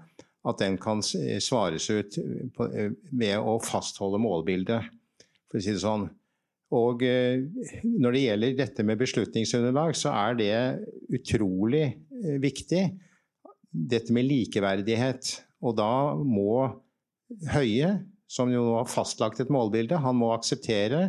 [0.44, 2.18] at den kan svares ut
[2.58, 4.90] med eh, å fastholde målbildet,
[5.48, 6.06] for å si det sånn.
[6.74, 7.44] Og eh,
[7.84, 10.54] når det gjelder dette med beslutningsunderlag, så er det
[11.16, 12.84] utrolig eh, viktig.
[13.74, 15.32] Dette med likeverdighet.
[15.64, 16.68] Og da må
[17.50, 17.88] Høie,
[18.30, 21.08] som jo har fastlagt et målbilde, han må akseptere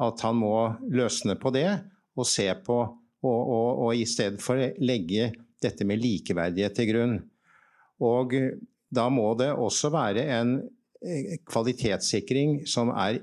[0.00, 0.54] at han må
[0.88, 1.68] løsne på det
[2.16, 5.28] og se på og, og, og i stedet for legge
[5.60, 7.14] dette med likeverdighet til grunn.
[8.00, 8.34] Og
[8.90, 10.56] da må det også være en
[11.04, 13.20] eh, kvalitetssikring som er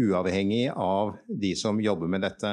[0.00, 2.52] uavhengig av de som jobber med dette.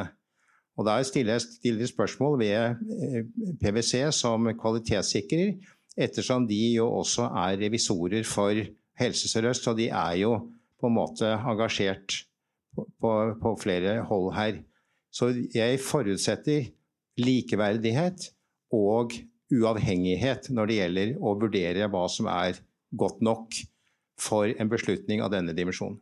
[0.78, 3.24] Og Der stiller jeg spørsmål ved eh,
[3.62, 5.58] PwC som kvalitetssikrer,
[5.98, 8.54] ettersom de jo også er revisorer for
[8.98, 10.38] Helse Sør-Øst, og de er jo
[10.78, 12.22] på en måte engasjert
[12.76, 13.12] på,
[13.42, 14.60] på flere hold her.
[15.12, 16.70] Så jeg forutsetter
[17.18, 18.30] likeverdighet
[18.74, 19.16] og
[19.54, 22.60] uavhengighet når det gjelder å vurdere hva som er
[22.98, 23.56] godt nok
[24.20, 26.00] for en beslutning av denne dimensjonen.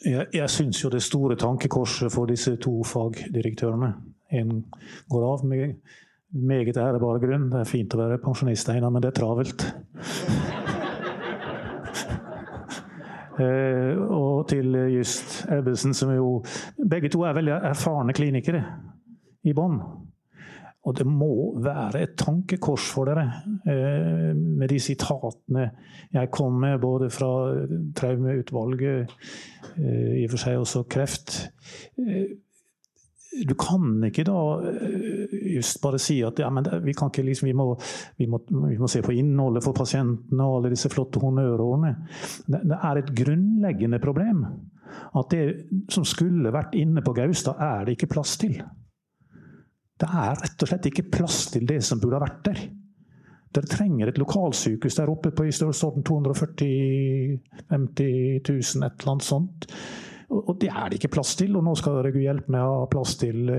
[0.00, 3.90] Jeg, jeg syns jo det store tankekorset for disse to fagdirektørene
[4.32, 4.64] En
[5.12, 5.76] går av med
[6.30, 7.50] meget ærebar grunn.
[7.50, 9.64] Det er fint å være pensjonist, Einar, men det er travelt.
[13.42, 16.44] eh, og til Just Ebbesen, som jo
[16.78, 18.62] Begge to er veldig erfarne klinikere
[19.42, 19.82] i bånn.
[20.88, 23.26] Og det må være et tankekors for dere
[23.68, 25.66] eh, med de sitatene
[26.14, 27.32] jeg kom med, både fra
[27.96, 29.12] traumeutvalget,
[29.76, 31.36] eh, i og for seg også kreft.
[32.00, 32.32] Eh,
[33.46, 34.38] du kan ikke da
[35.52, 37.68] just bare si at ja, vi, liksom, vi, må,
[38.18, 41.92] vi, må, vi, må, se på innholdet for pasientene og alle disse flotte honnørordene.
[42.48, 44.42] Det, det er et grunnleggende problem
[45.14, 45.44] at det
[45.92, 48.58] som skulle vært inne på Gaustad, er det ikke plass til.
[50.00, 52.60] Det er rett og slett ikke plass til det som burde ha vært der.
[53.50, 57.40] Dere trenger et lokalsykehus der oppe på i størrelsesorden 240
[57.72, 59.66] 50 000, et eller annet sånt.
[60.30, 61.56] Og det er det ikke plass til.
[61.58, 63.50] Og nå skal dere hjelpe med å ha plass til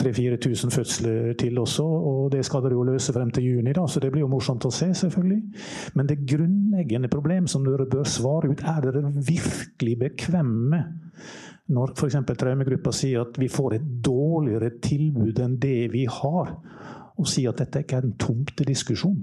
[0.00, 1.84] 3000-4000 fødsler til også.
[1.84, 4.66] Og det skal dere jo løse frem til juni, da, så det blir jo morsomt
[4.66, 5.40] å se, selvfølgelig.
[5.94, 10.84] Men det grunnleggende problem som dere bør svare ut, er dere virkelig bekvemme
[11.74, 12.18] når f.eks.
[12.36, 16.52] traumegruppa sier at vi får et dårligere tilbud enn det vi har,
[17.14, 19.22] og sier at dette ikke er en tomtediskusjon.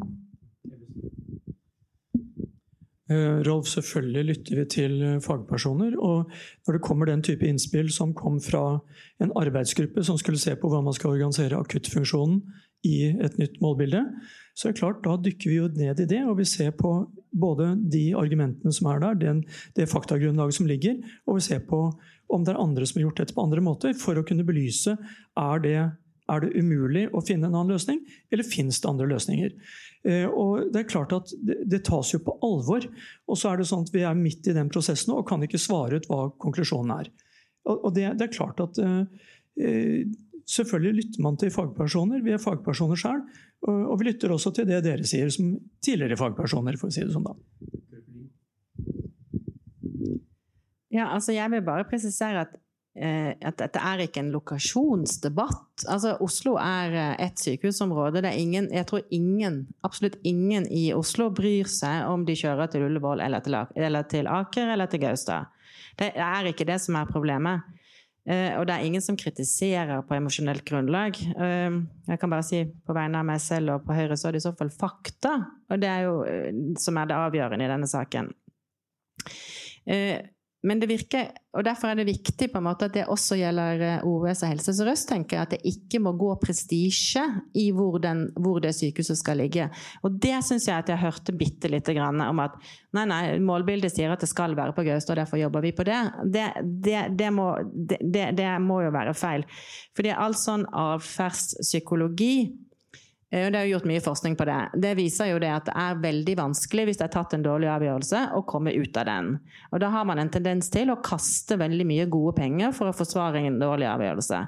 [3.12, 5.98] Uh, Rolf, selvfølgelig lytter vi til uh, fagpersoner.
[6.00, 6.32] Og
[6.66, 8.80] når det kommer den type innspill som kom fra
[9.22, 12.40] en arbeidsgruppe som skulle se på hvordan man skal organisere akuttfunksjonen
[12.88, 14.06] i et nytt målbilde,
[14.58, 16.22] så er det klart, da dykker vi jo ned i det.
[16.26, 16.94] Og vi ser på
[17.32, 19.44] både de argumentene som er der, den,
[19.78, 20.98] det faktagrunnlaget som ligger,
[21.28, 21.86] og vi ser på
[22.32, 24.96] om det er andre som har gjort dette på andre måter, for å kunne belyse
[24.96, 25.80] er det,
[26.32, 28.02] er det umulig å finne en annen løsning,
[28.32, 29.54] eller finnes det andre løsninger.
[30.08, 32.88] Eh, og det er klart at det, tas jo på alvor.
[33.30, 35.62] Og så er det sånn at vi er midt i den prosessen og kan ikke
[35.62, 37.12] svare ut hva konklusjonen er.
[37.70, 39.06] Og, det, det, er klart at uh,
[40.52, 42.24] Selvfølgelig lytter man til fagpersoner.
[42.26, 43.22] Vi er fagpersoner sjøl.
[43.70, 45.54] Og, vi lytter også til det dere sier som
[45.86, 47.28] tidligere fagpersoner, for å si det sånn.
[47.30, 47.36] da.
[50.92, 52.60] Ja, altså jeg vil bare presisere at, eh,
[52.92, 55.86] at dette er ikke en lokasjonsdebatt.
[55.88, 58.20] Altså Oslo er eh, et sykehusområde.
[58.20, 62.72] Det er ingen, jeg tror ingen, absolutt ingen i Oslo bryr seg om de kjører
[62.72, 65.48] til Ullevål eller til, eller til Aker eller til Gaustad.
[66.00, 67.64] Det er ikke det som er problemet.
[68.22, 71.16] Uh, og det er ingen som kritiserer på emosjonelt grunnlag.
[71.40, 74.36] Uh, jeg kan bare si på vegne av meg selv og på Høyre så er
[74.36, 75.32] det i så fall fakta,
[75.72, 78.30] og det er jo uh, som er det avgjørende i denne saken.
[80.62, 83.82] Men det virker, og Derfor er det viktig på en måte at det også gjelder
[83.82, 85.08] eh, OUS og Helse Sør-Øst.
[85.10, 87.24] tenker jeg, At det ikke må gå prestisje
[87.58, 89.70] i hvor, den, hvor, det sykehuset skal ligge.
[90.06, 92.58] Og Det syns jeg at jeg hørte bitte lite grann om at
[92.94, 96.00] nei, nei, målbildet sier at det skal være på Gaustad, derfor jobber vi på det.
[96.30, 99.48] Det, det, det, må, det må, jo være feil.
[99.96, 102.36] For det er all sånn atferdspsykologi
[103.32, 104.58] det er jo gjort mye forskning på det.
[104.84, 107.70] Det viser jo det at det er veldig vanskelig hvis det er tatt en dårlig
[107.72, 109.30] avgjørelse, å komme ut av den.
[109.72, 112.96] Og da har man en tendens til å kaste veldig mye gode penger for å
[112.96, 114.42] forsvare en dårlig avgjørelse.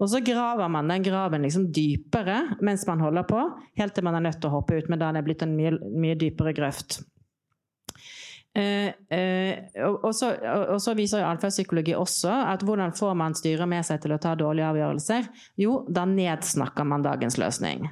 [0.00, 3.44] Og så graver man den graven liksom dypere mens man holder på,
[3.76, 4.88] helt til man er nødt til å hoppe ut.
[4.88, 7.02] Men da er det blitt en mye, mye dypere grøft.
[8.56, 8.88] Eh,
[9.18, 10.32] eh, og, så,
[10.64, 14.18] og, så, viser jo atferdspsykologi også at hvordan får man styret med seg til å
[14.22, 15.28] ta dårlige avgjørelser?
[15.60, 17.86] Jo, da nedsnakker man dagens løsning.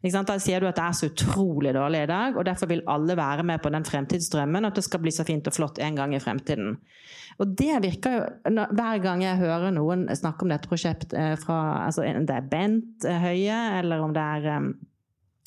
[0.00, 3.16] Da sier du at det er så utrolig dårlig i dag, og derfor vil alle
[3.18, 6.14] være med på den fremtidsdrømmen at det skal bli så fint og flott en gang
[6.16, 6.78] i fremtiden.
[7.40, 11.84] Og det virker jo, Hver gang jeg hører noen snakke om dette prosjektet eh, fra
[11.84, 14.72] altså det er Bent eh, Høie, eller om det er um,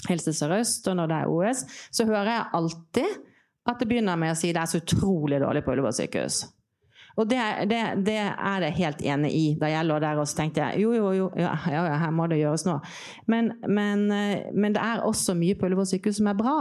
[0.10, 3.22] Helse Sør-Øst, og når det er OS, så hører jeg alltid
[3.70, 6.44] at det begynner med å si det er så utrolig dårlig på Ullevål sykehus.
[7.15, 9.44] Og det, det, det, er jeg helt enig i.
[9.61, 12.26] Da jeg lå der og så tenkte jeg jo, jo, jo, ja, ja, her må
[12.31, 12.80] det gjøres nå.
[13.30, 16.57] Men, men, eh, men det er også mye på Ullevål sykehus som er bra.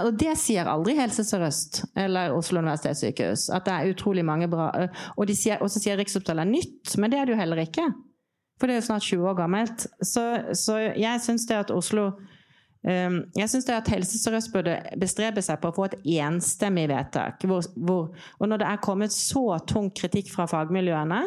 [0.00, 3.48] Og det sier aldri Helse Sør-Øst eller Oslo universitetssykehus.
[3.52, 7.12] At det er utrolig mange bra eh, Og de sier, også sier Rikshospitalet nytt, men
[7.12, 7.90] det er det jo heller ikke.
[8.60, 9.86] For det er jo snart 20 år gammelt.
[10.04, 10.24] Så,
[10.56, 12.10] så jeg syns det at Oslo
[12.80, 17.44] jeg syns at Helse Sør-Øst burde bestrebe seg på å få et enstemmig vedtak.
[17.44, 18.08] Hvor, hvor,
[18.38, 21.20] og når det er kommet så tung kritikk fra fagmiljøene,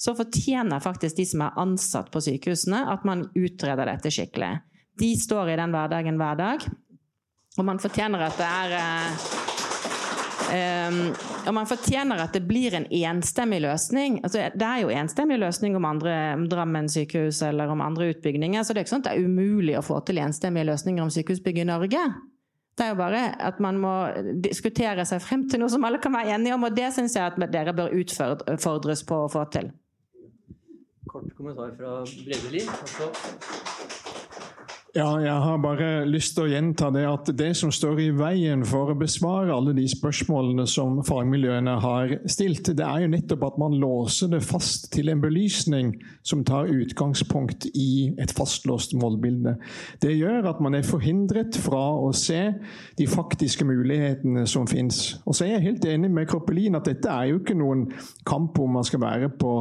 [0.00, 4.54] så fortjener faktisk de som er ansatt på sykehusene, at man utreder dette skikkelig.
[5.00, 6.66] De står i den hverdagen hver dag,
[7.58, 9.49] og man fortjener at det er eh,
[10.50, 14.18] og man fortjener at det blir en enstemmig løsning.
[14.24, 18.64] Altså, det er jo enstemmig løsning om andre om Drammen sykehus eller om andre utbygninger,
[18.64, 21.12] så det er ikke sånn at det er umulig å få til enstemmige løsninger om
[21.14, 22.02] sykehusbygg i Norge.
[22.78, 23.94] Det er jo bare at man må
[24.40, 27.26] diskutere seg frem til noe som alle kan være enige om, og det syns jeg
[27.26, 29.70] at dere bør utfordres på å få til.
[31.10, 32.62] Kort kommentar fra Bredeli.
[34.90, 38.64] Ja, jeg har bare lyst til å gjenta det at det som står i veien
[38.66, 43.60] for å besvare alle de spørsmålene som fagmiljøene har stilt, det er jo nettopp at
[43.62, 45.92] man låser det fast til en belysning
[46.26, 49.52] som tar utgangspunkt i et fastlåst målbilde.
[50.02, 52.40] Det gjør at man er forhindret fra å se
[52.98, 55.20] de faktiske mulighetene som fins.
[55.22, 57.86] Og så er jeg helt enig med Kroppelin at dette er jo ikke noen
[58.26, 59.54] kamp om man skal være på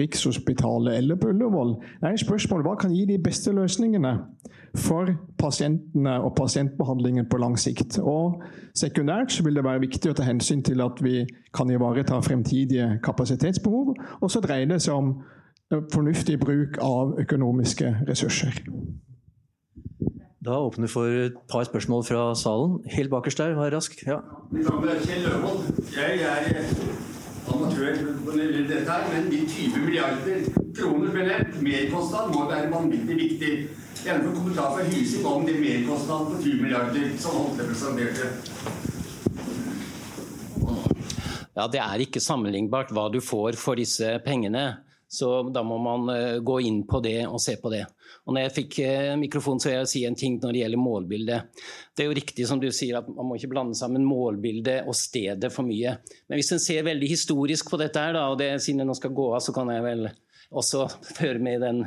[0.00, 1.76] Rikshospitalet eller på Ullevål.
[2.00, 4.16] Det er et spørsmål hva kan gi de beste løsningene
[4.78, 7.98] for pasientene og pasientbehandlingen på lang sikt.
[7.98, 8.40] Og
[8.78, 12.98] sekundært så vil det være viktig å ta hensyn til at vi kan ivareta fremtidige
[13.04, 13.94] kapasitetsbehov.
[14.20, 15.14] Og så dreier det seg om
[15.92, 18.62] fornuftig bruk av økonomiske ressurser.
[20.42, 22.80] Da åpner vi for et par spørsmål fra salen.
[22.90, 23.94] Helt bakerst der, vær rask.
[24.06, 24.18] Ja.
[24.50, 25.68] Mitt navn er Kjell Løvold.
[25.94, 27.11] Jeg er
[27.50, 30.44] amatør på dette her, men de 20 milliarder
[30.76, 33.52] kroner billett, merkostnad, må være vanvittig viktig.
[34.02, 38.30] Gjerne få kommentar fra Hysing om det merkostnaden på 20 milliarder som Holte presenterte.
[41.54, 44.82] Ja, Det er ikke sammenlignbart hva du får for disse pengene.
[45.12, 47.84] Så da må man uh, gå inn på det og se på det.
[48.26, 50.82] Og når jeg fikk uh, mikrofon, så vil jeg si en ting når det gjelder
[50.82, 51.64] målbildet.
[51.92, 54.96] Det er jo riktig som du sier at man må ikke blande sammen målbildet og
[54.98, 55.96] stedet for mye.
[56.28, 58.98] Men hvis en ser veldig historisk på dette her, da, og det, siden jeg nå
[58.98, 60.08] skal gå av, så kan jeg vel
[60.52, 60.86] også
[61.18, 61.84] føre med den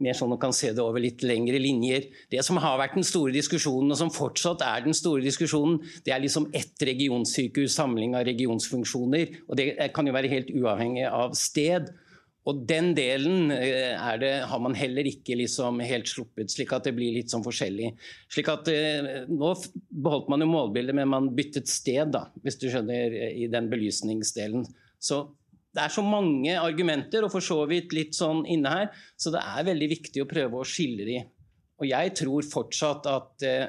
[0.00, 2.06] mer sånn man kan se det over litt lengre linjer.
[2.32, 6.14] Det som har vært den store diskusjonen, og som fortsatt er den store diskusjonen, det
[6.14, 9.42] er liksom ett regionsykehus, samling av regionsfunksjoner.
[9.48, 11.90] Og det kan jo være helt uavhengig av sted.
[12.48, 16.94] Og den delen eh, det, har man heller ikke liksom helt sluppet, slik at det
[16.96, 17.90] blir litt sånn forskjellig.
[18.32, 19.52] Slik at eh, Nå
[19.90, 24.64] beholdt man jo målbildet, men man byttet sted, da, hvis du skjønner, i den belysningsdelen.
[25.00, 25.26] Så
[25.76, 29.42] det er så mange argumenter, og for så vidt litt sånn inne her, så det
[29.44, 31.20] er veldig viktig å prøve å skille de.
[31.80, 33.68] Og jeg tror fortsatt at, eh,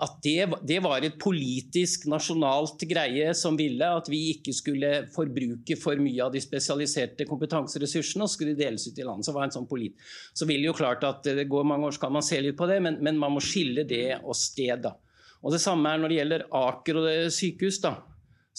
[0.00, 5.76] at det, det, var et politisk, nasjonalt greie som ville at vi ikke skulle forbruke
[5.80, 9.28] for mye av de spesialiserte kompetanseressursene og skulle deles ut i landet.
[9.28, 9.96] Så var en sånn polit.
[10.32, 12.68] Så vil jo klart at det går mange år, så kan man se litt på
[12.70, 14.86] det, men, men man må skille det og sted.
[14.86, 14.96] da.
[15.44, 17.82] Og Det samme er når det gjelder Aker og sykehus.
[17.84, 17.98] da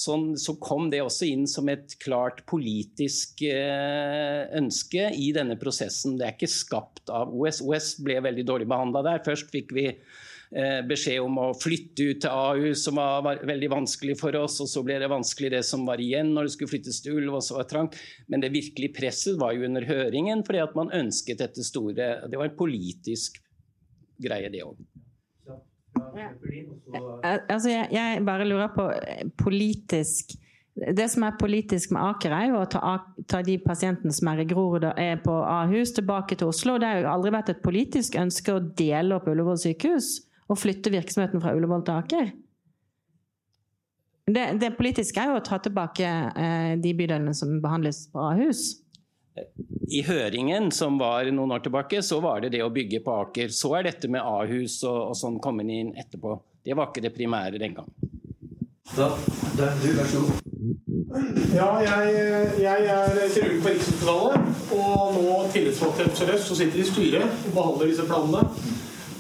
[0.01, 6.17] sånn, så kom det også inn som et klart politisk eh, ønske i denne prosessen.
[6.19, 7.61] Det er ikke skapt av OS.
[7.65, 9.23] OS ble veldig dårlig behandla der.
[9.25, 9.89] Først fikk vi
[10.51, 14.57] beskjed om å flytte ut til AU, som var, var, veldig vanskelig for oss.
[14.63, 17.43] Og så ble det vanskelig det som var igjen når det skulle flyttes til Ullevål,
[17.45, 17.95] så var det trangt.
[18.27, 22.35] Men det virkelige presset var jo under høringen, fordi at man ønsket dette store Det
[22.39, 23.39] var en politisk
[24.21, 24.79] greie, det òg.
[27.47, 30.33] Altså, jeg, jeg, bare lurer på eh, politisk
[30.71, 32.93] Det som er politisk med Aker, er jo å ta,
[33.27, 36.77] ta de pasientene som er i Grorud og er på Ahus, tilbake til Oslo.
[36.79, 40.13] Det har jo aldri vært et politisk ønske å dele opp Ullevål sykehus
[40.51, 42.31] og flytte virksomheten fra Ullevål til Aker.
[44.31, 48.61] Det, det politiske er jo å ta tilbake eh, de bydelene som behandles på Ahus.
[49.91, 53.51] I høringen som var noen år tilbake, så var det det å bygge på Aker.
[53.55, 56.37] Så er dette med Ahus og, og sånn kommet inn etterpå.
[56.63, 57.89] Det var ikke det primære den gang.
[58.91, 59.07] Da,
[59.55, 60.39] da, du, vær så god.
[61.55, 62.11] Ja, jeg,
[62.59, 67.55] jeg er kirurg på Rikshospitalet og nå tillitsvalgt til Sør-Øst og sitter i styret og
[67.55, 68.45] behandler disse planene.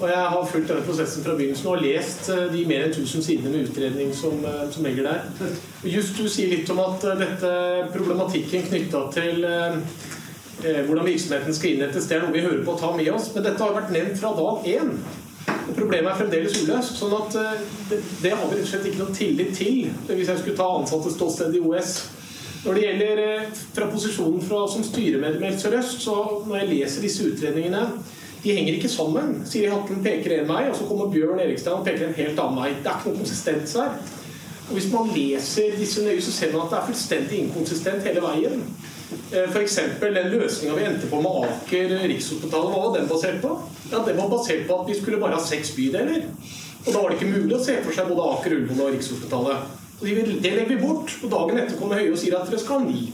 [0.01, 3.25] Og jeg har fulgt denne prosessen fra begynnelsen og lest eh, de mer enn 1000
[3.25, 5.51] sidene med utredning som, eh, som, ligger der.
[5.85, 7.51] Just du sier litt om at eh, dette
[7.93, 9.75] problematikken knytta til eh,
[10.87, 13.29] hvordan virksomheten skal innrettes, det er noe vi hører på å ta med oss.
[13.35, 14.95] Men dette har vært nevnt fra dag én.
[15.51, 16.97] Og problemet er fremdeles uløst.
[16.97, 17.37] sånn at
[17.89, 20.67] det, det, har vi rett og slett ikke noe tillit til hvis jeg skulle ta
[20.79, 21.93] ansattes ståsted i OS.
[22.61, 23.21] Når det gjelder
[23.73, 27.87] fra posisjonen fra, som styremedlem i Sør-Øst, så når jeg leser disse utredningene
[28.43, 29.35] de henger ikke sammen.
[29.45, 32.57] Siri Hatlen peker en vei, og så kommer Bjørn Erikstad og peker en helt annen
[32.63, 32.71] vei.
[32.81, 33.99] Det er ikke noe konsistens her.
[34.67, 38.23] Og Hvis man leser disse nøye, så ser man at det er fullstendig inkonsistent hele
[38.23, 38.63] veien.
[39.33, 39.77] Eh, F.eks.
[39.99, 43.51] den løsninga vi endte på med Aker Rikshospitalet, hva var den basert på?
[43.91, 46.23] Ja, Den var basert på at vi skulle bare ha seks bydeler.
[46.85, 49.57] Og Da var det ikke mulig å se for seg både Aker, Ullevål og Rikshospitalet.
[50.01, 51.17] Og Det legger vi bort.
[51.21, 53.11] Og dagen etter kommer Høie og sier at dere skal ha ni.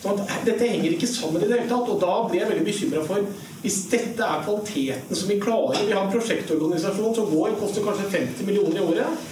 [0.00, 1.88] Sånn at Dette henger ikke sammen i det hele tatt.
[1.88, 3.24] Og da blir jeg veldig bekymra for
[3.60, 8.08] hvis dette er kvaliteten som vi klarer Vi har en prosjektorganisasjon som går, koster kanskje
[8.14, 9.28] 50 millioner i året.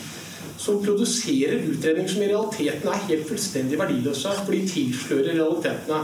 [0.59, 6.00] som produserer utredninger som i realiteten er helt fullstendig verdiløse, for de tilslører realitetene.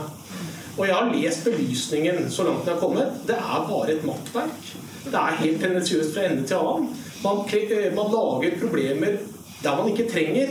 [0.78, 3.16] Og jeg har lest belysningen så langt den er kommet.
[3.26, 4.70] Det er bare et mattverk.
[5.04, 6.88] Det er helt tendensiøst fra ende til annen.
[7.24, 9.18] Man, eh, man lager problemer
[9.64, 10.46] der man ikke trenger.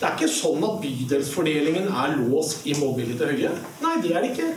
[0.00, 3.54] Det er ikke sånn at bydelsfordelingen er låst i målbildet til Høie.
[3.84, 4.52] Nei, det er det ikke.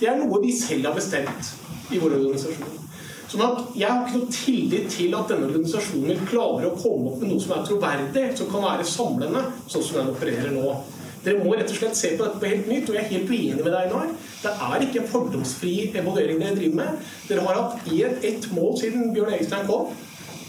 [0.00, 2.82] Det er noe vi selv har bestemt i vår organisasjon.
[3.26, 7.22] Sånn at Jeg har ikke noe tillit til at denne organisasjonen klarer å komme opp
[7.22, 10.76] med noe som er troverdig, som kan være samlende, sånn som den opererer nå.
[11.26, 13.30] Dere må rett og slett se på dette på helt nytt, og jeg er helt
[13.32, 14.12] uenig med deg, Einar.
[14.44, 17.08] Det er ikke en fordomsfri evaluering dere driver med.
[17.26, 17.88] Dere har hatt
[18.30, 19.90] ett mål siden Bjørn Egestein kom.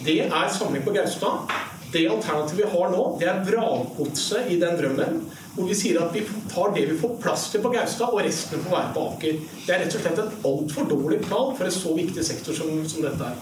[0.05, 1.49] Det er samling på Gaustad.
[1.89, 5.21] Det alternativet vi har nå, det er vrakgodset i den drømmen.
[5.57, 6.21] Hvor vi sier at vi
[6.51, 9.37] tar det vi får plass til på Gaustad, og resten får være på Aker.
[9.65, 12.83] Det er rett og slett en altfor dårlig plan for en så viktig sektor som,
[12.85, 13.39] som dette er.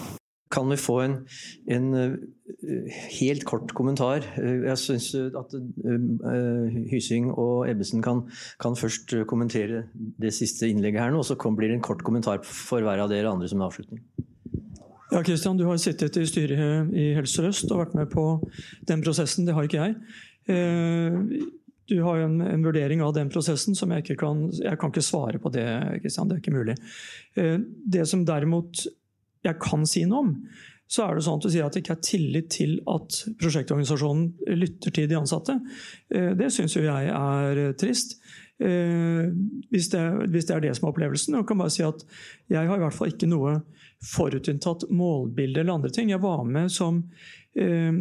[0.56, 1.16] Kan vi få en,
[1.74, 2.14] en uh,
[3.18, 4.24] helt kort kommentar?
[4.38, 8.22] Uh, jeg syns at uh, Hysing og Ebbesen kan,
[8.62, 9.82] kan, først kommentere
[10.22, 13.12] det siste innlegget her nå, og så blir det en kort kommentar for hver av
[13.12, 14.00] dere andre som en avslutning.
[15.12, 18.24] Ja, Kristian, Du har sittet i styret i Helse Sør-Øst og vært med på
[18.88, 19.44] den prosessen.
[19.46, 20.00] Det har ikke jeg.
[21.86, 24.78] Eh, du har jo en, en, vurdering av den prosessen som jeg ikke kan Jeg
[24.78, 25.66] kan ikke svare på det.
[26.02, 26.76] Kristian, Det er ikke mulig.
[27.36, 28.86] Eh, det som derimot
[29.46, 30.32] jeg kan si noe om,
[30.90, 34.56] så er det sånn at du sier at det ikke er tillit til at prosjektorganisasjonen
[34.58, 35.58] lytter til de ansatte.
[36.10, 38.18] Eh, det syns jo jeg er trist.
[38.56, 40.02] Hvis det,
[40.32, 41.34] hvis det er det som er opplevelsen.
[41.36, 42.06] Jeg kan bare si at
[42.48, 43.58] jeg har i hvert fall ikke noe
[44.04, 46.10] forutinntatt målbilde eller andre ting.
[46.10, 47.02] Jeg var med som,
[47.54, 47.92] eh,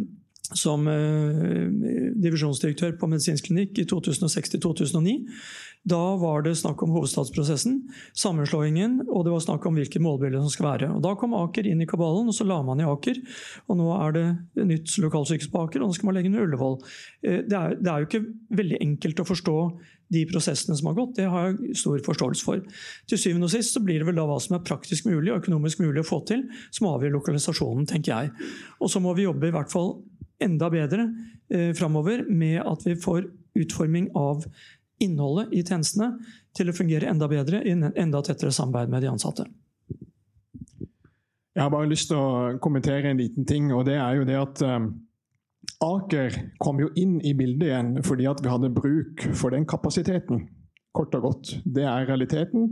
[0.53, 5.15] som eh, divisjonsdirektør på medisinsk klinikk i 2006-2009.
[5.85, 7.75] Da var det snakk om hovedstadsprosessen,
[8.17, 10.89] sammenslåingen, og det var snakk om hvilke målbilder som skal være.
[10.95, 13.19] Og Da kom Aker inn i kabalen, og så la man i Aker.
[13.69, 14.25] Og nå er det
[14.65, 16.79] nytt lokalsykehus på Aker, og nå skal man legge ned Ullevål.
[17.21, 18.25] Eh, det er, det er jo ikke
[18.61, 19.59] veldig enkelt å forstå
[20.13, 21.15] de prosessene som har gått.
[21.19, 22.65] Det har jeg stor forståelse for.
[23.09, 25.43] Til syvende og sist så blir det vel da hva som er praktisk mulig og
[25.43, 28.51] økonomisk mulig å få til, som avgjør lokalisasjonen, tenker jeg.
[28.81, 29.95] Og så må vi jobbe i hvert fall
[30.43, 31.09] enda bedre
[31.49, 34.43] eh, framover med at vi får utforming av
[35.03, 36.15] innholdet i tjenestene
[36.55, 39.47] til å fungere enda bedre i en enda tettere samarbeid med de ansatte.
[41.55, 43.71] Jeg har bare lyst til å kommentere en liten ting.
[43.71, 44.87] og det er jo det at eh,
[45.85, 50.45] Aker kom jo inn i bildet igjen fordi at vi hadde bruk for den kapasiteten.
[50.95, 51.55] Kort og godt.
[51.65, 52.69] Det er realiteten.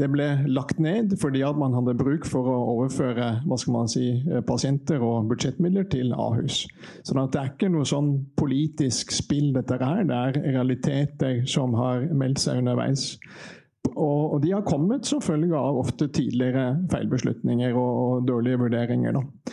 [0.00, 3.90] Det ble lagt ned fordi at man hadde bruk for å overføre hva skal man
[3.92, 4.06] si,
[4.48, 6.62] pasienter og budsjettmidler til Ahus.
[7.04, 10.06] Så det er ikke noe sånn politisk spill, dette her.
[10.08, 13.12] Det er realiteter som har meldt seg underveis.
[13.92, 19.18] Og, de har kommet som følge av ofte tidligere feilbeslutninger og, og dårlige vurderinger.
[19.18, 19.52] Da.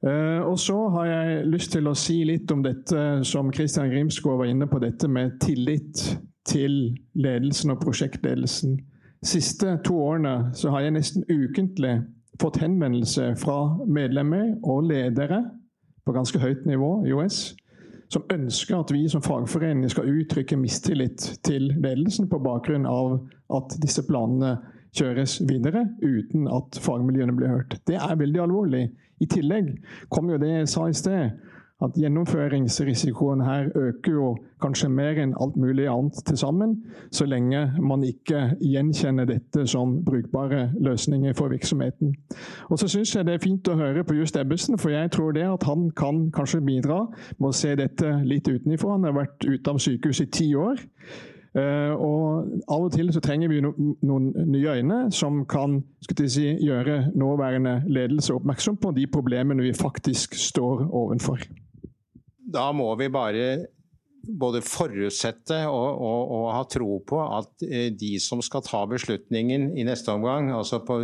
[0.00, 4.40] Uh, og så har jeg lyst til å si litt om dette som Christian Grimsgaard
[4.40, 6.04] var inne på, dette med tillit
[6.48, 8.78] til ledelsen og prosjektledelsen.
[9.26, 11.98] Siste to årene så har jeg nesten ukentlig
[12.40, 15.42] fått henvendelse fra medlemmer og ledere
[16.06, 17.50] på ganske høyt nivå i OS
[18.10, 23.20] som ønsker at vi som fagforening skal uttrykke mistillit til ledelsen på bakgrunn av
[23.54, 24.56] at disse planene
[24.96, 27.76] kjøres videre uten at fagmiljøene blir hørt.
[27.86, 28.88] Det er veldig alvorlig.
[29.22, 29.76] I tillegg
[30.10, 31.36] kom jo det jeg sa i sted,
[31.84, 34.26] at gjennomføringsrisikoen her øker jo
[34.60, 36.74] kanskje mer enn alt mulig annet til sammen,
[37.10, 42.14] så lenge man ikke gjenkjenner dette som brukbare løsninger for virksomheten.
[42.68, 45.32] Og så syns jeg det er fint å høre på Just Ebbesen, for jeg tror
[45.32, 47.06] det at han kan kanskje bidra
[47.38, 48.96] med å se dette litt utenfra.
[48.98, 50.84] Han har vært ute av sykehus i ti år.
[51.50, 53.72] Uh, og Av og til så trenger vi no,
[54.06, 60.38] noen nye øyne som kan si, gjøre nåværende ledelse oppmerksom på de problemene vi faktisk
[60.38, 61.42] står overfor.
[62.50, 63.44] Da må vi bare
[64.20, 69.70] både forutsette og, og, og, ha tro på at eh, de som skal ta beslutningen
[69.78, 70.98] i neste omgang, altså på,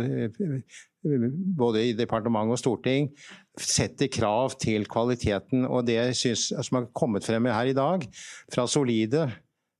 [1.57, 3.09] både i departement og storting,
[3.57, 5.65] setter krav til kvaliteten.
[5.65, 8.05] Og det synes, som har kommet frem her i dag,
[8.53, 9.27] fra solide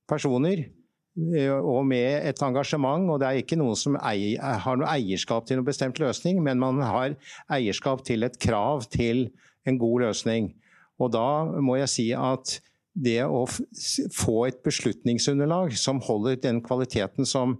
[0.08, 3.10] personer eh, og med et engasjement.
[3.10, 6.60] og Det er ikke noen som eier, har noe eierskap til noen bestemt løsning, men
[6.62, 7.18] man har
[7.54, 9.28] eierskap til et krav til
[9.68, 10.56] en god løsning.
[10.98, 11.28] Og da
[11.62, 12.58] må jeg si at
[12.98, 17.58] det å få et beslutningsunderlag som holder den kvaliteten som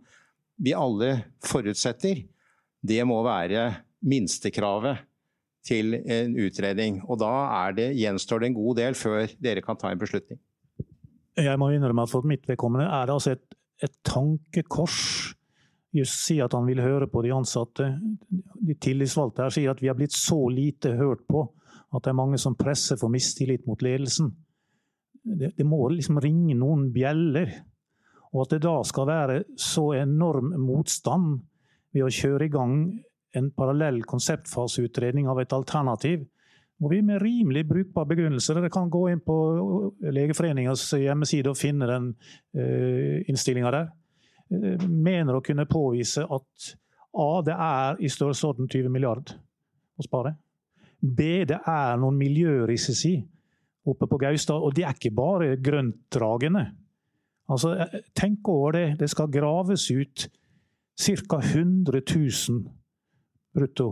[0.58, 1.12] vi alle
[1.46, 2.24] forutsetter,
[2.82, 3.68] det må være
[4.06, 5.04] minstekravet
[5.68, 7.00] til en utredning.
[7.06, 10.40] Og da det, gjenstår det en god del før dere kan ta en beslutning.
[11.38, 15.36] Jeg må innrømme at for mitt vedkommende er det altså et, et tankekors
[15.94, 17.86] just si at han vil høre på de ansatte.
[18.28, 21.46] De tillitsvalgte her sier at vi har blitt så lite hørt på
[21.88, 24.30] at det er mange som presser for mistillit mot ledelsen.
[25.22, 27.52] Det, det må liksom ringe noen bjeller.
[28.34, 31.38] Og at det da skal være så enorm motstand
[31.96, 32.74] ved å kjøre i gang
[33.36, 36.26] en parallell konseptfaseutredning av et alternativ,
[36.78, 39.36] hvor vi med rimelig brukbar begrunnelse Dere kan gå inn på
[40.14, 42.12] Legeforeningens hjemmeside og finne den
[42.54, 43.88] uh, innstillinga der.
[44.52, 46.68] Uh, mener å kunne påvise at
[47.18, 47.30] A.
[47.42, 49.32] Det er i størrelsesorden 20 milliard
[49.98, 50.36] å spare.
[51.00, 51.44] B.
[51.48, 53.14] Det er noen miljørisici
[53.88, 56.66] oppe på Gaustad, og det er ikke bare grøntdragende.
[57.48, 58.98] Altså, eh, tenk over det.
[59.00, 60.28] Det skal graves ut
[60.98, 61.38] ca.
[61.38, 62.64] 100 000
[63.54, 63.88] brutto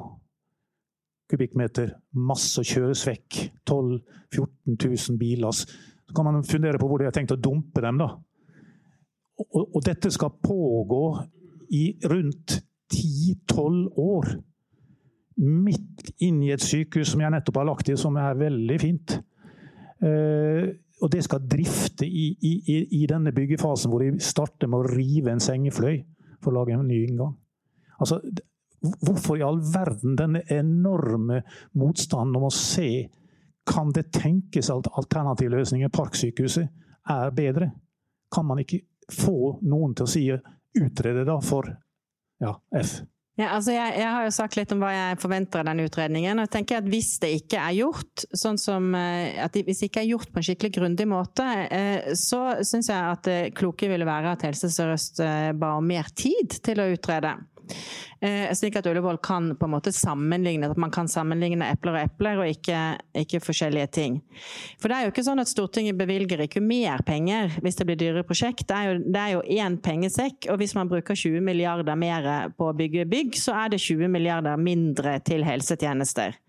[1.30, 3.40] kubikkmeter masse kjøres vekk.
[3.66, 4.00] 12
[4.36, 5.52] 000-14 000 biler.
[5.52, 7.98] Så kan man fundere på hvor de har tenkt å dumpe dem.
[7.98, 8.12] da.
[9.42, 11.02] Og, og dette skal pågå
[11.74, 12.60] i rundt
[12.92, 14.30] 10-12 år.
[15.36, 19.16] Midt inn i et sykehus som jeg nettopp har lagt i, som er veldig fint.
[20.00, 24.94] Eh, og det skal drifte i, i, i, denne byggefasen hvor de starter med å
[24.96, 25.98] rive en sengefløy
[26.40, 27.34] for å lage en ny inngang.
[28.00, 28.20] Altså,
[28.86, 31.40] Hvorfor i all verden denne enorme
[31.80, 33.08] motstanden om å se
[33.66, 36.68] kan det tenkes at alternativløsninger, Parksykehuset,
[37.10, 37.70] er bedre?
[38.30, 40.22] Kan man ikke få noen til å si
[40.76, 41.70] utrede da for
[42.42, 43.00] ja, F?
[43.36, 46.38] Ja, altså jeg, jeg, har jo sagt litt om hva jeg forventer av denne utredningen.
[46.38, 49.90] og jeg tenker at Hvis det ikke er gjort sånn som, eh, at hvis det
[49.90, 53.90] ikke er gjort på en skikkelig grundig måte, eh, så syns jeg at det kloke
[53.92, 57.34] ville være at Helse Sør-Øst eh, ba om mer tid til å utrede.
[58.20, 62.04] Eh, slik at Ullevål kan på en måte sammenligne, at man kan sammenligne epler og
[62.06, 62.82] epler, og ikke,
[63.22, 64.20] ikke, forskjellige ting.
[64.80, 68.00] For det er jo ikke sånn at Stortinget bevilger ikke mer penger hvis det blir
[68.00, 68.64] dyrere prosjekt.
[68.70, 72.30] Det er jo, det er jo én pengesekk, og hvis man bruker 20 milliarder mer
[72.56, 76.40] på å bygge bygg, så er det 20 milliarder mindre til helsetjenester.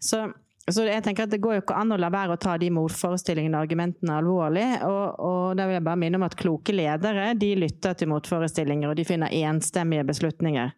[0.00, 0.26] Så
[0.72, 2.70] så jeg tenker at Det går jo ikke an å la være å ta de
[2.72, 4.66] motforestillingene og argumentene alvorlig.
[4.88, 8.88] Og, og da vil jeg bare minne om at kloke ledere de lytter til motforestillinger,
[8.88, 10.72] og de finner enstemmige beslutninger.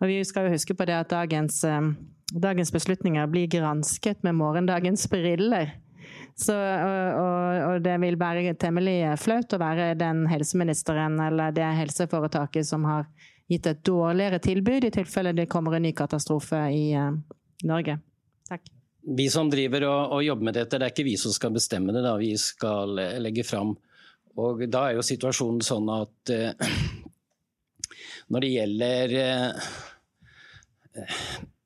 [0.00, 1.90] Og Vi skal jo huske på det at dagens, eh,
[2.32, 5.74] dagens beslutninger blir gransket med morgendagens briller.
[6.36, 12.68] Så, og, og, det vil være temmelig flaut å være den helseministeren eller det helseforetaket
[12.68, 13.08] som har
[13.48, 17.12] gitt et dårligere tilbud i tilfelle det kommer en ny katastrofe i uh,
[17.64, 18.00] Norge.
[18.50, 18.75] Takk
[19.06, 21.94] vi som driver og, og, jobber med dette, det er ikke vi som skal bestemme
[21.94, 22.02] det.
[22.04, 23.76] da, Vi skal legge fram.
[24.36, 26.72] Og da er jo situasjonen sånn at eh,
[28.32, 29.68] når det gjelder eh,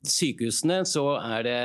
[0.06, 1.04] sykehusene, så,
[1.46, 1.60] det,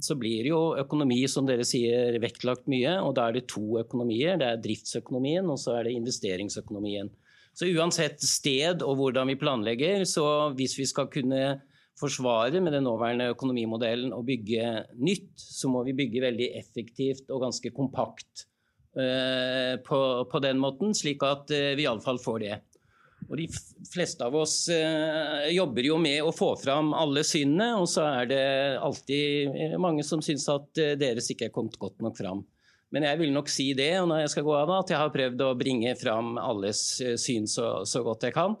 [0.00, 2.96] så blir jo økonomi, som dere sier, vektlagt mye.
[3.04, 4.38] Og da er det to økonomier.
[4.40, 7.10] Det er driftsøkonomien og så er det investeringsøkonomien.
[7.50, 10.24] Så uansett sted og hvordan vi planlegger, så
[10.56, 11.58] hvis vi skal kunne
[12.00, 17.44] forsvare med den nåværende økonomimodellen å bygge nytt, så må vi bygge veldig effektivt og
[17.44, 18.46] ganske kompakt
[18.96, 20.00] uh, på,
[20.30, 22.60] på, den måten, slik at uh, vi iallfall får det.
[23.28, 23.46] Og De
[23.92, 28.30] fleste av oss uh, jobber jo med å få fram alle synene, og så er
[28.30, 28.46] det
[28.80, 30.70] alltid mange som syns at
[31.00, 32.42] deres ikke er kommet godt nok fram.
[32.90, 35.12] Men jeg vil nok si det, og når jeg skal gå av, at jeg har
[35.14, 36.80] prøvd å bringe fram alles
[37.22, 38.56] syn så, så godt jeg kan.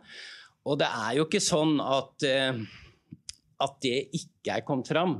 [0.70, 2.28] Og det er jo ikke sånn at
[3.60, 5.18] at det ikke er kommet fram.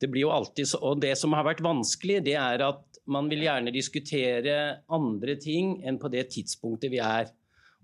[0.00, 3.28] Det blir jo alltid så, og det som har vært vanskelig, det er at man
[3.30, 4.58] vil gjerne diskutere
[4.92, 7.30] andre ting enn på det tidspunktet vi er.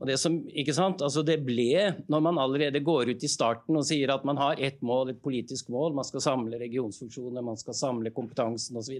[0.00, 1.02] Og det som, ikke sant?
[1.04, 4.56] Altså det ble, Når man allerede går ut i starten og sier at man har
[4.56, 8.96] ett mål, et politisk mål, man skal samle regionsfunksjoner, man skal samle kompetansen osv.,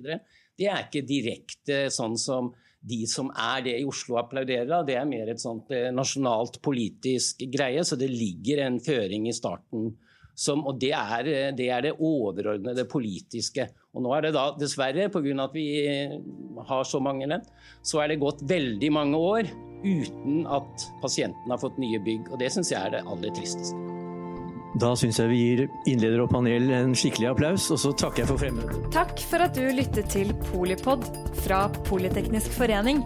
[0.60, 4.86] det er ikke direkte sånn som de som er det i Oslo applauderer av.
[4.88, 9.36] Det er mer et sånt eh, nasjonalt politisk greie, så det ligger en føring i
[9.36, 9.90] starten
[10.40, 13.68] som, og det er, det er, det overordnede politiske.
[13.92, 15.34] Og nå er det da dessverre, pga.
[15.44, 15.66] at vi
[16.70, 17.44] har så mange land,
[17.82, 19.50] så er det gått veldig mange år
[19.84, 22.32] uten at pasienten har fått nye bygg.
[22.32, 23.76] Og det syns jeg er det aller tristeste.
[24.80, 25.60] Da syns jeg vi gir
[25.90, 28.86] innleder og panel en skikkelig applaus, og så takker jeg for fremmøtet.
[28.94, 31.04] Takk for at du lyttet til Polipod
[31.42, 33.02] fra Politeknisk forening.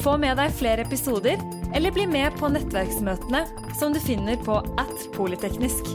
[0.00, 1.42] Få med deg flere episoder,
[1.74, 3.44] eller bli med på nettverksmøtene
[3.80, 5.90] som du finner på at polyteknisk.